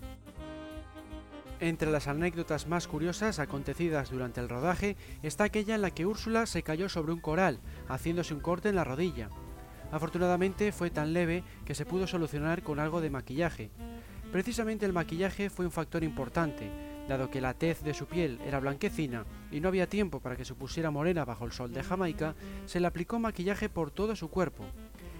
Entre 1.61 1.90
las 1.90 2.07
anécdotas 2.07 2.66
más 2.66 2.86
curiosas 2.86 3.38
acontecidas 3.38 4.11
durante 4.11 4.40
el 4.40 4.49
rodaje 4.49 4.97
está 5.22 5.44
aquella 5.44 5.74
en 5.74 5.82
la 5.82 5.90
que 5.90 6.05
Úrsula 6.05 6.47
se 6.47 6.62
cayó 6.62 6.88
sobre 6.88 7.12
un 7.12 7.20
coral, 7.20 7.61
haciéndose 7.88 8.34
un 8.34 8.40
corte 8.40 8.68
en 8.68 8.76
la 8.76 8.84
rodilla. 8.84 9.30
Afortunadamente 9.93 10.72
fue 10.72 10.91
tan 10.91 11.12
leve 11.12 11.45
que 11.64 11.74
se 11.74 11.87
pudo 11.87 12.07
solucionar 12.07 12.62
con 12.62 12.80
algo 12.80 13.01
de 13.01 13.11
maquillaje. 13.11 13.70
Precisamente 14.32 14.84
el 14.84 14.93
maquillaje 14.93 15.51
fue 15.51 15.64
un 15.64 15.70
factor 15.70 16.03
importante, 16.03 16.70
dado 17.09 17.30
que 17.30 17.41
la 17.41 17.55
tez 17.55 17.82
de 17.82 17.95
su 17.95 18.07
piel 18.07 18.41
era 18.45 18.61
blanquecina 18.61 19.24
y 19.51 19.61
no 19.61 19.68
había 19.68 19.89
tiempo 19.89 20.20
para 20.20 20.37
que 20.37 20.45
se 20.45 20.55
pusiera 20.55 20.91
morena 20.91 21.24
bajo 21.24 21.45
el 21.45 21.53
sol 21.53 21.72
de 21.72 21.82
Jamaica, 21.82 22.34
se 22.66 22.80
le 22.80 22.87
aplicó 22.87 23.18
maquillaje 23.18 23.68
por 23.68 23.91
todo 23.91 24.16
su 24.16 24.28
cuerpo. 24.28 24.64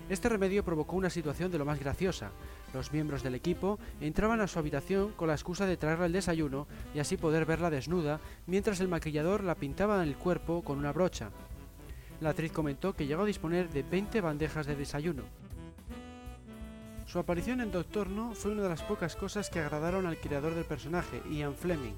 Este 0.09 0.29
remedio 0.29 0.65
provocó 0.65 0.95
una 0.95 1.11
situación 1.11 1.51
de 1.51 1.59
lo 1.59 1.65
más 1.65 1.81
graciosa. 1.81 2.31
Los 2.73 2.93
miembros 2.93 3.25
del 3.25 3.35
equipo 3.35 3.79
entraban 4.01 4.41
a 4.41 4.47
su 4.47 4.59
habitación 4.59 5.13
con 5.13 5.29
la 5.29 5.35
excusa 5.35 5.67
de 5.67 5.77
traerle 5.77 6.07
el 6.07 6.13
desayuno 6.13 6.69
y 6.95 7.01
así 7.01 7.17
poder 7.17 7.45
verla 7.45 7.71
desnuda, 7.71 8.21
mientras 8.47 8.81
el 8.81 8.89
maquillador 8.89 9.43
la 9.43 9.57
pintaba 9.57 10.03
en 10.03 10.09
el 10.09 10.17
cuerpo 10.17 10.63
con 10.63 10.79
una 10.79 10.93
brocha. 10.93 11.31
La 12.21 12.31
actriz 12.31 12.53
comentó 12.53 12.95
que 12.95 13.07
llegó 13.07 13.23
a 13.23 13.27
disponer 13.27 13.69
de 13.69 13.83
20 13.83 14.21
bandejas 14.21 14.67
de 14.67 14.77
desayuno. 14.77 15.23
Su 17.07 17.19
aparición 17.19 17.61
en 17.61 17.71
Doctor 17.71 18.09
No 18.09 18.35
fue 18.35 18.53
una 18.53 18.63
de 18.63 18.69
las 18.69 18.83
pocas 18.83 19.15
cosas 19.17 19.51
que 19.51 19.61
agradaron 19.61 20.07
al 20.07 20.17
creador 20.17 20.55
del 20.55 20.65
personaje, 20.65 21.23
Ian 21.31 21.55
Fleming. 21.55 21.95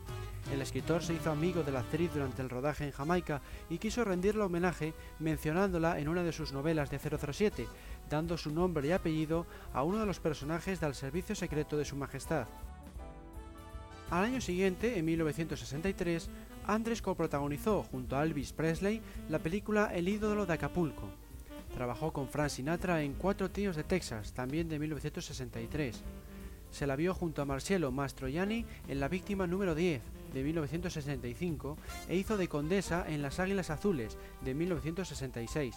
El 0.53 0.61
escritor 0.61 1.03
se 1.03 1.14
hizo 1.14 1.31
amigo 1.31 1.62
de 1.62 1.73
la 1.73 1.81
actriz 1.81 2.12
durante 2.12 2.43
el 2.43 2.51
rodaje 2.51 2.85
en 2.85 2.93
Jamaica 2.93 3.41
y 3.71 3.79
quiso 3.79 4.05
rendirle 4.05 4.43
homenaje 4.43 4.95
mencionándola 5.19 5.99
en 5.99 6.09
una 6.09 6.23
de 6.23 6.33
sus 6.33 6.53
novelas 6.53 6.91
de 6.91 6.99
007, 6.99 7.66
dando 8.11 8.37
su 8.37 8.51
nombre 8.51 8.89
y 8.89 8.93
apellido 8.93 9.47
a 9.73 9.83
uno 9.83 9.99
de 9.99 10.07
los 10.07 10.21
personajes 10.21 10.81
del 10.81 10.95
servicio 10.95 11.35
secreto 11.35 11.77
de 11.77 11.85
Su 11.85 11.97
Majestad. 11.97 12.47
Al 14.11 14.25
año 14.25 14.41
siguiente, 14.41 14.99
en 14.99 15.05
1963, 15.05 16.31
Andrés 16.69 17.01
coprotagonizó 17.01 17.83
junto 17.83 18.14
a 18.14 18.23
Elvis 18.23 18.53
Presley 18.53 19.01
la 19.31 19.39
película 19.39 19.91
El 19.95 20.07
ídolo 20.07 20.45
de 20.45 20.53
Acapulco. 20.53 21.09
Trabajó 21.73 22.12
con 22.12 22.29
Frank 22.29 22.51
Sinatra 22.51 23.03
en 23.03 23.14
Cuatro 23.14 23.51
tíos 23.51 23.75
de 23.75 23.85
Texas, 23.85 24.35
también 24.35 24.69
de 24.69 24.79
1963. 24.79 26.03
Se 26.71 26.87
la 26.87 26.95
vio 26.95 27.14
junto 27.14 27.41
a 27.41 27.47
Marcello 27.47 27.91
Mastroianni 27.91 28.66
en 28.87 29.01
La 29.01 29.09
víctima 29.09 29.47
número 29.47 29.75
10, 29.75 30.03
de 30.35 30.45
1965, 30.45 31.79
e 32.07 32.16
hizo 32.16 32.37
de 32.37 32.49
condesa 32.49 33.07
en 33.09 33.23
Las 33.23 33.41
Águilas 33.41 33.71
Azules, 33.71 34.19
de 34.43 34.53
1966. 34.53 35.75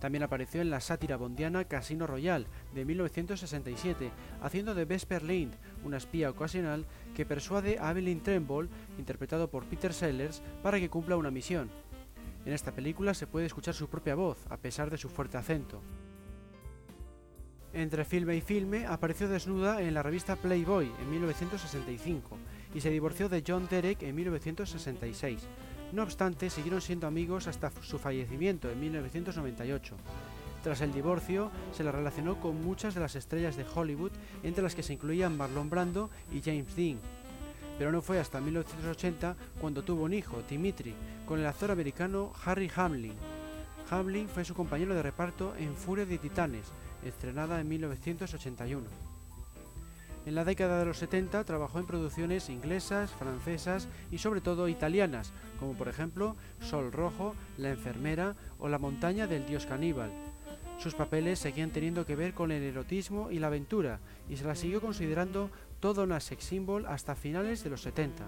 También 0.00 0.24
apareció 0.24 0.62
en 0.62 0.70
la 0.70 0.80
sátira 0.80 1.16
bondiana 1.16 1.66
Casino 1.66 2.06
Royale, 2.06 2.46
de 2.74 2.84
1967, 2.84 4.10
haciendo 4.40 4.74
de 4.74 4.86
Vesper 4.86 5.22
Lind, 5.22 5.54
una 5.84 5.98
espía 5.98 6.30
ocasional 6.30 6.86
que 7.14 7.26
persuade 7.26 7.78
a 7.78 7.90
Evelyn 7.90 8.22
Tremble, 8.22 8.70
interpretado 8.98 9.50
por 9.50 9.66
Peter 9.66 9.92
Sellers, 9.92 10.42
para 10.62 10.80
que 10.80 10.88
cumpla 10.88 11.18
una 11.18 11.30
misión. 11.30 11.70
En 12.46 12.54
esta 12.54 12.72
película 12.72 13.12
se 13.12 13.26
puede 13.26 13.46
escuchar 13.46 13.74
su 13.74 13.88
propia 13.88 14.14
voz, 14.14 14.38
a 14.48 14.56
pesar 14.56 14.90
de 14.90 14.96
su 14.96 15.10
fuerte 15.10 15.36
acento. 15.36 15.82
Entre 17.72 18.04
filme 18.04 18.34
y 18.34 18.40
filme 18.40 18.86
apareció 18.86 19.28
desnuda 19.28 19.80
en 19.82 19.94
la 19.94 20.02
revista 20.02 20.34
Playboy 20.34 20.90
en 21.00 21.10
1965 21.10 22.36
y 22.74 22.80
se 22.80 22.90
divorció 22.90 23.28
de 23.28 23.44
John 23.46 23.68
Derek 23.70 24.02
en 24.02 24.16
1966. 24.16 25.46
No 25.92 26.04
obstante, 26.04 26.50
siguieron 26.50 26.80
siendo 26.80 27.06
amigos 27.06 27.48
hasta 27.48 27.72
su 27.82 27.98
fallecimiento 27.98 28.70
en 28.70 28.78
1998. 28.80 29.96
Tras 30.62 30.82
el 30.82 30.92
divorcio, 30.92 31.50
se 31.72 31.82
la 31.82 31.90
relacionó 31.90 32.38
con 32.38 32.62
muchas 32.62 32.94
de 32.94 33.00
las 33.00 33.16
estrellas 33.16 33.56
de 33.56 33.64
Hollywood, 33.74 34.12
entre 34.42 34.62
las 34.62 34.74
que 34.74 34.82
se 34.82 34.92
incluían 34.92 35.36
Marlon 35.36 35.70
Brando 35.70 36.10
y 36.30 36.42
James 36.42 36.76
Dean. 36.76 37.00
Pero 37.78 37.90
no 37.90 38.02
fue 38.02 38.20
hasta 38.20 38.40
1980 38.40 39.36
cuando 39.60 39.82
tuvo 39.82 40.04
un 40.04 40.12
hijo, 40.12 40.42
Dimitri, 40.48 40.94
con 41.26 41.40
el 41.40 41.46
actor 41.46 41.70
americano 41.70 42.32
Harry 42.44 42.70
Hamlin. 42.76 43.14
Hamlin 43.90 44.28
fue 44.28 44.44
su 44.44 44.54
compañero 44.54 44.94
de 44.94 45.02
reparto 45.02 45.54
en 45.58 45.74
Furia 45.74 46.04
de 46.06 46.18
Titanes, 46.18 46.66
estrenada 47.04 47.60
en 47.60 47.68
1981. 47.68 49.09
En 50.26 50.34
la 50.34 50.44
década 50.44 50.78
de 50.78 50.84
los 50.84 50.98
70 50.98 51.44
trabajó 51.44 51.78
en 51.78 51.86
producciones 51.86 52.50
inglesas, 52.50 53.10
francesas 53.10 53.88
y 54.10 54.18
sobre 54.18 54.42
todo 54.42 54.68
italianas, 54.68 55.32
como 55.58 55.72
por 55.74 55.88
ejemplo 55.88 56.36
Sol 56.60 56.92
Rojo, 56.92 57.34
La 57.56 57.70
enfermera 57.70 58.36
o 58.58 58.68
La 58.68 58.78
montaña 58.78 59.26
del 59.26 59.46
dios 59.46 59.64
caníbal. 59.64 60.10
Sus 60.78 60.94
papeles 60.94 61.38
seguían 61.38 61.70
teniendo 61.70 62.06
que 62.06 62.16
ver 62.16 62.34
con 62.34 62.52
el 62.52 62.62
erotismo 62.62 63.30
y 63.30 63.38
la 63.38 63.48
aventura, 63.48 64.00
y 64.28 64.36
se 64.36 64.44
la 64.44 64.54
siguió 64.54 64.80
considerando 64.80 65.50
toda 65.78 66.04
una 66.04 66.20
sex 66.20 66.44
symbol 66.44 66.86
hasta 66.86 67.14
finales 67.14 67.64
de 67.64 67.70
los 67.70 67.82
70. 67.82 68.24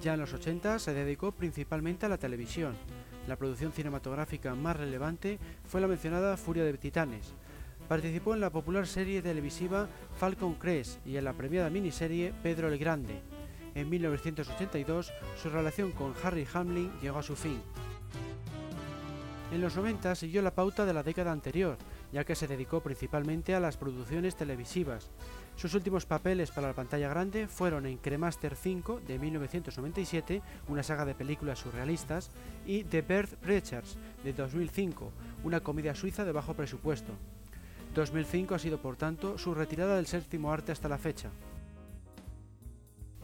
Ya 0.00 0.14
en 0.14 0.20
los 0.20 0.32
80 0.32 0.78
se 0.78 0.94
dedicó 0.94 1.32
principalmente 1.32 2.06
a 2.06 2.08
la 2.08 2.18
televisión. 2.18 2.76
La 3.26 3.36
producción 3.36 3.72
cinematográfica 3.72 4.54
más 4.54 4.76
relevante 4.76 5.38
fue 5.66 5.80
la 5.80 5.88
mencionada 5.88 6.36
Furia 6.36 6.64
de 6.64 6.78
Titanes. 6.78 7.34
Participó 7.88 8.34
en 8.34 8.40
la 8.40 8.50
popular 8.50 8.86
serie 8.86 9.22
televisiva 9.22 9.88
Falcon 10.18 10.54
Crest 10.54 11.04
y 11.06 11.16
en 11.16 11.24
la 11.24 11.32
premiada 11.32 11.70
miniserie 11.70 12.34
Pedro 12.42 12.68
el 12.68 12.78
Grande. 12.78 13.22
En 13.74 13.88
1982 13.88 15.10
su 15.42 15.48
relación 15.48 15.92
con 15.92 16.12
Harry 16.22 16.46
Hamlin 16.52 16.92
llegó 17.00 17.18
a 17.18 17.22
su 17.22 17.34
fin. 17.34 17.60
En 19.50 19.62
los 19.62 19.74
90 19.74 20.14
siguió 20.14 20.42
la 20.42 20.54
pauta 20.54 20.84
de 20.84 20.92
la 20.92 21.02
década 21.02 21.32
anterior, 21.32 21.78
ya 22.12 22.24
que 22.24 22.34
se 22.34 22.46
dedicó 22.46 22.82
principalmente 22.82 23.54
a 23.54 23.60
las 23.60 23.78
producciones 23.78 24.36
televisivas. 24.36 25.08
Sus 25.56 25.72
últimos 25.72 26.04
papeles 26.04 26.50
para 26.50 26.68
la 26.68 26.74
pantalla 26.74 27.08
grande 27.08 27.48
fueron 27.48 27.86
en 27.86 27.96
Cremaster 27.96 28.54
5 28.54 29.00
de 29.06 29.18
1997, 29.18 30.42
una 30.68 30.82
saga 30.82 31.06
de 31.06 31.14
películas 31.14 31.60
surrealistas, 31.60 32.30
y 32.66 32.84
The 32.84 33.00
Birth 33.00 33.36
Preachers 33.36 33.96
de 34.22 34.34
2005, 34.34 35.10
una 35.44 35.60
comedia 35.60 35.94
suiza 35.94 36.26
de 36.26 36.32
bajo 36.32 36.52
presupuesto. 36.52 37.14
2005 37.98 38.54
ha 38.54 38.58
sido 38.60 38.78
por 38.78 38.94
tanto 38.94 39.38
su 39.38 39.54
retirada 39.54 39.96
del 39.96 40.06
séptimo 40.06 40.52
arte 40.52 40.70
hasta 40.70 40.88
la 40.88 40.98
fecha. 40.98 41.30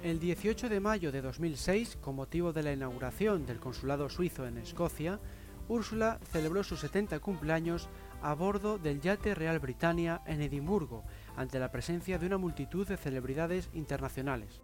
El 0.02 0.18
18 0.18 0.68
de 0.68 0.80
mayo 0.80 1.12
de 1.12 1.22
2006, 1.22 1.96
con 2.00 2.16
motivo 2.16 2.52
de 2.52 2.64
la 2.64 2.72
inauguración 2.72 3.46
del 3.46 3.60
consulado 3.60 4.08
suizo 4.08 4.46
en 4.46 4.58
Escocia, 4.58 5.20
Úrsula 5.68 6.18
celebró 6.32 6.64
su 6.64 6.76
70 6.76 7.20
cumpleaños 7.20 7.88
a 8.20 8.34
bordo 8.34 8.76
del 8.76 9.00
yate 9.00 9.34
Real 9.36 9.60
Britannia 9.60 10.22
en 10.26 10.42
Edimburgo, 10.42 11.04
ante 11.36 11.60
la 11.60 11.70
presencia 11.70 12.18
de 12.18 12.26
una 12.26 12.36
multitud 12.36 12.86
de 12.86 12.96
celebridades 12.96 13.70
internacionales. 13.74 14.60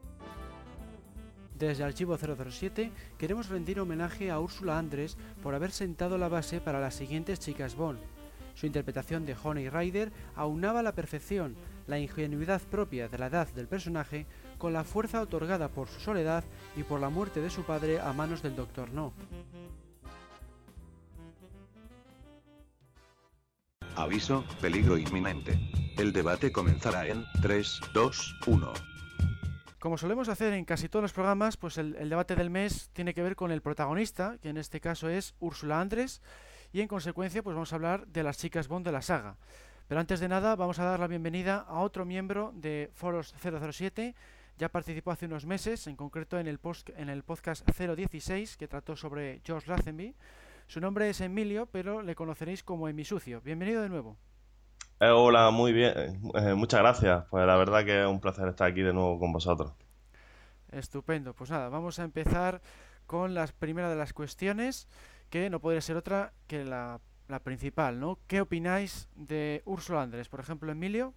Desde 1.56 1.84
Archivo 1.84 2.18
007 2.18 2.90
queremos 3.16 3.48
rendir 3.48 3.78
homenaje 3.78 4.30
a 4.30 4.40
Úrsula 4.40 4.76
Andrés 4.76 5.16
por 5.40 5.54
haber 5.54 5.70
sentado 5.70 6.18
la 6.18 6.28
base 6.28 6.60
para 6.60 6.80
las 6.80 6.96
siguientes 6.96 7.38
chicas 7.38 7.76
Bond. 7.76 8.00
Su 8.54 8.66
interpretación 8.66 9.24
de 9.26 9.36
Honey 9.42 9.68
Rider 9.68 10.12
aunaba 10.34 10.80
a 10.80 10.82
la 10.82 10.94
perfección 10.94 11.56
la 11.86 11.98
ingenuidad 11.98 12.62
propia 12.62 13.08
de 13.08 13.18
la 13.18 13.26
edad 13.26 13.48
del 13.48 13.68
personaje 13.68 14.26
con 14.58 14.72
la 14.72 14.84
fuerza 14.84 15.20
otorgada 15.20 15.68
por 15.68 15.88
su 15.88 16.00
soledad 16.00 16.44
y 16.76 16.82
por 16.82 17.00
la 17.00 17.08
muerte 17.08 17.40
de 17.40 17.50
su 17.50 17.62
padre 17.62 18.00
a 18.00 18.12
manos 18.12 18.42
del 18.42 18.56
Doctor 18.56 18.92
No. 18.92 19.12
Aviso, 23.96 24.44
peligro 24.60 24.96
inminente. 24.96 25.58
El 25.98 26.12
debate 26.12 26.52
comenzará 26.52 27.06
en 27.06 27.24
3, 27.42 27.80
2, 27.92 28.36
1. 28.46 28.72
Como 29.78 29.98
solemos 29.98 30.28
hacer 30.28 30.52
en 30.52 30.64
casi 30.64 30.88
todos 30.88 31.02
los 31.02 31.12
programas, 31.12 31.56
pues 31.56 31.76
el, 31.76 31.96
el, 31.96 32.08
debate 32.08 32.36
del 32.36 32.50
mes 32.50 32.90
tiene 32.92 33.14
que 33.14 33.22
ver 33.22 33.34
con 33.34 33.50
el 33.50 33.62
protagonista, 33.62 34.36
que 34.40 34.50
en 34.50 34.58
este 34.58 34.80
caso 34.80 35.08
es 35.08 35.34
Úrsula 35.40 35.80
Andrés, 35.80 36.22
y 36.72 36.80
en 36.80 36.88
consecuencia 36.88 37.42
pues 37.42 37.54
vamos 37.54 37.72
a 37.72 37.76
hablar 37.76 38.06
de 38.06 38.22
las 38.22 38.38
chicas 38.38 38.68
Bond 38.68 38.86
de 38.86 38.92
la 38.92 39.02
saga. 39.02 39.36
Pero 39.88 40.00
antes 40.00 40.20
de 40.20 40.28
nada 40.28 40.54
vamos 40.56 40.78
a 40.78 40.84
dar 40.84 41.00
la 41.00 41.06
bienvenida 41.06 41.64
a 41.68 41.80
otro 41.80 42.04
miembro 42.04 42.52
de 42.54 42.90
Foros 42.94 43.34
007, 43.42 44.14
ya 44.56 44.68
participó 44.68 45.10
hace 45.10 45.26
unos 45.26 45.46
meses, 45.46 45.86
en 45.86 45.96
concreto 45.96 46.38
en 46.38 46.46
el, 46.46 46.58
post, 46.58 46.90
en 46.96 47.08
el 47.08 47.22
podcast 47.22 47.66
016, 47.66 48.56
que 48.56 48.68
trató 48.68 48.94
sobre 48.94 49.40
George 49.44 49.70
Lazenby. 49.70 50.14
Su 50.66 50.80
nombre 50.80 51.08
es 51.08 51.20
Emilio, 51.20 51.66
pero 51.66 52.02
le 52.02 52.14
conoceréis 52.14 52.62
como 52.62 52.86
Emisucio. 52.86 53.40
Bienvenido 53.40 53.82
de 53.82 53.88
nuevo. 53.88 54.16
Eh, 55.00 55.08
hola, 55.08 55.50
muy 55.50 55.72
bien. 55.72 56.20
Eh, 56.34 56.54
muchas 56.54 56.80
gracias. 56.80 57.24
Pues 57.30 57.46
la 57.46 57.56
verdad 57.56 57.86
que 57.86 58.02
es 58.02 58.06
un 58.06 58.20
placer 58.20 58.46
estar 58.48 58.70
aquí 58.70 58.82
de 58.82 58.92
nuevo 58.92 59.18
con 59.18 59.32
vosotros. 59.32 59.72
Estupendo. 60.70 61.32
Pues 61.32 61.50
nada, 61.50 61.70
vamos 61.70 61.98
a 61.98 62.04
empezar 62.04 62.60
con 63.06 63.34
la 63.34 63.46
primera 63.46 63.88
de 63.88 63.96
las 63.96 64.12
cuestiones, 64.12 64.88
que 65.30 65.48
no 65.48 65.60
podría 65.60 65.80
ser 65.80 65.96
otra 65.96 66.32
que 66.46 66.64
la, 66.64 67.00
la 67.28 67.40
principal, 67.40 67.98
¿no? 68.00 68.18
¿Qué 68.26 68.40
opináis 68.40 69.08
de 69.14 69.62
Úrsula 69.64 70.02
Andrés? 70.02 70.28
Por 70.28 70.40
ejemplo, 70.40 70.70
Emilio. 70.70 71.14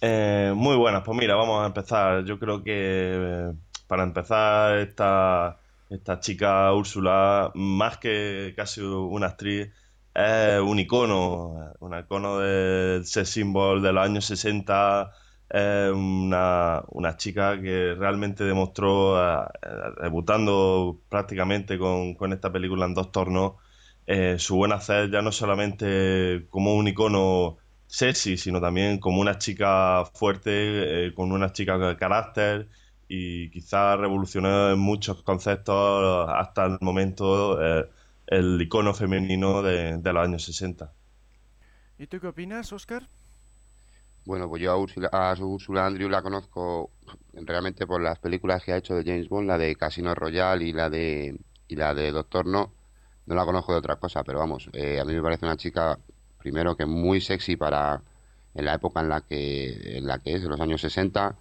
Eh, 0.00 0.52
muy 0.54 0.76
buenas, 0.76 1.02
pues 1.04 1.18
mira, 1.18 1.34
vamos 1.34 1.62
a 1.62 1.66
empezar. 1.66 2.24
Yo 2.24 2.38
creo 2.38 2.62
que 2.62 3.52
para 3.86 4.02
empezar 4.02 4.78
esta, 4.78 5.58
esta 5.88 6.20
chica 6.20 6.72
Úrsula, 6.72 7.50
más 7.54 7.98
que 7.98 8.52
casi 8.56 8.80
una 8.82 9.28
actriz, 9.28 9.72
es 10.14 10.60
un 10.60 10.78
icono, 10.78 11.72
un 11.80 11.98
icono 11.98 12.38
del 12.38 13.04
sex 13.06 13.28
symbol 13.30 13.82
de 13.82 13.92
los 13.92 14.04
años 14.04 14.24
60, 14.26 15.10
es 15.50 15.92
una, 15.92 16.82
una 16.88 17.16
chica 17.16 17.60
que 17.60 17.94
realmente 17.94 18.44
demostró, 18.44 19.16
debutando 20.02 21.00
prácticamente 21.08 21.78
con, 21.78 22.14
con, 22.14 22.32
esta 22.32 22.52
película 22.52 22.86
en 22.86 22.94
dos 22.94 23.10
tornos, 23.12 23.54
eh, 24.06 24.38
su 24.38 24.56
buen 24.56 24.72
hacer 24.72 25.10
ya 25.10 25.20
no 25.20 25.32
solamente 25.32 26.46
como 26.48 26.74
un 26.74 26.88
icono 26.88 27.58
sexy, 27.86 28.38
sino 28.38 28.60
también 28.60 28.98
como 29.00 29.20
una 29.20 29.38
chica 29.38 30.04
fuerte, 30.14 31.08
eh, 31.08 31.14
con 31.14 31.32
una 31.32 31.52
chica 31.52 31.76
de 31.76 31.96
carácter 31.96 32.68
y 33.06 33.50
quizá 33.50 33.96
revolucionó 33.96 34.70
en 34.70 34.78
muchos 34.78 35.22
conceptos 35.22 36.28
hasta 36.30 36.66
el 36.66 36.78
momento 36.80 37.62
eh, 37.62 37.86
el 38.26 38.60
icono 38.60 38.94
femenino 38.94 39.62
de, 39.62 39.98
de, 39.98 40.12
los 40.12 40.24
años 40.24 40.42
60. 40.44 40.92
¿Y 41.98 42.06
tú 42.06 42.20
qué 42.20 42.28
opinas, 42.28 42.72
Oscar? 42.72 43.08
Bueno, 44.28 44.46
pues 44.46 44.60
yo 44.60 44.72
a 44.72 44.76
Úrsula, 44.76 45.08
a 45.10 45.34
Úrsula 45.40 45.86
Andrews 45.86 46.10
la 46.10 46.20
conozco 46.20 46.90
realmente 47.32 47.86
por 47.86 48.02
las 48.02 48.18
películas 48.18 48.62
que 48.62 48.74
ha 48.74 48.76
hecho 48.76 48.94
de 48.94 49.02
James 49.02 49.26
Bond, 49.30 49.46
la 49.48 49.56
de 49.56 49.74
Casino 49.74 50.14
Royale 50.14 50.66
y 50.66 50.72
la 50.74 50.90
de 50.90 51.40
y 51.66 51.76
la 51.76 51.94
de 51.94 52.12
Doctor 52.12 52.44
No. 52.44 52.74
no 53.24 53.34
la 53.34 53.46
conozco 53.46 53.72
de 53.72 53.78
otra 53.78 53.96
cosa, 53.96 54.22
pero 54.24 54.38
vamos, 54.40 54.68
eh, 54.74 55.00
a 55.00 55.04
mí 55.06 55.14
me 55.14 55.22
parece 55.22 55.46
una 55.46 55.56
chica, 55.56 55.98
primero 56.38 56.76
que 56.76 56.84
muy 56.84 57.22
sexy 57.22 57.56
para 57.56 58.02
en 58.54 58.66
la 58.66 58.74
época 58.74 59.00
en 59.00 59.08
la 59.08 59.22
que, 59.22 59.96
en 59.98 60.06
la 60.06 60.18
que 60.18 60.34
es, 60.34 60.42
en 60.42 60.50
los 60.50 60.60
años 60.60 60.82
60, 60.82 61.34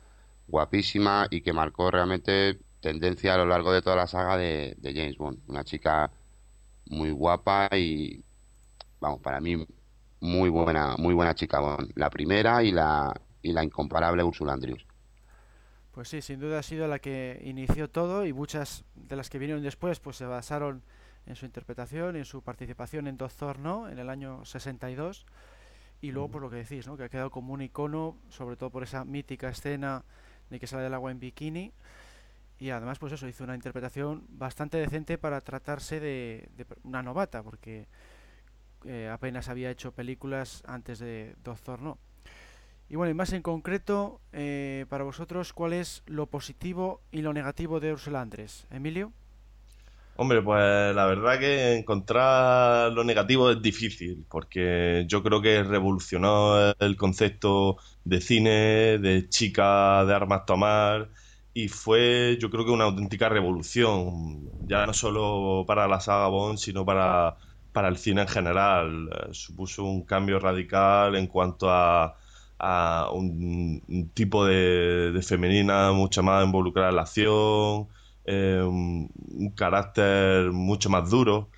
guapísima 0.48 1.28
y 1.30 1.42
que 1.42 1.52
marcó 1.54 1.92
realmente 1.92 2.58
tendencia 2.80 3.34
a 3.34 3.38
lo 3.38 3.48
largo 3.48 3.74
de 3.74 3.82
toda 3.82 3.98
la 3.98 4.08
saga 4.08 4.38
de, 4.38 4.76
de 4.80 4.94
James 4.94 5.18
Bond. 5.18 5.40
Una 5.48 5.66
chica 5.66 6.10
muy 6.86 7.12
guapa 7.12 7.70
y, 7.78 8.24
vamos, 9.02 9.22
para 9.22 9.42
mí 9.42 9.66
muy 10.20 10.50
buena, 10.50 10.96
muy 10.98 11.14
buena 11.14 11.36
chica 11.36 11.60
Bond. 11.60 11.92
La 11.96 12.10
primera 12.10 12.64
y 12.64 12.72
la, 12.72 13.14
y 13.42 13.54
la 13.54 13.64
incomparable 13.64 14.24
Ursula 14.24 14.54
Andrews. 14.54 14.86
Pues 15.92 16.10
sí, 16.10 16.22
sin 16.22 16.40
duda 16.40 16.60
ha 16.60 16.64
sido 16.64 16.88
la 16.88 17.00
que 17.00 17.42
inició 17.44 17.90
todo 17.90 18.26
y 18.26 18.34
muchas 18.34 18.86
de 18.94 19.16
las 19.16 19.30
que 19.30 19.40
vinieron 19.40 19.64
después 19.64 20.00
pues 20.00 20.16
se 20.18 20.26
basaron 20.26 20.84
en 21.26 21.36
su 21.36 21.46
interpretación 21.46 22.16
en 22.16 22.26
su 22.26 22.42
participación 22.42 23.08
en 23.08 23.18
Doctor 23.18 23.60
No 23.60 23.90
en 23.90 24.00
el 24.00 24.10
año 24.10 24.46
62 24.46 25.26
y 26.00 26.12
luego 26.12 26.30
por 26.30 26.42
lo 26.44 26.50
que 26.50 26.58
decís, 26.58 26.86
¿no? 26.86 26.96
que 26.96 27.04
ha 27.04 27.10
quedado 27.10 27.32
como 27.32 27.54
un 27.54 27.62
icono, 27.62 28.16
sobre 28.30 28.56
todo 28.56 28.70
por 28.70 28.84
esa 28.84 29.04
mítica 29.06 29.50
escena 29.50 30.04
de 30.52 30.60
que 30.60 30.68
sale 30.68 30.84
del 30.84 30.94
agua 30.94 31.12
en 31.12 31.20
bikini 31.20 31.74
y 32.60 32.70
además 32.70 33.00
pues 33.00 33.14
eso 33.14 33.28
hizo 33.28 33.44
una 33.44 33.56
interpretación 33.56 34.24
bastante 34.30 34.78
decente 34.78 35.18
para 35.18 35.42
tratarse 35.42 36.00
de, 36.00 36.48
de 36.56 36.66
una 36.84 37.02
novata 37.02 37.42
porque 37.42 37.88
eh, 38.86 39.10
apenas 39.12 39.50
había 39.50 39.72
hecho 39.72 39.92
películas 39.92 40.64
antes 40.68 41.00
de 41.00 41.36
Doctor 41.44 41.82
No. 41.82 41.98
Y 42.90 42.96
bueno, 42.96 43.12
y 43.12 43.14
más 43.14 43.34
en 43.34 43.42
concreto, 43.42 44.22
eh, 44.32 44.86
para 44.90 45.04
vosotros, 45.04 45.52
¿cuál 45.54 45.74
es 45.74 46.04
lo 46.06 46.28
positivo 46.28 47.02
y 47.12 47.22
lo 47.22 47.34
negativo 47.34 47.80
de 47.80 47.94
Ursula 47.94 48.22
Andrés? 48.22 48.66
Emilio. 48.72 49.12
Hombre, 50.20 50.42
pues 50.42 50.96
la 50.96 51.06
verdad 51.06 51.38
que 51.40 51.78
encontrar 51.78 52.92
lo 52.92 53.04
negativo 53.04 53.52
es 53.52 53.62
difícil, 53.62 54.26
porque 54.30 55.06
yo 55.08 55.22
creo 55.22 55.42
que 55.42 55.62
revolucionó 55.64 56.74
el 56.80 56.98
concepto 56.98 57.78
de 58.04 58.20
cine, 58.22 58.98
de 58.98 59.30
chica 59.30 60.04
de 60.06 60.16
armas 60.16 60.46
tomar, 60.46 61.12
y 61.54 61.68
fue 61.68 62.38
yo 62.40 62.50
creo 62.50 62.66
que 62.66 62.72
una 62.72 62.86
auténtica 62.86 63.30
revolución, 63.30 64.50
ya 64.68 64.88
no 64.88 64.94
solo 64.94 65.66
para 65.68 65.88
la 65.88 66.00
saga 66.00 66.28
Bond, 66.30 66.58
sino 66.58 66.84
para, 66.84 67.38
para 67.78 67.90
el 67.90 67.98
cine 67.98 68.22
en 68.24 68.28
general. 68.28 69.10
Eh, 69.12 69.34
supuso 69.34 69.84
un 69.84 70.02
cambio 70.04 70.40
radical 70.40 71.16
en 71.16 71.28
cuanto 71.28 71.70
a 71.70 72.18
a 72.60 73.10
un, 73.14 74.12
tipo 74.16 74.46
de, 74.46 75.20
femenina 75.24 75.92
mucho 75.92 76.24
más 76.24 76.44
involucrada 76.44 76.90
en 76.90 76.96
la 76.96 77.02
acción, 77.04 77.88
eh, 78.26 78.62
un, 78.64 79.54
carácter 79.56 80.52
mucho 80.52 80.90
más 80.90 81.08
duro. 81.08 81.50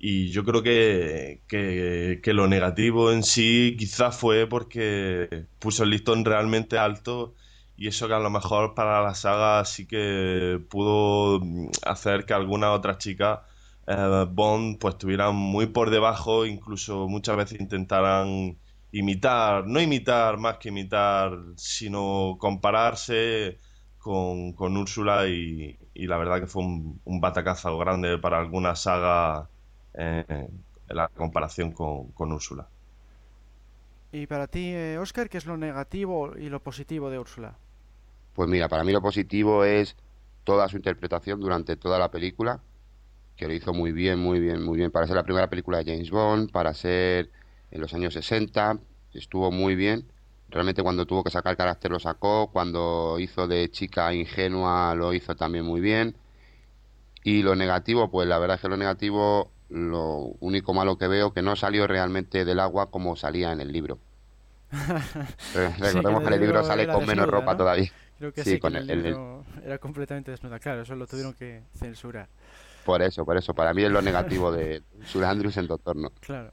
Y 0.00 0.30
yo 0.32 0.44
creo 0.44 0.62
que, 0.64 1.42
que, 1.46 2.32
lo 2.34 2.48
negativo 2.48 3.12
en 3.12 3.22
sí 3.22 3.76
quizás 3.78 4.16
fue 4.16 4.48
porque 4.48 5.46
puso 5.60 5.84
el 5.84 5.90
listón 5.90 6.24
realmente 6.24 6.76
alto 6.76 7.34
y 7.76 7.88
eso 7.88 8.08
que 8.08 8.14
a 8.14 8.18
lo 8.18 8.30
mejor 8.30 8.74
para 8.74 9.02
la 9.02 9.14
saga 9.14 9.64
sí 9.64 9.86
que 9.86 10.60
pudo 10.68 11.40
hacer 11.86 12.26
que 12.26 12.34
algunas 12.34 12.70
otras 12.70 12.98
chicas 12.98 13.40
eh, 13.86 14.26
Bond 14.30 14.78
pues 14.78 14.94
estuvieran 14.94 15.34
muy 15.34 15.66
por 15.66 15.90
debajo, 15.90 16.46
incluso 16.46 17.08
muchas 17.08 17.36
veces 17.36 17.60
intentaran 17.60 18.56
imitar, 18.92 19.66
no 19.66 19.80
imitar 19.80 20.38
más 20.38 20.58
que 20.58 20.68
imitar, 20.68 21.38
sino 21.56 22.36
compararse 22.38 23.58
con, 23.98 24.52
con 24.52 24.76
Úrsula 24.76 25.28
y, 25.28 25.78
la 25.94 26.16
verdad 26.16 26.40
que 26.40 26.46
fue 26.46 26.62
un, 26.62 27.00
un 27.04 27.20
batacazo 27.20 27.76
grande 27.78 28.18
para 28.18 28.38
alguna 28.38 28.74
saga 28.74 29.48
eh, 29.94 30.24
en 30.28 30.96
la 30.96 31.08
comparación 31.08 31.72
con, 31.72 32.12
con 32.12 32.32
Úrsula. 32.32 32.68
Y 34.12 34.26
para 34.26 34.46
ti, 34.46 34.74
Oscar, 35.00 35.26
eh, 35.26 35.28
¿qué 35.30 35.38
es 35.38 35.46
lo 35.46 35.56
negativo 35.56 36.36
y 36.36 36.50
lo 36.50 36.62
positivo 36.62 37.08
de 37.08 37.18
Úrsula? 37.18 37.54
Pues 38.34 38.48
mira, 38.48 38.68
para 38.68 38.84
mí 38.84 38.92
lo 38.92 39.00
positivo 39.00 39.64
es 39.64 39.96
toda 40.44 40.68
su 40.68 40.76
interpretación 40.76 41.40
durante 41.40 41.76
toda 41.76 41.98
la 41.98 42.10
película, 42.10 42.60
que 43.42 43.48
lo 43.48 43.54
hizo 43.54 43.74
muy 43.74 43.90
bien, 43.90 44.20
muy 44.20 44.38
bien, 44.38 44.62
muy 44.62 44.78
bien, 44.78 44.92
para 44.92 45.06
ser 45.08 45.16
la 45.16 45.24
primera 45.24 45.50
película 45.50 45.78
de 45.78 45.84
James 45.84 46.10
Bond, 46.10 46.52
para 46.52 46.72
ser 46.74 47.28
en 47.72 47.80
los 47.80 47.92
años 47.92 48.14
60, 48.14 48.78
estuvo 49.14 49.50
muy 49.50 49.74
bien. 49.74 50.06
Realmente 50.48 50.82
cuando 50.82 51.06
tuvo 51.06 51.24
que 51.24 51.30
sacar 51.30 51.56
carácter 51.56 51.90
lo 51.90 51.98
sacó, 51.98 52.50
cuando 52.52 53.18
hizo 53.18 53.48
de 53.48 53.68
chica 53.68 54.14
ingenua 54.14 54.94
lo 54.94 55.12
hizo 55.12 55.34
también 55.34 55.64
muy 55.64 55.80
bien. 55.80 56.14
Y 57.24 57.42
lo 57.42 57.56
negativo, 57.56 58.12
pues 58.12 58.28
la 58.28 58.38
verdad 58.38 58.56
es 58.56 58.62
que 58.62 58.68
lo 58.68 58.76
negativo, 58.76 59.50
lo 59.70 60.36
único 60.38 60.72
malo 60.72 60.96
que 60.96 61.08
veo, 61.08 61.32
que 61.32 61.42
no 61.42 61.56
salió 61.56 61.88
realmente 61.88 62.44
del 62.44 62.60
agua 62.60 62.92
como 62.92 63.16
salía 63.16 63.50
en 63.50 63.60
el 63.60 63.72
libro. 63.72 63.98
Recordemos 65.54 66.20
que, 66.22 66.28
en 66.28 66.34
el 66.34 66.40
libro 66.40 66.62
sale 66.62 66.86
con 66.86 67.04
menos 67.06 67.26
ropa 67.26 67.56
todavía. 67.56 67.90
Creo 68.18 68.32
que 68.32 68.44
sí, 68.44 68.60
con 68.60 68.76
el, 68.76 68.86
libro 68.86 69.44
era 69.64 69.78
completamente 69.78 70.30
desnuda. 70.30 70.60
Claro, 70.60 70.82
eso 70.82 70.94
lo 70.94 71.08
tuvieron 71.08 71.34
que 71.34 71.62
censurar. 71.76 72.28
Por 72.84 73.02
eso, 73.02 73.24
por 73.24 73.36
eso. 73.36 73.54
Para 73.54 73.74
mí 73.74 73.82
es 73.82 73.90
lo 73.90 74.02
negativo 74.02 74.52
de 74.52 74.82
Sur 75.04 75.24
Andrews 75.24 75.56
en 75.56 75.66
Doctor 75.66 75.96
No. 75.96 76.10
Claro. 76.20 76.52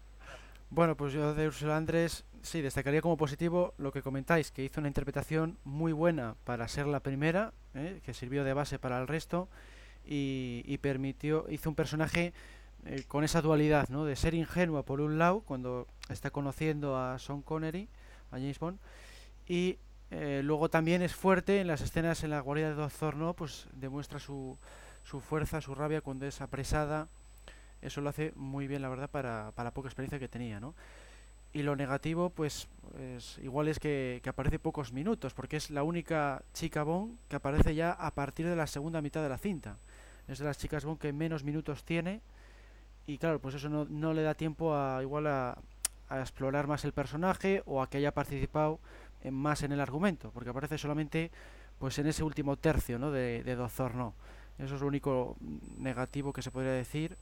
Bueno, 0.69 0.95
pues 0.95 1.13
yo 1.13 1.33
de 1.33 1.47
Ursula 1.47 1.77
Andrés 1.77 2.25
sí 2.41 2.61
destacaría 2.61 3.01
como 3.01 3.17
positivo 3.17 3.73
lo 3.77 3.91
que 3.91 4.01
comentáis, 4.01 4.51
que 4.51 4.63
hizo 4.63 4.79
una 4.79 4.87
interpretación 4.87 5.57
muy 5.63 5.91
buena 5.91 6.35
para 6.43 6.67
ser 6.67 6.85
la 6.85 6.99
primera, 6.99 7.53
¿eh? 7.73 8.01
que 8.03 8.13
sirvió 8.13 8.43
de 8.43 8.53
base 8.53 8.79
para 8.79 8.99
el 8.99 9.07
resto 9.07 9.49
y, 10.05 10.77
permitió, 10.81 11.45
hizo 11.49 11.69
un 11.69 11.75
personaje 11.75 12.33
eh, 12.85 13.03
con 13.07 13.23
esa 13.23 13.41
dualidad, 13.41 13.89
¿no? 13.89 14.05
De 14.05 14.15
ser 14.15 14.33
ingenua 14.33 14.83
por 14.83 15.01
un 15.01 15.17
lado 15.19 15.41
cuando 15.41 15.87
está 16.09 16.31
conociendo 16.31 16.97
a 16.97 17.19
Sean 17.19 17.41
Connery, 17.41 17.89
a 18.31 18.37
James 18.37 18.59
Bond, 18.59 18.79
y 19.47 19.77
eh, 20.11 20.41
luego 20.43 20.69
también 20.69 21.01
es 21.01 21.13
fuerte 21.13 21.61
en 21.61 21.67
las 21.67 21.81
escenas 21.81 22.23
en 22.23 22.31
la 22.31 22.39
guarida 22.39 22.69
de 22.69 22.75
Doctor 22.75 23.15
No, 23.15 23.33
pues 23.33 23.67
demuestra 23.73 24.19
su, 24.19 24.57
su 25.09 25.21
fuerza, 25.21 25.61
su 25.61 25.73
rabia 25.73 26.01
cuando 26.01 26.25
es 26.25 26.41
apresada 26.41 27.07
eso 27.81 28.01
lo 28.01 28.09
hace 28.09 28.33
muy 28.35 28.67
bien, 28.67 28.81
la 28.81 28.89
verdad, 28.89 29.09
para, 29.09 29.51
para 29.55 29.69
la 29.69 29.73
poca 29.73 29.87
experiencia 29.87 30.19
que 30.19 30.27
tenía, 30.27 30.59
¿no? 30.59 30.75
Y 31.53 31.63
lo 31.63 31.75
negativo, 31.75 32.29
pues, 32.29 32.67
igual 33.41 33.69
es 33.69 33.79
que, 33.79 34.21
aparece 34.27 34.59
pocos 34.59 34.93
minutos, 34.93 35.33
porque 35.33 35.57
es 35.57 35.71
la 35.71 35.83
única 35.83 36.43
chica 36.53 36.83
Bond 36.83 37.17
que 37.27 37.37
aparece 37.37 37.73
ya 37.73 37.91
a 37.91 38.13
partir 38.13 38.47
de 38.47 38.55
la 38.55 38.67
segunda 38.67 39.01
mitad 39.01 39.23
de 39.23 39.29
la 39.29 39.37
cinta. 39.37 39.77
Es 40.27 40.39
de 40.39 40.45
las 40.45 40.57
chicas 40.57 40.85
Bond 40.85 40.99
que 40.99 41.11
menos 41.13 41.43
minutos 41.43 41.83
tiene, 41.83 42.21
y 43.07 43.17
claro, 43.17 43.39
pues 43.39 43.55
eso 43.55 43.69
no, 43.69 43.85
no 43.85 44.13
le 44.13 44.21
da 44.21 44.35
tiempo 44.35 44.75
a 44.75 45.01
igual 45.01 45.25
a, 45.25 45.57
a, 46.09 46.19
explorar 46.19 46.67
más 46.67 46.85
el 46.85 46.91
personaje 46.91 47.63
o 47.65 47.81
a 47.81 47.89
que 47.89 47.97
haya 47.97 48.13
participado 48.13 48.79
en, 49.23 49.33
más 49.33 49.63
en 49.63 49.71
el 49.71 49.79
argumento, 49.79 50.29
porque 50.31 50.51
aparece 50.51 50.77
solamente 50.77 51.31
pues 51.79 51.97
en 51.97 52.05
ese 52.07 52.23
último 52.23 52.57
tercio 52.57 52.99
¿no? 52.99 53.09
de, 53.09 53.41
de 53.43 53.55
Doctor 53.55 53.95
No. 53.95 54.13
Eso 54.59 54.75
es 54.75 54.81
lo 54.81 54.87
único 54.87 55.37
negativo 55.77 56.33
que 56.33 56.41
se 56.41 56.51
podría 56.51 56.71
decir 56.71 57.17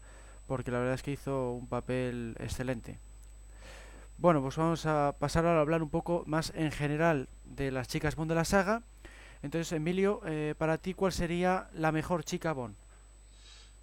porque 0.48 0.72
la 0.72 0.80
verdad 0.80 0.96
es 0.96 1.04
que 1.04 1.12
hizo 1.12 1.52
un 1.52 1.68
papel 1.68 2.36
excelente. 2.40 3.00
Bueno, 4.18 4.42
pues 4.42 4.56
vamos 4.56 4.86
a 4.86 5.14
pasar 5.20 5.46
ahora 5.46 5.60
a 5.60 5.62
hablar 5.62 5.84
un 5.84 5.90
poco 5.90 6.24
más 6.26 6.52
en 6.56 6.72
general 6.72 7.28
de 7.46 7.70
las 7.70 7.88
chicas 7.88 8.16
Bond 8.16 8.30
de 8.32 8.36
la 8.36 8.46
saga. 8.46 8.82
Entonces, 9.44 9.72
Emilio, 9.74 10.22
eh, 10.26 10.56
para 10.58 10.80
ti, 10.80 10.96
¿cuál 10.96 11.12
sería 11.12 11.68
la 11.74 11.92
mejor 11.92 12.24
chica 12.24 12.54
Bond? 12.54 12.76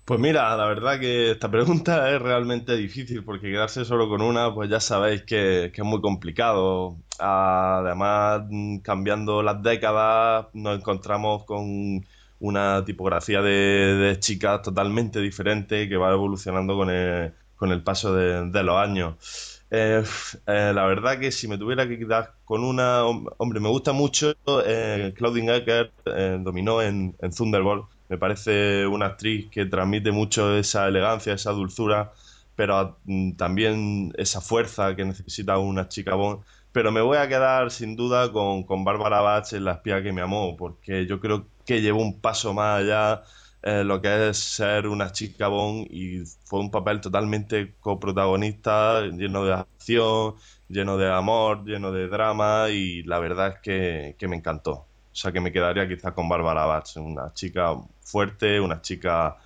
Pues 0.05 0.20
mira, 0.20 0.55
la 0.57 0.66
verdad 0.66 0.98
que 0.98 1.30
esta 1.30 1.50
pregunta 1.50 2.11
es 2.14 2.20
realmente 2.20 2.76
difícil 2.76 3.22
porque 3.22 3.52
quedarse 3.52 3.84
solo 3.84 4.09
con 4.09 4.22
una, 4.22 4.52
pues 4.52 4.68
ya 4.68 4.80
sabéis 4.80 5.22
que, 5.22 5.70
que 5.72 5.82
es 5.82 5.86
muy 5.86 6.00
complicado. 6.00 6.96
Además, 7.20 8.42
cambiando 8.82 9.42
las 9.42 9.62
décadas, 9.62 10.46
nos 10.52 10.78
encontramos 10.78 11.44
con 11.44 12.05
una 12.45 12.84
tipografía 12.84 13.40
de, 13.40 14.16
chicas 14.20 14.61
totalmente 14.61 15.18
diferente 15.20 15.88
que 15.88 15.97
va 15.97 16.12
evolucionando 16.12 16.76
con 16.76 16.90
el, 16.90 17.32
con 17.57 17.72
el 17.72 17.82
paso 17.82 18.14
de, 18.14 18.62
los 18.62 18.76
años. 18.76 19.62
Eh, 19.70 20.05
eh, 20.47 20.72
la 20.74 20.84
verdad 20.84 21.18
que 21.18 21.32
si 21.32 21.49
me 21.49 21.57
tuviera 21.57 21.88
que 21.88 21.99
quedar 21.99 22.34
con 22.45 22.62
una, 22.62 23.05
hombre, 23.07 23.61
me 23.61 23.70
gusta 23.70 23.92
mucho 23.92 24.34
eh, 24.66 25.14
Claudine 25.16 25.57
Ecker, 25.57 25.90
eh, 26.05 26.38
dominó 26.38 26.82
en, 26.82 27.16
en 27.20 27.30
Thunderbolt. 27.32 27.86
Me 28.11 28.18
parece 28.18 28.86
una 28.86 29.07
actriz 29.07 29.49
que 29.51 29.64
transmite 29.64 30.12
mucho 30.12 30.55
esa 30.55 30.86
elegancia, 30.86 31.32
esa 31.32 31.53
dulzura, 31.53 32.12
pero 32.55 32.99
mm, 33.05 33.32
también 33.36 34.12
esa 34.18 34.42
fuerza 34.42 34.95
que 34.95 35.07
necesita 35.07 35.57
una 35.57 35.88
chica 35.88 36.14
Bond 36.14 36.42
pero 36.74 36.90
me 36.90 37.01
voy 37.03 37.18
a 37.18 37.28
quedar 37.28 37.70
sin 37.70 37.95
duda 37.95 38.32
con, 38.32 38.64
con 38.64 38.82
Bárbara 38.84 39.20
Bach 39.20 39.53
en 39.53 39.64
La 39.64 39.74
espía 39.74 40.03
que 40.03 40.12
me 40.12 40.22
amó, 40.22 40.57
porque 40.57 41.07
yo 41.07 41.20
creo 41.20 41.47
que 41.65 41.81
llevó 41.81 42.03
un 42.03 42.21
paso 42.21 42.53
más 42.55 42.81
allá 42.81 43.23
eh, 43.67 43.83
lo 43.83 43.99
que 44.03 44.29
es 44.29 44.37
ser 44.37 44.87
una 44.87 45.11
chica 45.11 45.49
Bond 45.49 45.87
y 45.91 46.23
fue 46.45 46.61
un 46.61 46.71
papel 46.71 47.01
totalmente 47.01 47.75
coprotagonista, 47.81 49.01
lleno 49.07 49.43
de 49.47 49.55
acción, 49.55 50.35
lleno 50.69 50.99
de 50.99 51.11
amor, 51.11 51.65
lleno 51.65 51.91
de 51.91 52.07
drama 52.09 52.69
y 52.69 53.03
la 53.05 53.19
verdad 53.21 53.55
es 53.55 53.61
que, 53.61 54.17
que 54.19 54.29
me 54.29 54.37
encantó. 54.37 54.73
O 54.73 54.87
sea 55.17 55.33
que 55.33 55.41
me 55.41 55.51
quedaría 55.51 55.89
quizás 55.89 56.12
con 56.12 56.29
Bárbara 56.29 56.67
Bach, 56.67 56.95
una 56.97 57.33
chica 57.33 57.75
fuerte, 58.03 58.61
una 58.61 58.83
chica 58.83 59.39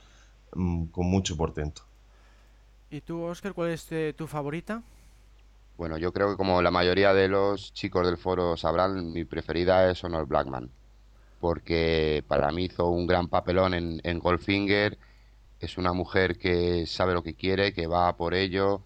mm, 0.52 0.86
con 0.86 1.06
mucho 1.06 1.36
portento. 1.36 1.82
¿Y 2.90 3.00
tú, 3.02 3.22
Oscar, 3.22 3.52
cuál 3.52 3.70
es 3.70 3.86
eh, 3.92 4.14
tu 4.16 4.26
favorita? 4.26 4.82
Bueno, 5.76 5.96
yo 5.96 6.12
creo 6.12 6.30
que 6.30 6.36
como 6.36 6.60
la 6.60 6.72
mayoría 6.72 7.14
de 7.14 7.28
los 7.28 7.72
chicos 7.72 8.04
del 8.04 8.16
foro 8.16 8.56
sabrán, 8.56 9.12
mi 9.12 9.24
preferida 9.24 9.88
es 9.88 10.02
Honor 10.02 10.26
Blackman, 10.26 10.70
porque 11.40 12.24
para 12.26 12.50
mí 12.52 12.64
hizo 12.64 12.88
un 12.88 13.06
gran 13.06 13.28
papelón 13.28 13.74
en, 13.74 14.00
en 14.04 14.18
Goldfinger, 14.18 14.98
es 15.60 15.78
una 15.78 15.92
mujer 15.92 16.38
que 16.38 16.86
sabe 16.86 17.14
lo 17.14 17.22
que 17.22 17.34
quiere, 17.34 17.72
que 17.72 17.86
va 17.86 18.16
por 18.16 18.34
ello, 18.34 18.82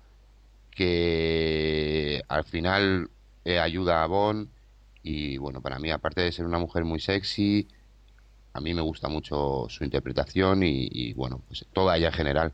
que 0.71 2.23
al 2.29 2.45
final 2.45 3.11
eh, 3.45 3.59
ayuda 3.59 4.03
a 4.03 4.07
Bond 4.07 4.49
y 5.03 5.37
bueno, 5.37 5.61
para 5.61 5.79
mí 5.79 5.91
aparte 5.91 6.23
de 6.23 6.33
ser 6.33 6.47
una 6.47 6.59
mujer 6.59 6.85
muy 6.85 7.01
sexy, 7.01 7.69
a 8.55 8.61
mí 8.61 8.75
me 8.75 8.83
gusta 8.83 9.09
mucho 9.09 9.67
su 9.69 9.85
interpretación 9.85 10.63
y, 10.63 11.13
bueno, 11.15 11.41
pues 11.49 11.67
toda 11.73 11.97
ella 11.97 12.09
en 12.09 12.13
general. 12.13 12.53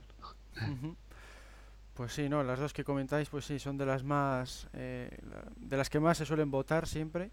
Pues 1.94 2.12
sí, 2.12 2.28
no, 2.28 2.44
las 2.44 2.60
dos 2.60 2.72
que 2.72 2.84
comentáis, 2.84 3.28
pues 3.28 3.44
sí, 3.44 3.58
son 3.58 3.76
de 3.76 3.84
las 3.84 4.04
más, 4.04 4.68
eh, 4.72 5.10
de 5.56 5.76
las 5.76 5.90
que 5.90 5.98
más 5.98 6.16
se 6.16 6.24
suelen 6.24 6.50
votar 6.50 6.86
siempre. 6.86 7.32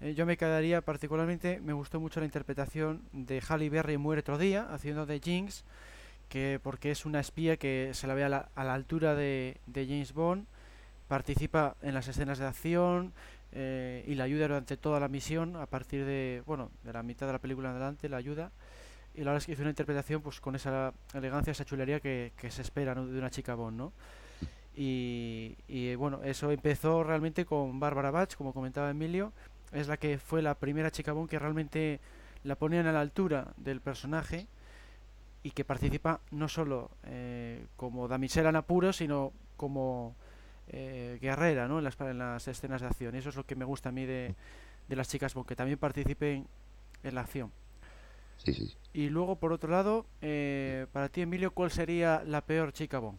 Eh, 0.00 0.14
yo 0.14 0.26
me 0.26 0.36
quedaría 0.36 0.80
particularmente, 0.80 1.60
me 1.60 1.72
gustó 1.72 2.00
mucho 2.00 2.20
la 2.20 2.26
interpretación 2.26 3.02
de 3.12 3.40
Halle 3.40 3.70
Berry 3.70 3.96
Muere 3.96 4.20
otro 4.20 4.38
día, 4.38 4.66
haciendo 4.72 5.06
de 5.06 5.20
Jinx, 5.20 5.64
que 6.28 6.60
porque 6.62 6.90
es 6.90 7.06
una 7.06 7.20
espía 7.20 7.56
que 7.56 7.90
se 7.94 8.06
la 8.06 8.14
ve 8.14 8.24
a 8.24 8.28
la, 8.28 8.48
a 8.54 8.64
la 8.64 8.74
altura 8.74 9.14
de, 9.14 9.58
de 9.66 9.86
James 9.86 10.12
Bond, 10.12 10.46
participa 11.08 11.76
en 11.82 11.94
las 11.94 12.08
escenas 12.08 12.38
de 12.38 12.46
acción 12.46 13.12
eh, 13.52 14.04
y 14.06 14.14
la 14.14 14.24
ayuda 14.24 14.48
durante 14.48 14.76
toda 14.76 14.98
la 14.98 15.08
misión, 15.08 15.56
a 15.56 15.66
partir 15.66 16.04
de, 16.04 16.42
bueno, 16.46 16.70
de 16.82 16.92
la 16.92 17.02
mitad 17.02 17.26
de 17.26 17.34
la 17.34 17.38
película 17.38 17.68
en 17.70 17.76
adelante, 17.76 18.08
la 18.08 18.16
ayuda. 18.16 18.50
Y 19.14 19.18
la 19.18 19.26
verdad 19.26 19.38
es 19.38 19.46
que 19.46 19.52
hizo 19.52 19.62
una 19.62 19.70
interpretación 19.70 20.22
pues 20.22 20.40
con 20.40 20.56
esa 20.56 20.92
elegancia, 21.14 21.52
esa 21.52 21.64
chulería 21.64 22.00
que, 22.00 22.32
que 22.36 22.50
se 22.50 22.62
espera 22.62 22.96
¿no? 22.96 23.06
de 23.06 23.16
una 23.16 23.30
chica 23.30 23.54
Bond, 23.54 23.76
¿no? 23.76 23.92
Y, 24.76 25.56
y, 25.68 25.94
bueno, 25.94 26.20
eso 26.24 26.50
empezó 26.50 27.04
realmente 27.04 27.44
con 27.44 27.78
Bárbara 27.78 28.10
Bach, 28.10 28.34
como 28.34 28.52
comentaba 28.52 28.90
Emilio, 28.90 29.32
es 29.74 29.88
la 29.88 29.96
que 29.96 30.18
fue 30.18 30.40
la 30.40 30.54
primera 30.54 30.90
chica 30.90 31.12
Bond 31.12 31.28
que 31.28 31.38
realmente 31.38 32.00
la 32.44 32.56
ponían 32.56 32.86
a 32.86 32.92
la 32.92 33.00
altura 33.00 33.52
del 33.56 33.80
personaje 33.80 34.46
y 35.42 35.50
que 35.50 35.64
participa 35.64 36.20
no 36.30 36.48
solo 36.48 36.90
eh, 37.04 37.66
como 37.76 38.08
damisela 38.08 38.48
en 38.48 38.56
apuros, 38.56 38.96
sino 38.96 39.32
como 39.56 40.14
eh, 40.68 41.18
guerrera, 41.20 41.68
¿no? 41.68 41.78
En 41.78 41.84
las, 41.84 42.00
en 42.00 42.18
las 42.18 42.48
escenas 42.48 42.80
de 42.80 42.86
acción. 42.86 43.14
Y 43.14 43.18
eso 43.18 43.28
es 43.28 43.36
lo 43.36 43.44
que 43.44 43.56
me 43.56 43.64
gusta 43.64 43.90
a 43.90 43.92
mí 43.92 44.06
de, 44.06 44.34
de 44.88 44.96
las 44.96 45.08
chicas 45.08 45.34
Bond, 45.34 45.46
que 45.46 45.56
también 45.56 45.78
participen 45.78 46.46
en 47.02 47.14
la 47.14 47.20
acción. 47.20 47.52
Sí. 48.38 48.52
sí. 48.52 48.74
Y 48.94 49.08
luego, 49.08 49.36
por 49.36 49.52
otro 49.52 49.70
lado, 49.70 50.06
eh, 50.22 50.86
para 50.92 51.08
ti, 51.08 51.22
Emilio, 51.22 51.52
¿cuál 51.52 51.70
sería 51.70 52.22
la 52.24 52.40
peor 52.42 52.72
chica 52.72 52.98
Bond? 52.98 53.18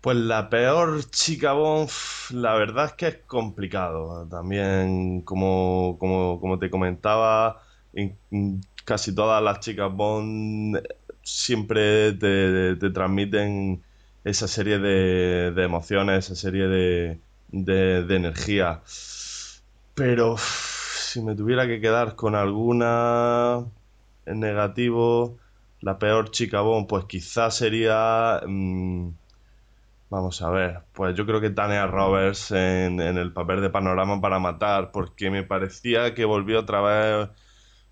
Pues 0.00 0.16
la 0.16 0.48
peor 0.48 1.04
chica 1.10 1.52
Bond, 1.54 1.90
la 2.30 2.54
verdad 2.54 2.86
es 2.86 2.92
que 2.94 3.08
es 3.08 3.16
complicado. 3.26 4.28
También, 4.28 5.22
como, 5.22 5.96
como, 5.98 6.38
como 6.40 6.58
te 6.58 6.70
comentaba, 6.70 7.62
en- 7.92 8.18
en 8.30 8.60
casi 8.84 9.14
todas 9.14 9.42
las 9.42 9.58
chicas 9.60 9.92
Bond 9.92 10.76
eh, 10.76 10.82
siempre 11.22 12.12
te, 12.14 12.76
te 12.76 12.90
transmiten 12.90 13.84
esa 14.24 14.46
serie 14.48 14.78
de, 14.78 15.50
de 15.52 15.64
emociones, 15.64 16.26
esa 16.26 16.36
serie 16.36 16.68
de, 16.68 17.20
de, 17.48 18.04
de 18.04 18.16
energía. 18.16 18.82
Pero 19.94 20.36
si 20.38 21.20
me 21.22 21.34
tuviera 21.34 21.66
que 21.66 21.80
quedar 21.80 22.14
con 22.16 22.34
alguna 22.34 23.66
en 24.24 24.40
negativo, 24.40 25.38
la 25.80 25.98
peor 25.98 26.30
chica 26.30 26.60
Bond, 26.60 26.86
pues 26.88 27.04
quizás 27.06 27.56
sería... 27.56 28.40
mm, 28.46 29.10
Vamos 30.10 30.40
a 30.40 30.48
ver, 30.50 30.84
pues 30.92 31.14
yo 31.14 31.26
creo 31.26 31.38
que 31.40 31.50
Tania 31.50 31.86
Roberts 31.86 32.50
en, 32.52 32.98
en 33.00 33.18
el 33.18 33.32
papel 33.34 33.60
de 33.60 33.68
Panorama 33.68 34.20
para 34.22 34.38
Matar, 34.38 34.90
porque 34.90 35.30
me 35.30 35.42
parecía 35.42 36.14
que 36.14 36.24
volvió 36.24 36.60
otra 36.60 36.80
vez 36.80 37.28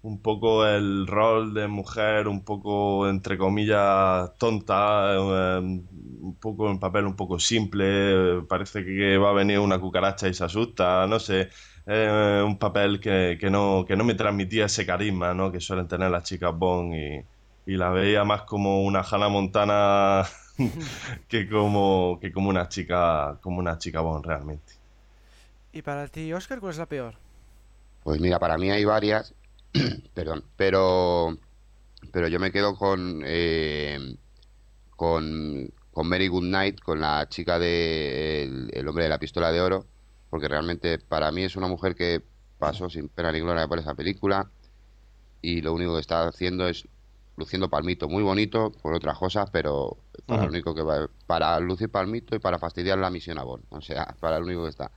un 0.02 0.22
poco 0.22 0.66
el 0.66 1.06
rol 1.06 1.52
de 1.54 1.68
mujer, 1.68 2.28
un 2.28 2.42
poco, 2.44 3.08
entre 3.08 3.36
comillas, 3.38 4.30
tonta, 4.38 5.14
eh, 5.14 5.58
un 5.60 6.38
poco 6.40 6.70
en 6.70 6.78
papel 6.80 7.04
un 7.06 7.16
poco 7.16 7.38
simple, 7.38 8.42
parece 8.48 8.84
que 8.84 9.18
va 9.18 9.30
a 9.30 9.32
venir 9.34 9.58
una 9.58 9.78
cucaracha 9.80 10.28
y 10.28 10.34
se 10.34 10.44
asusta, 10.44 11.06
no 11.06 11.18
sé, 11.20 11.50
eh, 11.86 12.42
un 12.46 12.58
papel 12.58 12.98
que, 13.00 13.36
que 13.40 13.50
no, 13.50 13.84
que 13.86 13.96
no 13.96 14.04
me 14.04 14.14
transmitía 14.14 14.66
ese 14.66 14.86
carisma, 14.86 15.34
¿no? 15.34 15.52
que 15.52 15.60
suelen 15.60 15.88
tener 15.88 16.10
las 16.10 16.24
chicas 16.24 16.54
Bond 16.56 16.94
y, 16.94 17.72
y 17.72 17.76
la 17.76 17.90
veía 17.90 18.24
más 18.24 18.42
como 18.42 18.84
una 18.84 19.00
Hannah 19.02 19.28
Montana 19.28 20.24
que 21.28 21.48
como, 21.48 22.18
que 22.20 22.32
como 22.32 22.48
una 22.48 22.68
chica, 22.68 23.38
como 23.42 23.58
una 23.58 23.78
chica 23.78 24.00
Bond 24.00 24.24
realmente. 24.24 24.74
Y 25.72 25.82
para 25.82 26.08
ti, 26.08 26.32
Oscar, 26.32 26.60
¿cuál 26.60 26.72
es 26.72 26.78
la 26.78 26.86
peor? 26.86 27.14
Pues 28.02 28.20
mira, 28.20 28.38
para 28.38 28.56
mí 28.56 28.70
hay 28.70 28.84
varias, 28.84 29.34
perdón, 30.14 30.44
pero 30.56 31.36
pero 32.12 32.28
yo 32.28 32.38
me 32.38 32.52
quedo 32.52 32.76
con 32.76 33.22
eh, 33.24 34.16
con 34.90 35.72
con 35.92 36.08
Mary 36.08 36.28
Goodnight, 36.28 36.80
con 36.80 37.00
la 37.00 37.28
chica 37.28 37.58
de 37.58 38.44
el, 38.44 38.70
el 38.72 38.88
hombre 38.88 39.04
de 39.04 39.10
la 39.10 39.18
pistola 39.18 39.50
de 39.50 39.60
oro, 39.60 39.86
porque 40.30 40.48
realmente 40.48 40.98
para 40.98 41.30
mí 41.32 41.42
es 41.44 41.56
una 41.56 41.68
mujer 41.68 41.94
que 41.94 42.22
pasó 42.58 42.88
sin 42.88 43.08
pena 43.08 43.32
ni 43.32 43.40
gloria 43.40 43.68
por 43.68 43.78
esa 43.78 43.94
película 43.94 44.50
y 45.42 45.60
lo 45.60 45.72
único 45.72 45.94
que 45.94 46.00
está 46.00 46.26
haciendo 46.26 46.66
es 46.68 46.88
luciendo 47.36 47.68
palmito, 47.70 48.08
muy 48.08 48.22
bonito 48.22 48.72
por 48.82 48.94
otras 48.94 49.18
cosas, 49.18 49.50
pero 49.50 49.96
para 50.26 50.44
lo 50.44 50.50
único 50.50 50.74
que 50.74 50.82
va, 50.82 51.08
para 51.26 51.58
lucir 51.60 51.90
palmito 51.90 52.34
y 52.36 52.38
para 52.38 52.58
fastidiar 52.58 52.98
la 52.98 53.10
misión 53.10 53.38
a 53.38 53.44
Bond, 53.44 53.64
o 53.70 53.80
sea, 53.80 54.06
para 54.20 54.38
lo 54.38 54.46
único 54.46 54.64
que 54.64 54.70
está. 54.70 54.90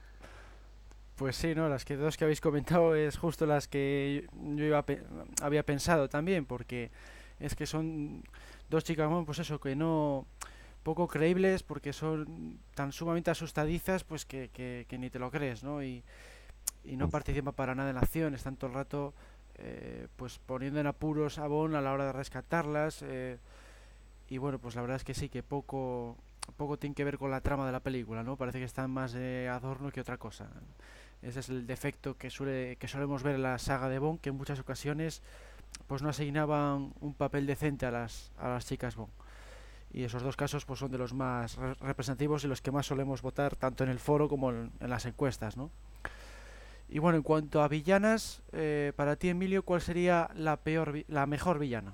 Pues 1.16 1.36
sí, 1.36 1.54
¿no? 1.54 1.68
Las 1.68 1.84
que 1.84 1.98
dos 1.98 2.16
que 2.16 2.24
habéis 2.24 2.40
comentado 2.40 2.96
es 2.96 3.18
justo 3.18 3.46
las 3.46 3.68
que 3.68 4.26
yo 4.56 4.64
iba 4.64 4.86
pe- 4.86 5.04
había 5.42 5.66
pensado 5.66 6.08
también, 6.08 6.46
porque 6.46 6.92
es 7.40 7.56
que 7.56 7.66
son 7.66 8.24
dos 8.70 8.86
chicas, 8.86 9.10
pues 9.26 9.40
eso, 9.40 9.60
que 9.60 9.76
no 9.76 10.26
poco 10.84 11.08
creíbles, 11.10 11.62
porque 11.64 11.92
son 11.92 12.60
tan 12.74 12.94
sumamente 12.94 13.32
asustadizas, 13.32 14.06
pues 14.06 14.26
que, 14.26 14.50
que, 14.54 14.86
que 14.88 14.98
ni 14.98 15.10
te 15.10 15.20
lo 15.20 15.30
crees, 15.30 15.62
¿no? 15.64 15.84
Y, 15.84 16.04
y 16.86 16.96
no 16.96 17.10
participan 17.10 17.54
para 17.54 17.76
nada 17.76 17.90
en 17.90 17.96
la 17.96 18.02
acción, 18.02 18.34
están 18.34 18.56
todo 18.56 18.70
el 18.70 18.76
rato 18.76 19.14
eh, 19.60 20.08
pues 20.16 20.40
poniendo 20.46 20.80
en 20.80 20.88
apuros 20.88 21.38
a 21.40 21.48
Bond 21.48 21.76
a 21.76 21.82
la 21.82 21.92
hora 21.94 22.06
de 22.06 22.14
rescatarlas, 22.14 23.02
eh, 23.04 23.38
y 24.30 24.38
bueno, 24.38 24.60
pues 24.60 24.76
la 24.76 24.82
verdad 24.82 24.98
es 24.98 25.04
que 25.04 25.14
sí, 25.14 25.30
que 25.30 25.44
poco 25.44 26.16
poco 26.58 26.78
tiene 26.78 26.96
que 26.96 27.04
ver 27.04 27.18
con 27.20 27.30
la 27.30 27.42
trama 27.42 27.66
de 27.66 27.72
la 27.72 27.80
película, 27.80 28.24
¿no? 28.24 28.36
Parece 28.36 28.58
que 28.58 28.66
están 28.66 28.90
más 28.90 29.12
de 29.12 29.48
adorno 29.48 29.92
que 29.92 30.02
otra 30.02 30.18
cosa. 30.18 30.50
Ese 31.22 31.42
es 31.42 31.50
el 31.50 31.68
defecto 31.68 32.18
que 32.18 32.30
suele 32.32 32.76
que 32.78 32.88
solemos 32.88 33.22
ver 33.22 33.36
en 33.36 33.44
la 33.44 33.60
saga 33.60 33.88
de 33.90 34.00
Bond, 34.00 34.20
que 34.20 34.30
en 34.30 34.36
muchas 34.36 34.60
ocasiones 34.60 35.22
pues 35.86 36.02
no 36.02 36.10
asignaban 36.10 36.94
un 37.02 37.14
papel 37.14 37.46
decente 37.46 37.86
a 37.86 37.92
las 37.92 38.32
a 38.40 38.48
las 38.50 38.66
chicas 38.66 38.96
Bond. 38.96 39.12
Y 39.92 40.04
esos 40.04 40.24
dos 40.24 40.36
casos 40.36 40.66
pues 40.66 40.80
son 40.80 40.92
de 40.92 40.98
los 40.98 41.14
más 41.14 41.56
re- 41.58 41.74
representativos 41.82 42.44
y 42.44 42.48
los 42.48 42.62
que 42.62 42.72
más 42.72 42.86
solemos 42.86 43.22
votar 43.22 43.56
tanto 43.56 43.84
en 43.84 43.90
el 43.90 44.00
foro 44.00 44.30
como 44.30 44.52
en, 44.52 44.72
en 44.80 44.90
las 44.90 45.06
encuestas, 45.06 45.58
¿no? 45.58 45.70
Y 46.92 47.00
bueno, 47.00 47.18
en 47.18 47.24
cuanto 47.24 47.62
a 47.62 47.68
villanas, 47.68 48.42
eh, 48.52 48.94
para 48.96 49.16
ti 49.16 49.30
Emilio, 49.30 49.64
¿cuál 49.64 49.82
sería 49.82 50.30
la 50.36 50.58
peor 50.58 51.04
la 51.08 51.28
mejor 51.28 51.60
villana? 51.60 51.94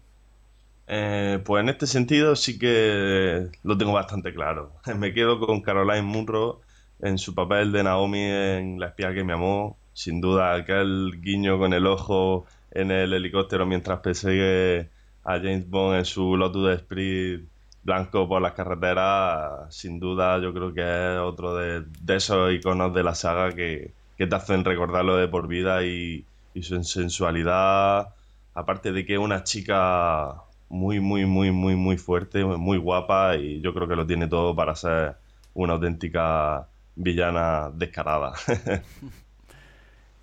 Eh, 0.88 1.42
pues 1.44 1.62
en 1.64 1.70
este 1.70 1.88
sentido 1.88 2.36
sí 2.36 2.58
que 2.60 3.50
lo 3.64 3.78
tengo 3.78 3.92
bastante 3.92 4.34
claro. 4.34 4.72
Me 4.98 5.14
quedo 5.14 5.40
con 5.40 5.62
Caroline 5.62 6.04
Munro 6.04 6.62
en 7.02 7.18
su 7.18 7.36
papel 7.36 7.72
de 7.72 7.84
Naomi 7.84 8.22
en 8.22 8.80
La 8.80 8.88
espía 8.88 9.14
que 9.14 9.24
me 9.24 9.34
amó. 9.34 9.78
Sin 9.94 10.22
duda, 10.22 10.54
aquel 10.56 11.20
guiño 11.22 11.58
con 11.58 11.74
el 11.74 11.88
ojo 11.88 12.46
en 12.72 12.92
el 12.92 13.14
helicóptero 13.14 13.66
mientras 13.66 14.00
persigue 14.00 14.90
a 15.24 15.38
James 15.38 15.70
Bond 15.70 15.98
en 15.98 16.06
su 16.06 16.38
Lotus 16.38 16.74
Esprit 16.74 17.48
blanco 17.84 18.28
por 18.28 18.42
las 18.42 18.54
carreteras. 18.54 19.74
Sin 19.76 20.00
duda, 20.00 20.40
yo 20.40 20.54
creo 20.54 20.74
que 20.74 20.82
es 20.82 21.20
otro 21.20 21.56
de, 21.56 21.84
de 22.02 22.16
esos 22.16 22.54
iconos 22.54 22.94
de 22.94 23.04
la 23.04 23.16
saga 23.16 23.54
que, 23.54 23.94
que 24.18 24.28
te 24.28 24.36
hacen 24.36 24.64
recordarlo 24.64 25.18
de 25.18 25.28
por 25.28 25.48
vida 25.48 25.84
y, 25.84 26.26
y 26.54 26.64
su 26.64 26.84
sensualidad. 26.84 28.10
Aparte 28.54 28.92
de 28.92 29.06
que 29.06 29.14
es 29.14 29.20
una 29.20 29.44
chica 29.44 30.36
muy, 30.70 31.00
muy, 31.00 31.26
muy, 31.26 31.52
muy, 31.52 31.76
muy 31.76 31.98
fuerte, 31.98 32.44
muy 32.44 32.78
guapa 32.78 33.36
y 33.38 33.62
yo 33.62 33.74
creo 33.74 33.88
que 33.88 33.96
lo 33.96 34.06
tiene 34.06 34.28
todo 34.28 34.56
para 34.56 34.76
ser 34.76 35.16
una 35.54 35.74
auténtica 35.74 36.68
villana 36.96 37.72
descarada. 37.74 38.34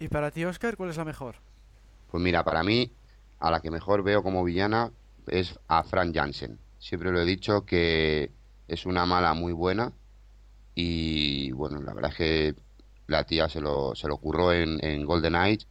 Y 0.02 0.08
para 0.08 0.32
ti, 0.32 0.44
Oscar, 0.44 0.76
¿cuál 0.76 0.90
es 0.90 0.96
la 0.96 1.04
mejor? 1.04 1.36
Pues 2.10 2.20
mira, 2.20 2.42
para 2.42 2.64
mí, 2.64 2.90
a 3.38 3.52
la 3.52 3.60
que 3.60 3.70
mejor 3.70 4.02
veo 4.02 4.24
como 4.24 4.42
villana 4.42 4.90
es 5.28 5.60
a 5.68 5.84
Fran 5.84 6.12
Jansen. 6.12 6.58
Siempre 6.80 7.12
lo 7.12 7.20
he 7.20 7.24
dicho 7.24 7.64
que 7.64 8.32
es 8.66 8.84
una 8.84 9.06
mala 9.06 9.32
muy 9.34 9.52
buena 9.52 9.92
y 10.74 11.52
bueno, 11.52 11.80
la 11.80 11.94
verdad 11.94 12.10
es 12.10 12.16
que 12.16 12.54
la 13.12 13.24
tía 13.24 13.48
se 13.48 13.60
lo, 13.60 13.94
se 13.94 14.08
lo 14.08 14.16
curró 14.16 14.52
en, 14.52 14.84
en 14.84 15.06
Golden 15.06 15.36
Age 15.36 15.66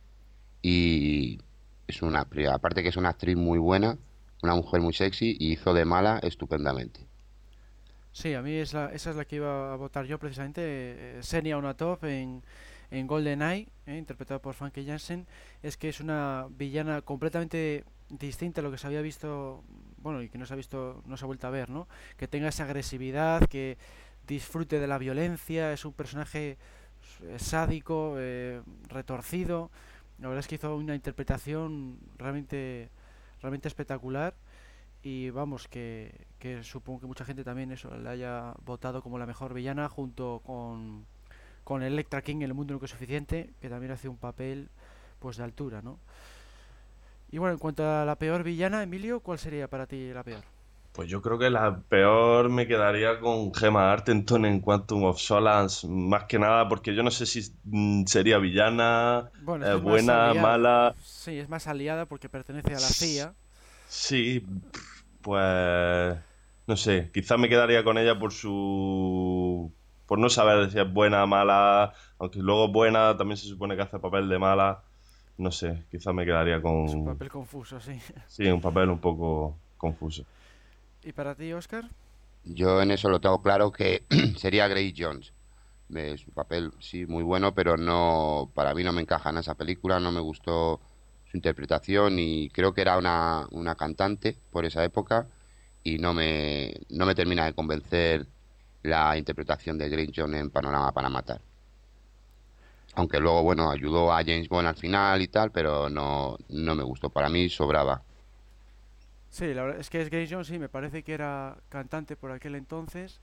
y 0.62 1.40
es 1.88 2.02
una, 2.02 2.28
aparte 2.52 2.84
que 2.84 2.90
es 2.90 2.98
una 2.98 3.10
actriz 3.10 3.36
muy 3.36 3.60
buena, 3.60 3.98
una 4.42 4.56
mujer 4.56 4.82
muy 4.82 4.94
sexy 4.94 5.36
y 5.40 5.52
hizo 5.54 5.74
de 5.74 5.86
mala 5.86 6.20
estupendamente. 6.24 7.06
Sí, 8.14 8.34
a 8.34 8.42
mí 8.42 8.54
es 8.56 8.74
la, 8.74 8.92
esa 8.94 9.12
es 9.12 9.16
la 9.16 9.26
que 9.26 9.38
iba 9.38 9.74
a 9.74 9.76
votar 9.78 10.06
yo 10.06 10.20
precisamente. 10.20 10.62
eh, 10.64 11.20
Xenia 11.22 11.58
Onatop 11.58 12.04
en, 12.04 12.44
en 12.92 13.08
GoldenEye, 13.08 13.70
eh, 13.86 13.98
interpretada 13.98 14.40
por 14.42 14.54
Frankie 14.54 14.86
Janssen. 14.86 15.28
Es 15.64 15.78
que 15.78 15.90
es 15.90 16.02
una 16.02 16.48
villana 16.50 17.02
completamente 17.02 17.86
distinta 18.10 18.60
a 18.60 18.64
lo 18.64 18.72
que 18.72 18.78
se 18.78 18.88
había 18.88 19.02
visto, 19.02 19.64
bueno, 19.98 20.22
y 20.22 20.28
que 20.28 20.38
no 20.38 20.46
se 20.46 20.54
ha 20.54 20.58
visto, 20.58 21.02
no 21.06 21.16
se 21.16 21.24
ha 21.24 21.28
vuelto 21.28 21.48
a 21.48 21.52
ver, 21.52 21.70
¿no? 21.70 21.88
Que 22.18 22.28
tenga 22.28 22.50
esa 22.50 22.66
agresividad, 22.66 23.48
que 23.48 23.78
disfrute 24.28 24.80
de 24.80 24.88
la 24.88 24.98
violencia. 24.98 25.72
Es 25.72 25.86
un 25.86 25.94
personaje 25.94 26.58
sádico, 27.38 28.16
eh, 28.18 28.62
retorcido. 28.90 29.70
La 30.20 30.28
verdad 30.28 30.40
es 30.40 30.48
que 30.48 30.56
hizo 30.56 30.76
una 30.76 30.96
interpretación 30.96 31.98
realmente, 32.18 32.90
realmente 33.42 33.68
espectacular. 33.68 34.34
Y 35.04 35.32
vamos, 35.32 35.68
que, 35.68 36.28
que 36.38 36.64
supongo 36.64 37.02
que 37.02 37.08
mucha 37.08 37.26
gente 37.26 37.44
también 37.44 37.72
eso 37.72 37.96
la 37.98 38.12
haya 38.12 38.54
votado 38.66 39.02
como 39.02 39.18
la 39.18 39.26
mejor 39.26 39.54
villana 39.54 39.90
junto 39.90 40.42
con, 40.46 41.06
con 41.64 41.82
Electra 41.82 42.22
King 42.22 42.38
en 42.38 42.42
El 42.44 42.54
Mundo 42.54 42.74
Nunca 42.74 42.86
es 42.86 42.92
Suficiente, 42.92 43.50
que 43.62 43.70
también 43.70 43.92
hace 43.92 44.08
un 44.10 44.18
papel 44.18 44.70
pues 45.20 45.38
de 45.38 45.44
altura, 45.44 45.82
¿no? 45.82 45.98
Y 47.32 47.38
bueno, 47.38 47.54
en 47.54 47.60
cuanto 47.60 47.90
a 47.90 48.06
la 48.06 48.16
peor 48.16 48.44
villana, 48.44 48.84
Emilio, 48.84 49.22
¿cuál 49.22 49.40
sería 49.40 49.68
para 49.68 49.88
ti 49.88 50.12
la 50.14 50.24
peor? 50.24 50.44
Pues 50.94 51.10
yo 51.10 51.22
creo 51.22 51.40
que 51.40 51.50
la 51.50 51.80
peor 51.88 52.50
me 52.50 52.68
quedaría 52.68 53.20
con 53.20 53.54
Gemma 53.54 53.94
Arterton 53.94 54.46
en 54.46 54.60
Quantum 54.60 55.06
of 55.06 55.20
Solace, 55.20 55.88
más 55.88 56.26
que 56.26 56.38
nada 56.38 56.68
porque 56.68 56.94
yo 56.94 57.02
no 57.02 57.12
sé 57.12 57.26
si 57.26 57.42
mm, 57.64 58.06
sería 58.06 58.40
villana, 58.40 59.32
Bueno, 59.42 59.66
eh, 59.66 59.76
buena, 59.76 60.34
mala. 60.34 60.94
Sí, 61.00 61.40
es 61.40 61.48
más 61.48 61.68
aliada 61.68 62.06
porque 62.08 62.28
pertenece 62.28 62.76
a 62.76 62.80
la 62.82 62.92
CIA. 62.92 63.34
Sí, 63.88 64.46
pues 65.22 66.18
no 66.68 66.76
sé, 66.78 67.10
quizás 67.14 67.40
me 67.40 67.50
quedaría 67.50 67.84
con 67.84 67.98
ella 67.98 68.18
por 68.20 68.34
su... 68.34 69.72
por 70.06 70.20
no 70.20 70.30
saber 70.30 70.72
si 70.72 70.80
es 70.80 70.92
buena 70.94 71.24
o 71.24 71.28
mala, 71.28 71.94
aunque 72.20 72.40
luego 72.40 72.68
buena, 72.70 73.16
también 73.18 73.38
se 73.38 73.48
supone 73.48 73.76
que 73.76 73.82
hace 73.84 74.00
papel 74.00 74.28
de 74.30 74.40
mala. 74.40 74.84
No 75.38 75.52
sé, 75.52 75.84
quizás 75.90 76.14
me 76.14 76.26
quedaría 76.26 76.58
Es 76.58 76.64
un 76.64 76.88
con... 77.06 77.06
papel 77.06 77.30
confuso, 77.30 77.80
sí. 77.80 77.98
Sí, 78.28 78.48
un 78.48 78.62
papel 78.62 78.90
un 78.90 79.00
poco 79.00 79.58
confuso. 79.78 80.26
¿Y 81.04 81.14
para 81.14 81.36
ti, 81.36 81.52
Oscar? 81.54 81.90
Yo 82.44 82.82
en 82.82 82.92
eso 82.92 83.10
lo 83.10 83.20
tengo 83.20 83.42
claro 83.42 83.72
que 83.72 84.06
sería 84.38 84.68
Grace 84.68 84.94
Jones. 84.98 85.34
Es 85.94 86.26
un 86.26 86.34
papel, 86.34 86.72
sí, 86.80 87.06
muy 87.06 87.24
bueno, 87.24 87.54
pero 87.54 87.76
no, 87.76 88.50
para 88.54 88.74
mí 88.74 88.84
no 88.84 88.94
me 88.94 89.02
encaja 89.02 89.30
en 89.30 89.38
esa 89.38 89.56
película, 89.56 90.00
no 90.00 90.12
me 90.12 90.22
gustó 90.22 90.80
su 91.30 91.38
interpretación 91.38 92.18
y 92.18 92.50
creo 92.50 92.74
que 92.74 92.82
era 92.82 92.98
una, 92.98 93.48
una 93.52 93.76
cantante 93.76 94.38
por 94.52 94.66
esa 94.66 94.84
época 94.84 95.28
y 95.84 95.98
no 95.98 96.14
me, 96.14 96.74
no 96.90 97.06
me 97.06 97.16
termina 97.16 97.46
de 97.46 97.54
convencer 97.54 98.26
la 98.84 99.18
interpretación 99.18 99.78
de 99.78 99.90
Grace 99.90 100.14
Jones 100.16 100.40
en 100.40 100.50
Panorama 100.50 100.92
para 100.94 101.10
Matar. 101.10 101.42
Aunque 102.96 103.20
luego, 103.20 103.44
bueno, 103.44 103.70
ayudó 103.70 104.12
a 104.14 104.18
James 104.18 104.50
Bond 104.50 104.68
al 104.68 104.76
final 104.76 105.22
y 105.22 105.28
tal, 105.28 105.52
pero 105.52 105.90
no, 105.90 106.38
no 106.50 106.76
me 106.76 106.84
gustó. 106.84 107.10
Para 107.10 107.30
mí 107.30 107.50
sobraba. 107.50 108.04
Sí, 109.32 109.54
la 109.54 109.64
verdad 109.64 109.80
es 109.80 109.90
que 109.90 110.02
es 110.02 110.10
Grace 110.10 110.28
Jones, 110.30 110.48
sí, 110.48 110.60
me 110.60 110.68
parece 110.70 111.04
que 111.04 111.14
era 111.14 111.58
cantante 111.70 112.16
por 112.18 112.32
aquel 112.32 112.56
entonces. 112.56 113.22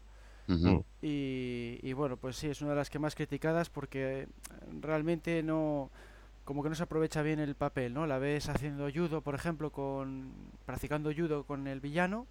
Ujú. 0.49 0.83
Y, 1.03 1.79
y 1.83 1.93
bueno, 1.93 2.17
pues 2.17 2.37
sí, 2.37 2.49
es 2.49 2.63
una 2.63 2.71
de 2.71 2.77
las 2.77 2.89
que 2.89 2.99
más 2.99 3.15
criticadas 3.15 3.69
porque 3.69 4.27
realmente 4.81 5.43
no, 5.43 5.91
como 6.47 6.63
que 6.63 6.71
no 6.71 6.75
se 6.75 6.83
aprovecha 6.83 7.21
bien 7.21 7.41
el 7.41 7.55
papel, 7.55 7.93
¿no? 7.93 8.07
La 8.07 8.19
ves 8.19 8.49
haciendo 8.49 8.89
judo, 8.91 9.21
por 9.21 9.35
ejemplo, 9.35 9.71
con 9.71 10.33
practicando 10.65 11.13
judo 11.15 11.45
con 11.45 11.67
el 11.69 11.81
villano, 11.81 12.27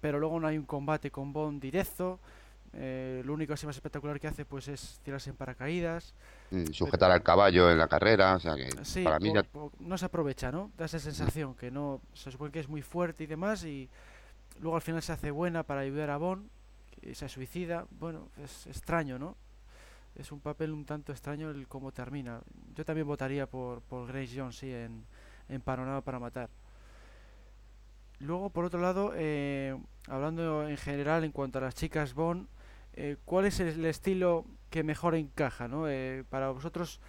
pero 0.00 0.18
luego 0.18 0.40
no 0.40 0.48
hay 0.48 0.58
un 0.58 0.66
combate 0.66 1.12
con 1.12 1.32
Bond 1.32 1.62
directo. 1.62 2.18
eh, 2.72 3.22
lo 3.24 3.32
único 3.34 3.52
así 3.52 3.66
más 3.66 3.76
espectacular 3.76 4.18
que 4.18 4.26
hace 4.28 4.44
pues 4.44 4.66
es 4.66 5.00
tirarse 5.04 5.30
en 5.30 5.36
paracaídas. 5.36 6.14
Mm, 6.50 6.72
Sujetar 6.72 7.10
al 7.10 7.22
caballo 7.22 7.70
en 7.70 7.78
la 7.78 7.86
carrera, 7.86 8.34
o 8.34 8.40
sea 8.40 8.56
que 8.56 8.68
Sí, 8.84 9.04
para 9.04 9.20
mí 9.20 9.32
ya 9.32 9.44
no 9.78 9.96
se 9.96 10.06
aprovecha, 10.06 10.50
¿no? 10.50 10.72
Da 10.76 10.86
esa 10.86 10.98
sensación 10.98 11.54
que 11.54 11.70
no 11.70 12.00
se 12.12 12.30
supone 12.30 12.50
que 12.50 12.60
es 12.60 12.68
muy 12.68 12.82
fuerte 12.82 13.24
y 13.24 13.26
demás 13.26 13.64
y 13.64 13.88
luego 14.60 14.76
al 14.76 14.82
final 14.82 15.00
se 15.02 15.12
hace 15.12 15.30
buena 15.30 15.62
para 15.62 15.82
ayudar 15.82 16.10
a 16.10 16.16
Bond 16.16 16.48
y 17.02 17.14
se 17.14 17.28
suicida. 17.28 17.86
Bueno, 17.90 18.28
es 18.42 18.66
extraño, 18.66 19.18
¿no? 19.18 19.36
Es 20.16 20.32
un 20.32 20.40
papel 20.40 20.72
un 20.72 20.84
tanto 20.84 21.12
extraño 21.12 21.50
el 21.50 21.68
cómo 21.68 21.92
termina. 21.92 22.40
Yo 22.74 22.84
también 22.84 23.06
votaría 23.06 23.46
por, 23.46 23.80
por 23.82 24.08
Grace 24.08 24.32
Jones, 24.36 24.56
sí, 24.58 24.72
en, 24.72 25.04
en 25.48 25.60
Panorama 25.60 26.00
para 26.00 26.18
Matar. 26.18 26.50
Luego, 28.18 28.50
por 28.50 28.64
otro 28.64 28.80
lado, 28.80 29.12
eh, 29.14 29.76
hablando 30.08 30.68
en 30.68 30.76
general 30.76 31.24
en 31.24 31.32
cuanto 31.32 31.58
a 31.58 31.62
las 31.62 31.74
chicas 31.74 32.12
Bond, 32.12 32.48
eh, 32.94 33.16
¿cuál 33.24 33.46
es 33.46 33.60
el 33.60 33.84
estilo 33.84 34.46
que 34.70 34.82
mejor 34.84 35.14
encaja, 35.14 35.68
¿no? 35.68 35.88
Eh, 35.88 36.24
para 36.30 36.50
vosotros, 36.50 37.00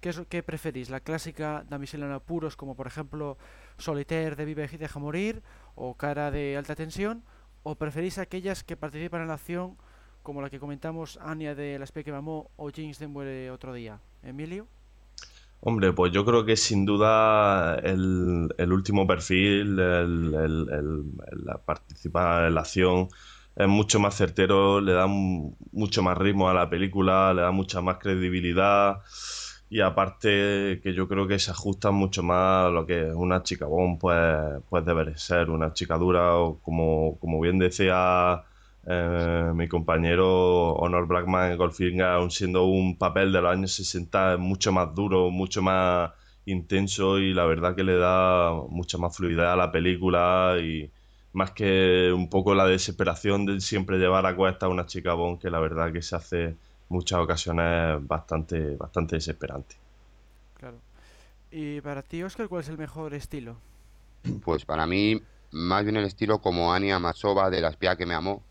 ¿qué, 0.00 0.10
es, 0.10 0.22
¿qué 0.28 0.42
preferís? 0.42 0.90
¿La 0.90 1.00
clásica 1.00 1.64
damisela 1.68 2.06
en 2.06 2.12
apuros, 2.12 2.56
como 2.56 2.76
por 2.76 2.86
ejemplo 2.86 3.38
Solitaire 3.78 4.36
de 4.36 4.44
Vive 4.46 4.68
y 4.72 4.76
Deja 4.76 4.98
Morir, 5.00 5.42
o 5.74 5.94
Cara 5.96 6.30
de 6.30 6.56
Alta 6.56 6.76
Tensión? 6.76 7.24
¿O 7.62 7.76
preferís 7.76 8.18
aquellas 8.18 8.64
que 8.64 8.76
participan 8.76 9.22
en 9.22 9.28
la 9.28 9.34
acción, 9.34 9.76
como 10.22 10.42
la 10.42 10.50
que 10.50 10.60
comentamos, 10.60 11.18
Anya 11.22 11.54
de 11.54 11.78
La 11.78 11.84
espía 11.84 12.04
que 12.04 12.12
mamó 12.12 12.50
o 12.56 12.70
James 12.74 12.98
de 12.98 13.08
Muere 13.08 13.50
otro 13.50 13.72
día? 13.74 14.00
¿Emilio? 14.22 14.68
Hombre, 15.60 15.92
pues 15.94 16.12
yo 16.12 16.24
creo 16.26 16.44
que 16.44 16.56
sin 16.56 16.84
duda 16.84 17.76
el, 17.76 18.50
último 18.72 19.06
perfil, 19.06 19.78
el, 19.78 20.34
el- 20.70 21.44
la 21.44 21.58
participar 21.64 22.44
en 22.46 22.54
la 22.54 22.60
acción, 22.60 23.08
es 23.56 23.68
mucho 23.68 24.00
más 24.00 24.16
certero, 24.16 24.80
le 24.80 24.92
da 24.92 25.06
mu- 25.06 25.54
mucho 25.72 26.02
más 26.02 26.18
ritmo 26.18 26.48
a 26.48 26.54
la 26.54 26.68
película, 26.70 27.32
le 27.34 27.42
da 27.42 27.50
mucha 27.52 27.80
más 27.80 27.98
credibilidad 27.98 29.00
y 29.70 29.80
aparte 29.80 30.80
que 30.82 30.92
yo 30.94 31.08
creo 31.08 31.26
que 31.26 31.38
se 31.38 31.50
ajusta 31.50 31.90
mucho 31.90 32.22
más 32.22 32.66
a 32.66 32.70
lo 32.70 32.86
que 32.86 33.04
una 33.12 33.42
chica 33.42 33.66
Bond 33.66 33.98
pues, 34.00 34.62
pues 34.68 34.84
debe 34.84 35.04
de 35.06 35.16
ser, 35.18 35.50
una 35.50 35.72
chica 35.72 35.96
dura 35.98 36.36
o 36.36 36.60
como, 36.60 37.18
como 37.20 37.40
bien 37.40 37.58
decía 37.58 38.42
eh, 38.86 39.50
mi 39.54 39.68
compañero 39.68 40.72
Honor 40.74 41.06
Blackman 41.06 41.52
en 41.52 41.58
Goldfinger, 41.58 42.06
aun 42.06 42.30
siendo 42.30 42.64
un 42.66 42.98
papel 42.98 43.32
de 43.32 43.40
los 43.40 43.50
años 43.52 43.72
60, 43.72 44.34
es 44.34 44.38
mucho 44.38 44.72
más 44.72 44.94
duro, 44.94 45.30
mucho 45.30 45.62
más 45.62 46.10
intenso 46.46 47.18
y 47.18 47.32
la 47.34 47.44
verdad 47.46 47.74
que 47.74 47.84
le 47.84 47.96
da 47.96 48.52
mucha 48.68 48.98
más 48.98 49.16
fluidez 49.16 49.46
a 49.46 49.56
la 49.56 49.72
película 49.72 50.56
y 50.60 50.90
más 51.34 51.52
que 51.52 52.12
un 52.14 52.30
poco 52.30 52.54
la 52.56 52.66
desesperación 52.66 53.46
de 53.46 53.60
siempre 53.60 53.98
llevar 53.98 54.26
a 54.26 54.36
cuesta 54.36 54.66
a 54.66 54.70
una 54.70 54.86
chica 54.86 55.14
Bond 55.14 55.40
que 55.40 55.50
la 55.50 55.60
verdad 55.60 55.92
que 55.92 56.02
se 56.02 56.16
hace 56.16 56.44
en 56.44 56.58
muchas 56.88 57.20
ocasiones 57.20 58.06
bastante, 58.06 58.76
bastante 58.76 59.16
desesperante. 59.16 59.76
Claro. 60.58 60.80
¿Y 61.50 61.80
para 61.82 62.02
ti, 62.02 62.22
Oscar, 62.24 62.48
cuál 62.48 62.62
es 62.62 62.68
el 62.70 62.78
mejor 62.78 63.14
estilo? 63.14 63.58
Pues 64.42 64.64
para 64.64 64.86
mí, 64.86 65.20
más 65.50 65.84
bien 65.84 65.96
el 65.96 66.04
estilo 66.06 66.40
como 66.40 66.72
Anya 66.72 66.98
Masova 66.98 67.50
de 67.50 67.60
La 67.60 67.68
espía 67.70 67.96
que 67.96 68.06
me 68.06 68.14
amó, 68.14 68.46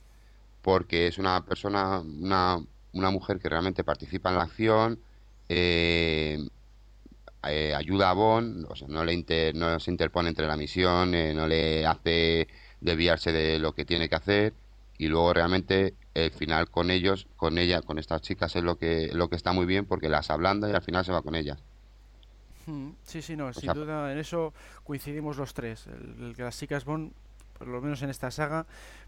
porque 0.62 1.08
es 1.08 1.18
una 1.20 1.46
persona, 1.46 2.02
una, 2.02 2.60
una 2.94 3.12
mujer 3.12 3.40
que 3.40 3.50
realmente 3.50 3.84
participa 3.86 4.30
en 4.32 4.38
la 4.38 4.44
acción, 4.44 5.02
eh, 5.50 6.40
eh, 7.44 7.74
ayuda 7.76 8.10
a 8.10 8.14
Bond, 8.14 8.66
o 8.70 8.76
sea, 8.76 8.88
no 8.88 9.04
le 9.04 9.14
inter- 9.14 9.56
no 9.56 9.80
se 9.80 9.92
interpone 9.92 10.30
entre 10.30 10.48
la 10.48 10.58
misión, 10.58 11.14
eh, 11.16 11.34
no 11.34 11.48
le 11.48 11.86
hace 11.86 12.48
desviarse 12.84 13.32
de 13.32 13.60
lo 13.60 13.74
que 13.74 13.86
tiene 13.86 14.10
que 14.10 14.16
hacer, 14.16 14.54
y 14.98 15.08
luego 15.08 15.34
realmente 15.34 15.96
el 16.14 16.32
final 16.32 16.70
con 16.70 16.92
ellos, 16.92 17.28
con 17.36 17.58
ella, 17.58 17.82
con 17.82 17.98
estas 18.00 18.22
chicas 18.22 18.56
es 18.56 18.64
lo 18.64 18.78
que, 18.78 19.10
lo 19.14 19.30
que 19.30 19.36
está 19.36 19.52
muy 19.54 19.66
bien 19.66 19.86
porque 19.86 20.10
las 20.10 20.30
ablanda 20.30 20.70
y 20.70 20.74
al 20.74 20.82
final 20.84 21.04
se 21.06 21.12
va 21.12 21.24
con 21.24 21.36
ellas. 21.36 21.64
Mm, 22.66 22.92
Sí, 23.04 23.22
sí, 23.22 23.36
no, 23.36 23.52
sin 23.54 23.74
sea, 23.74 23.74
duda 23.74 24.12
en 24.12 24.18
eso 24.20 24.54
coincidimos 24.84 25.38
los 25.38 25.54
tres. 25.54 25.88
El, 25.88 26.24
el 26.30 26.36
que 26.36 26.44
las 26.44 26.58
chicas 26.58 26.86
Bond, 26.86 27.12
por 27.58 27.68
lo 27.68 27.82
menos 27.82 28.02
en 28.02 28.10
esta 28.10 28.32
saga, 28.32 28.66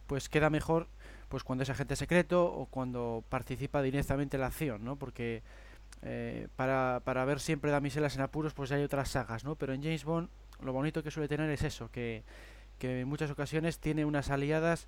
pues 0.08 0.30
queda 0.30 0.50
mejor 0.50 0.88
pues 1.30 1.44
cuando 1.44 1.64
es 1.64 1.70
agente 1.70 1.96
secreto 1.96 2.46
o 2.46 2.68
cuando 2.68 3.24
participa 3.30 3.82
directamente 3.82 4.38
en 4.38 4.42
la 4.42 4.48
acción, 4.48 4.84
¿no? 4.86 4.96
Porque 4.98 5.42
eh, 6.04 6.48
para, 6.56 7.02
para 7.04 7.26
ver 7.26 7.40
siempre 7.40 7.72
damiselas 7.72 8.16
en 8.16 8.22
apuros, 8.22 8.54
pues 8.54 8.72
hay 8.72 8.84
otras 8.84 9.10
sagas, 9.10 9.44
¿no? 9.44 9.56
Pero 9.56 9.74
en 9.74 9.82
James 9.84 10.06
Bond 10.06 10.30
lo 10.62 10.74
bonito 10.74 11.04
que 11.04 11.12
suele 11.12 11.28
tener 11.28 11.50
es 11.50 11.64
eso, 11.64 11.90
que, 11.92 12.24
que 12.78 13.02
en 13.02 13.08
muchas 13.08 13.32
ocasiones 13.32 13.80
tiene 13.80 14.06
unas 14.06 14.30
aliadas, 14.30 14.88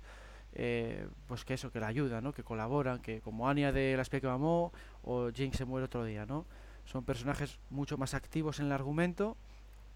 eh, 0.54 1.08
pues 1.26 1.44
que 1.44 1.54
eso, 1.54 1.70
que 1.70 1.80
la 1.80 1.88
ayudan, 1.88 2.24
¿no? 2.24 2.32
Que 2.32 2.42
colaboran, 2.42 3.00
que 3.00 3.20
como 3.20 3.48
Anya 3.48 3.72
de 3.72 3.96
La 3.96 4.02
espía 4.02 4.20
que 4.20 4.26
mamó 4.26 4.72
o 5.02 5.30
James 5.34 5.56
se 5.56 5.64
muere 5.64 5.86
otro 5.86 6.04
día, 6.04 6.26
¿no? 6.26 6.46
Son 6.84 7.04
personajes 7.04 7.58
mucho 7.70 7.98
más 7.98 8.14
activos 8.14 8.60
en 8.60 8.66
el 8.66 8.72
argumento 8.72 9.36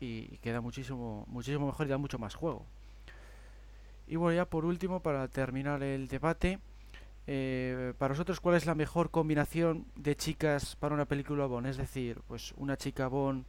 y, 0.01 0.29
y 0.31 0.39
queda 0.43 0.61
muchísimo, 0.61 1.25
muchísimo 1.29 1.67
mejor 1.67 1.87
y 1.87 1.91
da 1.91 1.99
mucho 1.99 2.19
más 2.19 2.35
juego. 2.35 2.67
Y 4.07 4.17
bueno, 4.17 4.37
ya 4.37 4.45
por 4.45 4.65
último, 4.65 5.01
para 5.01 5.27
terminar 5.29 5.83
el 5.83 6.09
debate, 6.09 6.59
eh, 7.27 7.95
para 7.99 8.13
vosotros, 8.13 8.41
¿cuál 8.41 8.57
es 8.57 8.67
la 8.67 8.75
mejor 8.75 9.11
combinación 9.11 9.87
de 9.95 10.17
chicas 10.17 10.77
para 10.77 10.95
una 10.95 11.05
película 11.05 11.47
Bond? 11.47 11.67
Es 11.67 11.77
decir, 11.77 12.21
pues 12.27 12.53
una 12.57 12.77
chica 12.77 13.07
Bond 13.07 13.45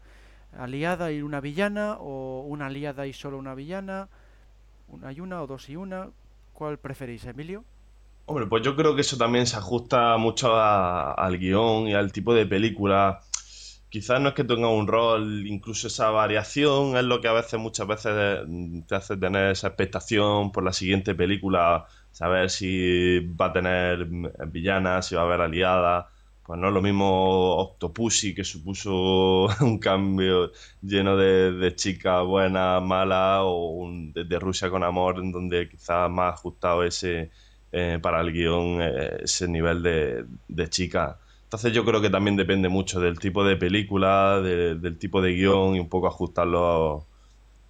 aliada 0.58 1.12
y 1.12 1.22
una 1.22 1.42
villana, 1.42 1.98
o 2.00 2.42
una 2.48 2.68
aliada 2.68 3.08
y 3.08 3.14
solo 3.14 3.38
una 3.40 3.56
villana, 3.56 4.10
una 4.94 5.12
y 5.12 5.20
una, 5.20 5.42
o 5.42 5.48
dos 5.48 5.70
y 5.70 5.76
una. 5.76 6.10
¿Cuál 6.54 6.78
preferís, 6.78 7.26
Emilio? 7.26 7.64
Hombre, 8.26 8.46
pues 8.48 8.64
yo 8.64 8.76
creo 8.76 8.96
que 8.96 9.02
eso 9.02 9.18
también 9.18 9.46
se 9.48 9.58
ajusta 9.58 10.16
mucho 10.18 10.56
al 10.56 11.38
guion 11.38 11.88
y 11.88 11.94
al 11.94 12.12
tipo 12.12 12.34
de 12.34 12.46
película. 12.46 13.20
Quizás 13.90 14.22
no 14.22 14.30
es 14.30 14.36
que 14.36 14.44
tenga 14.44 14.70
un 14.70 14.88
rol, 14.88 15.46
incluso 15.46 15.88
esa 15.88 16.10
variación 16.10 16.96
es 16.98 17.04
lo 17.04 17.22
que 17.22 17.28
a 17.28 17.34
veces, 17.34 17.60
muchas 17.60 17.86
veces 17.86 18.46
te 18.88 18.96
hace 18.96 19.18
tener 19.18 19.52
esa 19.52 19.68
expectación 19.68 20.52
por 20.52 20.64
la 20.64 20.74
siguiente 20.74 21.14
película, 21.14 21.86
saber 22.12 22.50
si 22.50 23.20
va 23.20 23.48
a 23.48 23.54
tener 23.54 24.08
villanas, 24.48 25.06
si 25.06 25.16
va 25.16 25.22
a 25.22 25.26
haber 25.26 25.42
aliadas. 25.42 26.06
Pues 26.46 26.60
no 26.60 26.68
es 26.68 26.74
lo 26.74 26.82
mismo 26.82 27.56
Octopussy, 27.58 28.36
que 28.36 28.44
supuso 28.44 29.48
un 29.62 29.80
cambio 29.80 30.52
lleno 30.82 31.16
de, 31.16 31.74
chicas 31.76 32.26
buenas, 32.26 32.82
malas, 32.84 33.42
o 33.44 33.70
un, 33.70 34.12
de, 34.14 34.40
Rusia 34.40 34.70
con 34.70 34.84
amor, 34.84 35.20
en 35.20 35.32
donde 35.32 35.70
quizás 35.70 36.10
más 36.10 36.34
ajustado 36.34 36.84
ese 36.84 37.32
eh, 37.72 37.98
para 38.02 38.22
el 38.22 38.34
guion, 38.34 38.82
eh, 38.82 39.20
ese 39.24 39.48
nivel 39.48 39.82
de, 39.84 40.26
de 40.50 40.70
chica. 40.70 41.20
Entonces 41.46 41.72
yo 41.74 41.86
creo 41.86 42.02
que 42.02 42.10
también 42.10 42.36
depende 42.36 42.68
mucho 42.68 43.00
del 43.00 43.20
tipo 43.20 43.46
de 43.46 43.56
película, 43.56 44.42
del 44.42 44.98
tipo 44.98 45.22
de 45.22 45.34
guion 45.34 45.76
y 45.76 45.80
un 45.80 45.88
poco 45.90 46.08
ajustarlo 46.08 47.08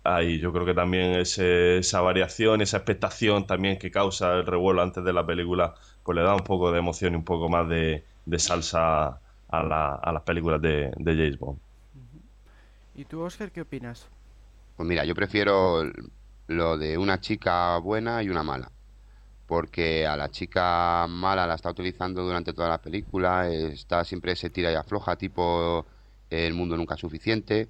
ahí. 0.03 0.39
Yo 0.39 0.53
creo 0.53 0.65
que 0.65 0.74
también 0.74 1.11
esa 1.19 2.01
variación, 2.01 2.61
esa 2.61 2.78
expectación 2.78 3.45
también 3.45 3.78
que 3.78 3.91
causa 3.91 4.36
el 4.36 4.45
revuelo 4.45 4.82
antes 4.82 5.03
de 5.03 5.13
la 5.13 5.26
película, 5.26 5.76
pues 6.03 6.15
le 6.15 6.24
da 6.24 6.34
un 6.34 6.43
poco 6.43 6.71
de 6.71 6.80
emoción 6.80 7.13
y 7.13 7.17
un 7.17 7.26
poco 7.26 7.49
más 7.49 7.67
de, 7.69 8.05
de 8.26 8.39
salsa 8.39 9.19
a, 9.49 9.63
la, 9.63 9.95
a, 9.95 10.11
las 10.11 10.24
películas 10.24 10.61
de, 10.61 10.91
de 10.97 11.15
James 11.15 11.38
Bond. 11.38 11.59
¿Y 12.95 13.05
tú, 13.05 13.21
Oscar, 13.21 13.51
qué 13.51 13.61
opinas? 13.61 14.07
Pues 14.76 14.88
mira, 14.88 15.05
yo 15.05 15.15
prefiero 15.15 15.84
lo 16.47 16.78
de 16.78 16.97
una 16.97 17.19
chica 17.19 17.78
buena 17.78 18.21
y 18.24 18.30
una 18.30 18.43
mala. 18.43 18.71
Porque 19.47 20.07
a 20.07 20.15
la 20.15 20.30
chica 20.30 21.05
mala 21.07 21.45
la 21.45 21.55
está 21.55 21.69
utilizando 21.71 22.24
durante 22.24 22.53
toda 22.53 22.69
la 22.69 22.82
película, 22.82 23.49
está 23.49 24.03
siempre 24.03 24.36
se 24.36 24.49
tira 24.49 24.71
y 24.71 24.76
afloja, 24.76 25.15
tipo 25.17 25.86
el 26.30 26.53
mundo 26.53 26.78
nunca 26.78 26.95
es 26.95 27.01
suficiente. 27.01 27.69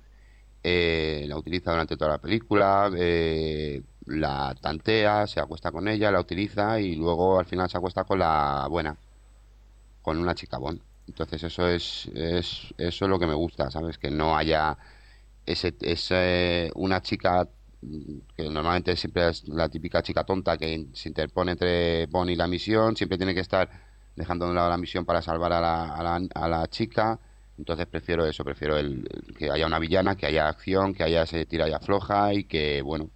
Eh, 0.64 1.26
la 1.28 1.38
utiliza 1.38 1.72
durante 1.72 1.98
toda 1.98 2.12
la 2.12 2.18
película, 2.20 2.90
eh, 2.96 3.84
la 4.06 4.56
tantea, 4.62 5.28
se 5.28 5.40
acuesta 5.42 5.72
con 5.72 5.88
ella, 5.88 6.12
la 6.12 6.22
utiliza 6.22 6.80
y 6.80 6.96
luego 6.96 7.40
al 7.40 7.46
final 7.46 7.70
se 7.70 7.78
acuesta 7.78 8.06
con 8.06 8.20
la 8.20 8.68
buena 8.70 8.96
con 10.04 10.20
una 10.20 10.36
chica 10.36 10.60
bon. 10.60 10.80
Entonces 11.08 11.44
eso 11.44 11.68
es, 11.68 12.08
es, 12.14 12.74
eso 12.78 13.06
es 13.06 13.10
lo 13.10 13.18
que 13.20 13.28
me 13.28 13.34
gusta, 13.34 13.72
¿sabes? 13.72 13.98
Que 13.98 14.12
no 14.12 14.38
haya 14.38 14.78
ese, 15.46 15.76
ese, 15.82 16.72
una 16.76 17.02
chica 17.02 17.50
que 18.38 18.44
normalmente 18.50 18.96
siempre 18.96 19.30
es 19.30 19.48
la 19.48 19.68
típica 19.70 20.02
chica 20.02 20.24
tonta 20.24 20.58
que 20.58 20.88
se 20.94 21.10
interpone 21.10 21.54
entre 21.54 22.06
Bon 22.08 22.30
y 22.30 22.36
la 22.36 22.48
misión, 22.48 22.96
siempre 22.96 23.18
tiene 23.18 23.34
que 23.34 23.42
estar 23.42 23.70
dejando 24.16 24.48
de 24.48 24.54
lado 24.54 24.70
la 24.70 24.78
misión 24.78 25.06
para 25.06 25.22
salvar 25.22 25.54
a 25.54 25.60
la, 25.62 25.96
a 25.96 26.04
la, 26.04 26.28
a 26.36 26.48
la 26.48 26.68
chica. 26.68 27.20
Entonces 27.58 27.86
prefiero 27.88 28.26
eso, 28.26 28.44
prefiero 28.44 28.78
el, 28.78 29.08
que 29.38 29.52
haya 29.52 29.68
una 29.68 29.80
villana, 29.80 30.16
que 30.16 30.26
haya 30.26 30.48
acción, 30.48 30.94
que 30.94 31.04
haya 31.04 31.24
ese 31.24 31.46
tira 31.46 31.68
y 31.70 31.74
afloja 31.74 32.34
y 32.34 32.46
que, 32.46 32.82
bueno, 32.82 33.10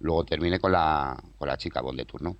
luego 0.00 0.24
termine 0.24 0.58
con 0.58 0.72
la, 0.72 1.16
con 1.38 1.48
la 1.48 1.56
chica 1.56 1.80
Bon 1.82 1.96
de 1.96 2.04
turno. 2.04 2.36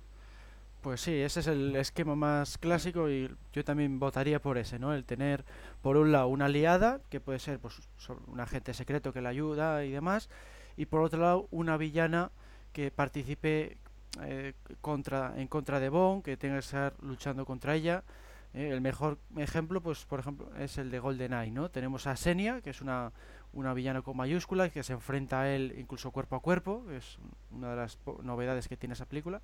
Pues 0.87 1.01
sí, 1.01 1.13
ese 1.13 1.41
es 1.41 1.47
el 1.47 1.75
esquema 1.75 2.15
más 2.15 2.57
clásico 2.57 3.09
y 3.09 3.29
yo 3.51 3.65
también 3.65 3.99
votaría 3.99 4.41
por 4.41 4.57
ese, 4.57 4.79
¿no? 4.79 4.93
El 4.93 5.03
tener, 5.03 5.43
por 5.81 5.97
un 5.97 6.13
lado, 6.13 6.29
una 6.29 6.45
aliada, 6.45 7.01
que 7.09 7.19
puede 7.19 7.39
ser 7.39 7.59
pues, 7.59 7.81
un 8.25 8.39
agente 8.39 8.73
secreto 8.73 9.11
que 9.11 9.19
la 9.19 9.27
ayuda 9.27 9.83
y 9.83 9.91
demás, 9.91 10.29
y 10.77 10.85
por 10.85 11.01
otro 11.01 11.19
lado, 11.19 11.49
una 11.51 11.75
villana 11.75 12.31
que 12.71 12.89
participe 12.89 13.75
eh, 14.21 14.53
contra, 14.79 15.33
en 15.35 15.49
contra 15.49 15.81
de 15.81 15.89
Bond, 15.89 16.23
que 16.23 16.37
tenga 16.37 16.55
que 16.55 16.59
estar 16.59 16.93
luchando 17.01 17.45
contra 17.45 17.75
ella. 17.75 18.05
Eh, 18.53 18.69
el 18.69 18.79
mejor 18.79 19.17
ejemplo, 19.35 19.81
pues 19.81 20.05
por 20.05 20.21
ejemplo, 20.21 20.49
es 20.57 20.77
el 20.77 20.89
de 20.89 20.99
GoldenEye, 20.99 21.51
¿no? 21.51 21.69
Tenemos 21.69 22.07
a 22.07 22.15
Senia, 22.15 22.61
que 22.61 22.69
es 22.69 22.79
una, 22.79 23.11
una 23.51 23.73
villana 23.73 24.03
con 24.03 24.15
mayúsculas, 24.15 24.71
que 24.71 24.83
se 24.83 24.93
enfrenta 24.93 25.41
a 25.41 25.53
él 25.53 25.75
incluso 25.77 26.11
cuerpo 26.11 26.37
a 26.37 26.39
cuerpo, 26.39 26.85
es 26.91 27.19
una 27.51 27.71
de 27.71 27.75
las 27.75 27.99
novedades 28.23 28.69
que 28.69 28.77
tiene 28.77 28.93
esa 28.93 29.05
película 29.05 29.41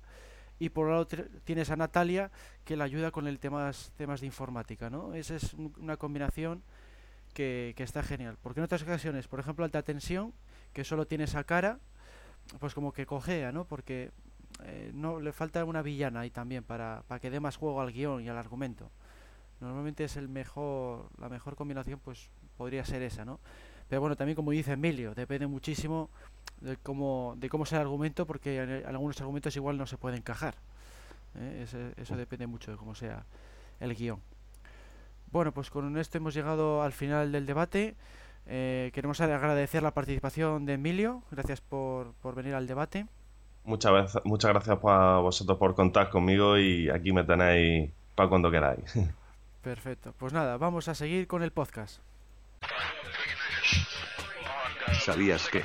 y 0.58 0.68
por 0.68 0.90
otro 0.90 1.24
tienes 1.44 1.70
a 1.70 1.76
Natalia 1.76 2.30
que 2.64 2.76
la 2.76 2.84
ayuda 2.84 3.10
con 3.10 3.26
el 3.26 3.38
temas 3.38 3.92
temas 3.96 4.20
de 4.20 4.26
informática 4.26 4.90
no 4.90 5.14
esa 5.14 5.36
es 5.36 5.54
una 5.54 5.96
combinación 5.96 6.62
que, 7.34 7.74
está 7.76 8.02
genial. 8.02 8.38
Porque 8.40 8.60
en 8.60 8.64
otras 8.64 8.82
ocasiones 8.82 9.28
por 9.28 9.40
ejemplo 9.40 9.64
alta 9.64 9.82
tensión 9.82 10.32
que 10.72 10.84
solo 10.84 11.06
tiene 11.06 11.24
esa 11.24 11.44
cara 11.44 11.78
pues 12.60 12.74
como 12.74 12.92
que 12.92 13.04
cojea 13.04 13.52
no 13.52 13.66
porque 13.66 14.12
eh, 14.62 14.92
no 14.94 15.20
le 15.20 15.32
falta 15.32 15.64
una 15.64 15.82
villana 15.82 16.20
ahí 16.20 16.30
también 16.30 16.62
para, 16.62 17.02
para 17.08 17.18
que 17.18 17.30
dé 17.30 17.40
más 17.40 17.56
juego 17.56 17.80
al 17.80 17.92
guion 17.92 18.22
y 18.22 18.28
al 18.28 18.38
argumento. 18.38 18.90
Normalmente 19.60 20.04
es 20.04 20.16
el 20.16 20.28
mejor 20.28 21.10
la 21.18 21.28
mejor 21.28 21.56
combinación 21.56 21.98
pues 21.98 22.30
podría 22.56 22.84
ser 22.84 23.02
esa 23.02 23.24
no 23.24 23.40
pero 23.88 24.00
bueno 24.00 24.16
también 24.16 24.36
como 24.36 24.52
dice 24.52 24.72
Emilio 24.72 25.14
depende 25.14 25.46
muchísimo 25.46 26.10
de 26.64 26.76
cómo, 26.78 27.34
de 27.36 27.48
cómo 27.48 27.66
sea 27.66 27.80
el 27.80 27.86
argumento, 27.86 28.26
porque 28.26 28.82
algunos 28.86 29.20
argumentos 29.20 29.54
igual 29.56 29.76
no 29.76 29.86
se 29.86 29.98
pueden 29.98 30.18
encajar. 30.18 30.54
¿eh? 31.38 31.66
eso 31.96 32.16
depende 32.16 32.46
mucho 32.46 32.70
de 32.70 32.76
cómo 32.76 32.94
sea 32.94 33.24
el 33.80 33.94
guion. 33.94 34.20
Bueno, 35.30 35.52
pues 35.52 35.70
con 35.70 35.96
esto 35.98 36.18
hemos 36.18 36.34
llegado 36.34 36.82
al 36.82 36.92
final 36.92 37.32
del 37.32 37.44
debate. 37.44 37.96
Eh, 38.46 38.90
queremos 38.94 39.20
agradecer 39.20 39.82
la 39.82 39.92
participación 39.92 40.64
de 40.64 40.74
Emilio. 40.74 41.22
Gracias 41.30 41.60
por, 41.60 42.12
por 42.14 42.34
venir 42.34 42.54
al 42.54 42.66
debate. 42.66 43.06
Muchas, 43.64 44.18
muchas 44.24 44.52
gracias 44.52 44.78
a 44.84 45.18
vosotros 45.18 45.58
por 45.58 45.74
contar 45.74 46.10
conmigo 46.10 46.58
y 46.58 46.90
aquí 46.90 47.12
me 47.12 47.24
tenéis 47.24 47.90
para 48.14 48.28
cuando 48.28 48.50
queráis. 48.50 48.94
Perfecto. 49.62 50.14
Pues 50.18 50.32
nada, 50.32 50.56
vamos 50.56 50.88
a 50.88 50.94
seguir 50.94 51.26
con 51.26 51.42
el 51.42 51.50
podcast. 51.50 52.00
¿Sabías 55.04 55.50
que? 55.50 55.62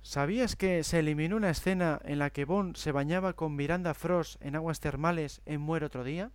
¿Sabías 0.00 0.56
que 0.56 0.82
se 0.82 1.00
eliminó 1.00 1.36
una 1.36 1.50
escena 1.50 2.00
en 2.06 2.18
la 2.18 2.30
que 2.30 2.46
Bond 2.46 2.76
se 2.76 2.90
bañaba 2.90 3.34
con 3.34 3.54
Miranda 3.54 3.92
Frost 3.92 4.42
en 4.42 4.56
aguas 4.56 4.80
termales 4.80 5.42
en 5.44 5.60
Muere 5.60 5.84
otro 5.84 6.04
día? 6.04 6.30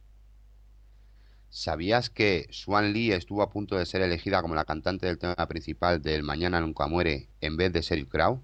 ¿Sabías 1.50 2.12
que 2.12 2.46
Swan 2.52 2.94
Lee 2.94 3.14
estuvo 3.14 3.42
a 3.42 3.50
punto 3.50 3.76
de 3.76 3.88
ser 3.88 4.04
elegida 4.04 4.44
como 4.44 4.54
la 4.54 4.66
cantante 4.66 5.08
del 5.08 5.18
tema 5.18 5.48
principal 5.48 6.00
del 6.00 6.22
Mañana 6.22 6.62
Nunca 6.62 6.86
Muere 6.86 7.30
en 7.42 7.58
vez 7.58 7.74
de 7.74 7.82
Sheryl 7.82 8.08
Crow? 8.08 8.44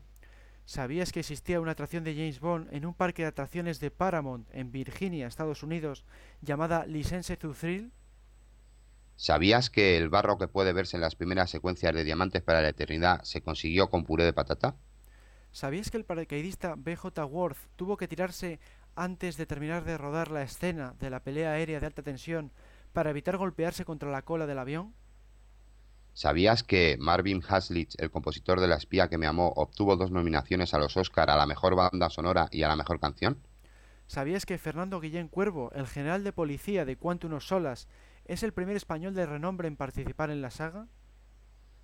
¿Sabías 0.66 1.12
que 1.12 1.20
existía 1.20 1.62
una 1.62 1.74
atracción 1.74 2.04
de 2.04 2.16
James 2.16 2.40
Bond 2.40 2.74
en 2.74 2.88
un 2.88 2.96
parque 2.96 3.22
de 3.22 3.28
atracciones 3.28 3.80
de 3.80 3.92
Paramount 3.92 4.50
en 4.52 4.72
Virginia, 4.72 5.28
Estados 5.28 5.62
Unidos, 5.62 6.04
llamada 6.42 6.88
License 6.88 7.38
to 7.38 7.54
Thrill? 7.54 7.92
¿Sabías 9.18 9.70
que 9.70 9.98
el 9.98 10.10
barro 10.10 10.38
que 10.38 10.48
puede 10.48 10.74
verse 10.74 10.98
en 10.98 11.02
las 11.02 11.16
primeras 11.16 11.50
secuencias 11.50 11.94
de 11.94 12.04
Diamantes 12.04 12.42
para 12.42 12.62
la 12.62 12.70
Eternidad 12.70 13.24
se 13.24 13.42
consiguió 13.42 13.90
con 13.90 14.04
puré 14.04 14.26
de 14.26 14.34
patata? 14.34 14.76
¿Sabías 15.52 15.90
que 15.90 15.96
el 15.98 16.04
paracaidista 16.04 16.76
BJ 16.76 17.24
Worth 17.24 17.58
tuvo 17.78 17.96
que 17.96 18.10
tirarse 18.10 18.60
antes 18.94 19.38
de 19.38 19.46
terminar 19.46 19.86
de 19.86 19.98
rodar 19.98 20.32
la 20.32 20.44
escena 20.44 20.96
de 21.00 21.10
la 21.10 21.22
pelea 21.22 21.54
aérea 21.54 21.80
de 21.80 21.86
alta 21.86 22.02
tensión 22.02 22.52
para 22.92 23.10
evitar 23.10 23.38
golpearse 23.38 23.86
contra 23.86 24.12
la 24.12 24.24
cola 24.24 24.48
del 24.48 24.60
avión? 24.60 24.94
¿Sabías 26.14 26.64
que 26.64 26.98
Marvin 27.00 27.42
Haslitz, 27.48 27.96
el 28.00 28.12
compositor 28.12 28.60
de 28.60 28.68
La 28.68 28.76
espía 28.76 29.10
que 29.10 29.18
me 29.18 29.28
amó, 29.28 29.54
obtuvo 29.56 29.96
dos 29.96 30.12
nominaciones 30.12 30.74
a 30.74 30.78
los 30.78 30.96
Oscar 30.98 31.30
a 31.30 31.38
la 31.38 31.46
mejor 31.46 31.76
banda 31.76 32.10
sonora 32.10 32.48
y 32.52 32.64
a 32.64 32.68
la 32.68 32.76
mejor 32.76 33.00
canción? 33.00 33.38
¿Sabías 34.08 34.46
que 34.46 34.58
Fernando 34.58 35.00
Guillén 35.00 35.28
Cuervo, 35.28 35.72
el 35.74 35.88
general 35.88 36.24
de 36.24 36.32
policía 36.32 36.86
de 36.86 36.96
Quantum 36.96 37.40
Solas, 37.40 37.88
es 38.26 38.44
el 38.44 38.54
primer 38.54 38.76
español 38.76 39.14
de 39.14 39.26
renombre 39.26 39.68
en 39.68 39.76
participar 39.76 40.30
en 40.30 40.42
la 40.42 40.52
saga? 40.52 40.88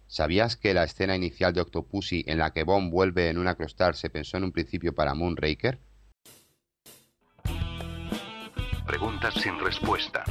¿Sabías 0.07 0.57
que 0.57 0.73
la 0.73 0.83
escena 0.83 1.15
inicial 1.15 1.53
de 1.53 1.61
Octopussy 1.61 2.25
en 2.27 2.37
la 2.37 2.51
que 2.51 2.63
Bond 2.63 2.91
vuelve 2.91 3.29
en 3.29 3.37
una 3.37 3.55
crostar 3.55 3.95
se 3.95 4.09
pensó 4.09 4.37
en 4.37 4.43
un 4.43 4.51
principio 4.51 4.93
para 4.93 5.13
Moonraker? 5.13 5.79
Preguntas 8.85 9.35
sin 9.35 9.57
respuesta. 9.59 10.25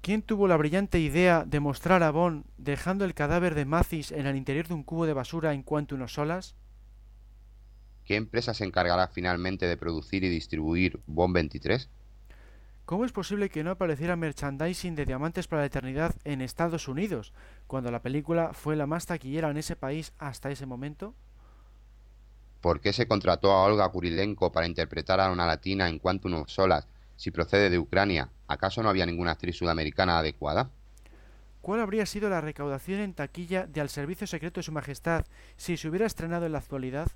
¿Quién 0.00 0.22
tuvo 0.22 0.48
la 0.48 0.56
brillante 0.56 0.98
idea 0.98 1.44
de 1.46 1.60
mostrar 1.60 2.02
a 2.02 2.10
Bond 2.10 2.44
dejando 2.56 3.04
el 3.04 3.14
cadáver 3.14 3.54
de 3.54 3.66
Mathis 3.66 4.10
en 4.10 4.26
el 4.26 4.36
interior 4.36 4.66
de 4.66 4.74
un 4.74 4.82
cubo 4.82 5.06
de 5.06 5.12
basura 5.12 5.52
en 5.52 5.62
cuanto 5.62 5.94
unos 5.94 6.14
solas? 6.14 6.56
¿Qué 8.04 8.16
empresa 8.16 8.54
se 8.54 8.64
encargará 8.64 9.08
finalmente 9.08 9.66
de 9.66 9.76
producir 9.76 10.24
y 10.24 10.28
distribuir 10.28 11.00
Bond 11.06 11.34
23? 11.34 11.88
¿Cómo 12.84 13.04
es 13.04 13.12
posible 13.12 13.48
que 13.48 13.62
no 13.62 13.70
apareciera 13.70 14.16
merchandising 14.16 14.96
de 14.96 15.06
Diamantes 15.06 15.46
para 15.46 15.62
la 15.62 15.66
Eternidad 15.66 16.16
en 16.24 16.42
Estados 16.42 16.88
Unidos, 16.88 17.32
cuando 17.68 17.92
la 17.92 18.02
película 18.02 18.52
fue 18.52 18.74
la 18.74 18.86
más 18.86 19.06
taquillera 19.06 19.50
en 19.50 19.56
ese 19.56 19.76
país 19.76 20.12
hasta 20.18 20.50
ese 20.50 20.66
momento? 20.66 21.14
¿Por 22.60 22.80
qué 22.80 22.92
se 22.92 23.06
contrató 23.06 23.52
a 23.52 23.64
Olga 23.64 23.88
Kurilenko 23.88 24.50
para 24.50 24.66
interpretar 24.66 25.20
a 25.20 25.30
una 25.30 25.46
latina 25.46 25.88
en 25.88 26.00
Quantum 26.00 26.34
of 26.34 26.48
Solas 26.48 26.88
si 27.16 27.30
procede 27.30 27.70
de 27.70 27.78
Ucrania? 27.78 28.30
¿Acaso 28.48 28.82
no 28.82 28.88
había 28.88 29.06
ninguna 29.06 29.32
actriz 29.32 29.56
sudamericana 29.56 30.18
adecuada? 30.18 30.70
¿Cuál 31.60 31.80
habría 31.80 32.04
sido 32.06 32.28
la 32.28 32.40
recaudación 32.40 32.98
en 32.98 33.14
taquilla 33.14 33.66
de 33.68 33.80
Al 33.80 33.90
Servicio 33.90 34.26
Secreto 34.26 34.58
de 34.58 34.64
Su 34.64 34.72
Majestad 34.72 35.24
si 35.56 35.76
se 35.76 35.88
hubiera 35.88 36.06
estrenado 36.06 36.46
en 36.46 36.52
la 36.52 36.58
actualidad? 36.58 37.08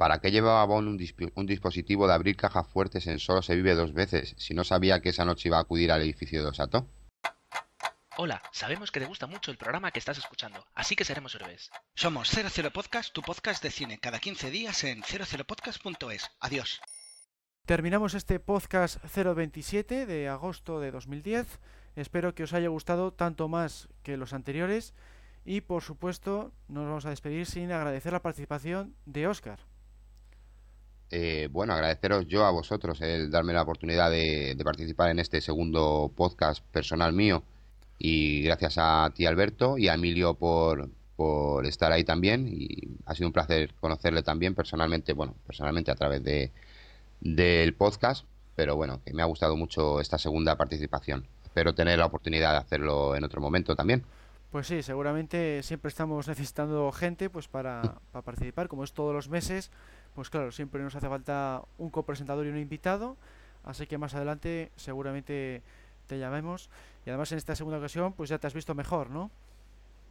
¿Para 0.00 0.18
qué 0.22 0.30
llevaba 0.30 0.64
Bond 0.64 0.88
un, 0.88 0.98
disp- 0.98 1.30
un 1.34 1.44
dispositivo 1.44 2.06
de 2.08 2.14
abrir 2.14 2.34
cajas 2.34 2.66
fuertes 2.66 3.06
en 3.06 3.18
Solo 3.18 3.42
se 3.42 3.54
vive 3.54 3.74
dos 3.74 3.92
veces 3.92 4.34
si 4.38 4.54
no 4.54 4.64
sabía 4.64 5.02
que 5.02 5.10
esa 5.10 5.26
noche 5.26 5.50
iba 5.50 5.58
a 5.58 5.60
acudir 5.60 5.92
al 5.92 6.00
edificio 6.00 6.42
de 6.42 6.48
Osato? 6.48 6.88
Hola, 8.16 8.40
sabemos 8.50 8.90
que 8.90 9.00
te 9.00 9.04
gusta 9.04 9.26
mucho 9.26 9.50
el 9.50 9.58
programa 9.58 9.90
que 9.90 9.98
estás 9.98 10.16
escuchando, 10.16 10.64
así 10.74 10.96
que 10.96 11.04
seremos 11.04 11.34
héroes. 11.34 11.70
Somos 11.94 12.30
00 12.30 12.70
Podcast, 12.72 13.12
tu 13.12 13.20
podcast 13.20 13.62
de 13.62 13.70
cine, 13.70 13.98
cada 13.98 14.20
15 14.20 14.50
días 14.50 14.84
en 14.84 15.02
00podcast.es. 15.02 16.30
Adiós. 16.40 16.80
Terminamos 17.66 18.14
este 18.14 18.40
podcast 18.40 19.04
027 19.14 20.06
de 20.06 20.28
agosto 20.30 20.80
de 20.80 20.92
2010. 20.92 21.60
Espero 21.94 22.34
que 22.34 22.44
os 22.44 22.54
haya 22.54 22.68
gustado 22.68 23.12
tanto 23.12 23.48
más 23.48 23.90
que 24.02 24.16
los 24.16 24.32
anteriores. 24.32 24.94
Y 25.44 25.60
por 25.60 25.82
supuesto, 25.82 26.54
nos 26.68 26.86
vamos 26.86 27.04
a 27.04 27.10
despedir 27.10 27.44
sin 27.44 27.70
agradecer 27.70 28.14
la 28.14 28.22
participación 28.22 28.94
de 29.04 29.26
Oscar. 29.26 29.60
Eh, 31.10 31.48
bueno, 31.50 31.72
agradeceros 31.72 32.26
yo 32.26 32.44
a 32.44 32.50
vosotros 32.50 33.00
el 33.00 33.30
darme 33.30 33.52
la 33.52 33.62
oportunidad 33.62 34.10
de, 34.10 34.54
de 34.54 34.64
participar 34.64 35.10
en 35.10 35.18
este 35.18 35.40
segundo 35.40 36.12
podcast 36.14 36.64
personal 36.66 37.12
mío. 37.12 37.42
Y 37.98 38.42
gracias 38.42 38.76
a 38.78 39.12
ti, 39.14 39.26
Alberto, 39.26 39.76
y 39.76 39.88
a 39.88 39.94
Emilio 39.94 40.34
por, 40.34 40.88
por 41.16 41.66
estar 41.66 41.92
ahí 41.92 42.04
también. 42.04 42.48
Y 42.48 42.96
ha 43.04 43.14
sido 43.14 43.28
un 43.28 43.32
placer 43.32 43.74
conocerle 43.80 44.22
también 44.22 44.54
personalmente, 44.54 45.12
bueno, 45.12 45.34
personalmente 45.46 45.90
a 45.90 45.94
través 45.94 46.24
de, 46.24 46.52
del 47.20 47.74
podcast. 47.74 48.24
Pero 48.56 48.76
bueno, 48.76 49.02
que 49.04 49.12
me 49.12 49.22
ha 49.22 49.26
gustado 49.26 49.56
mucho 49.56 50.00
esta 50.00 50.16
segunda 50.16 50.56
participación. 50.56 51.26
Espero 51.44 51.74
tener 51.74 51.98
la 51.98 52.06
oportunidad 52.06 52.52
de 52.52 52.58
hacerlo 52.58 53.16
en 53.16 53.24
otro 53.24 53.40
momento 53.40 53.76
también. 53.76 54.04
Pues 54.50 54.66
sí, 54.66 54.82
seguramente 54.82 55.62
siempre 55.62 55.88
estamos 55.90 56.26
necesitando 56.26 56.90
gente 56.92 57.28
pues 57.28 57.48
para, 57.48 57.82
para 58.12 58.24
participar, 58.24 58.68
como 58.68 58.84
es 58.84 58.92
todos 58.92 59.14
los 59.14 59.28
meses, 59.28 59.70
pues 60.14 60.30
claro, 60.30 60.52
siempre 60.52 60.82
nos 60.82 60.94
hace 60.96 61.08
falta 61.08 61.62
un 61.78 61.90
copresentador 61.90 62.46
y 62.46 62.50
un 62.50 62.58
invitado, 62.58 63.16
así 63.64 63.86
que 63.86 63.98
más 63.98 64.14
adelante 64.14 64.70
seguramente 64.76 65.62
te 66.06 66.18
llamemos 66.18 66.70
y 67.06 67.10
además 67.10 67.32
en 67.32 67.38
esta 67.38 67.54
segunda 67.56 67.78
ocasión 67.78 68.12
pues 68.12 68.30
ya 68.30 68.38
te 68.38 68.46
has 68.46 68.54
visto 68.54 68.74
mejor, 68.74 69.10
¿no? 69.10 69.30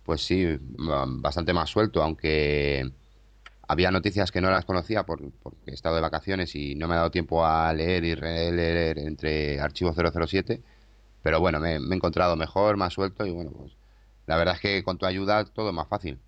Pues 0.04 0.22
sí, 0.26 0.46
mm, 0.46 1.22
bastante 1.22 1.54
más 1.54 1.70
suelto, 1.70 2.02
aunque 2.02 2.92
había 3.68 3.92
noticias 3.92 4.32
que 4.32 4.42
no 4.42 4.52
las 4.52 4.66
conocía 4.66 5.06
por- 5.06 5.32
porque 5.44 5.72
he 5.72 5.74
estado 5.74 5.96
de 5.96 6.02
vacaciones 6.02 6.56
y 6.56 6.76
no 6.76 6.88
me 6.88 6.96
ha 6.96 6.98
dado 6.98 7.12
tiempo 7.12 7.46
a 7.46 7.72
leer 7.74 8.04
y 8.06 8.16
releer 8.16 9.00
entre 9.00 9.60
Archivo 9.62 9.94
007, 9.94 10.64
pero 11.24 11.40
bueno, 11.40 11.60
me, 11.60 11.80
me 11.80 11.96
he 11.96 11.98
encontrado 11.98 12.36
mejor, 12.38 12.78
más 12.78 12.94
suelto 12.94 13.26
y 13.26 13.32
bueno, 13.32 13.52
pues 13.52 13.74
la 14.28 14.38
verdad 14.38 14.56
es 14.56 14.62
que 14.62 14.84
con 14.84 14.98
tu 14.98 15.06
ayuda 15.06 15.46
todo 15.46 15.70
es 15.70 15.76
más 15.76 15.88
fácil. 15.88 16.20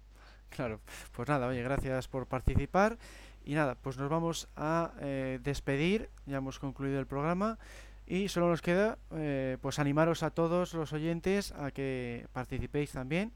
Claro, 0.50 0.82
pues 1.16 1.30
nada, 1.30 1.48
oye, 1.48 1.64
gracias 1.64 2.08
por 2.10 2.28
participar 2.28 2.98
y 3.44 3.56
nada, 3.56 3.76
pues 3.76 3.98
nos 3.98 4.10
vamos 4.10 4.48
a 4.56 4.94
eh, 5.00 5.40
despedir, 5.44 6.10
ya 6.26 6.38
hemos 6.38 6.60
concluido 6.60 6.98
el 7.00 7.08
programa 7.08 7.58
y 8.06 8.28
solo 8.28 8.50
nos 8.50 8.62
queda 8.62 9.00
eh, 9.12 9.58
pues 9.62 9.80
animaros 9.80 10.22
a 10.24 10.32
todos 10.32 10.74
los 10.74 10.92
oyentes 10.94 11.52
a 11.54 11.72
que 11.72 12.28
participéis 12.34 12.92
también. 12.92 13.32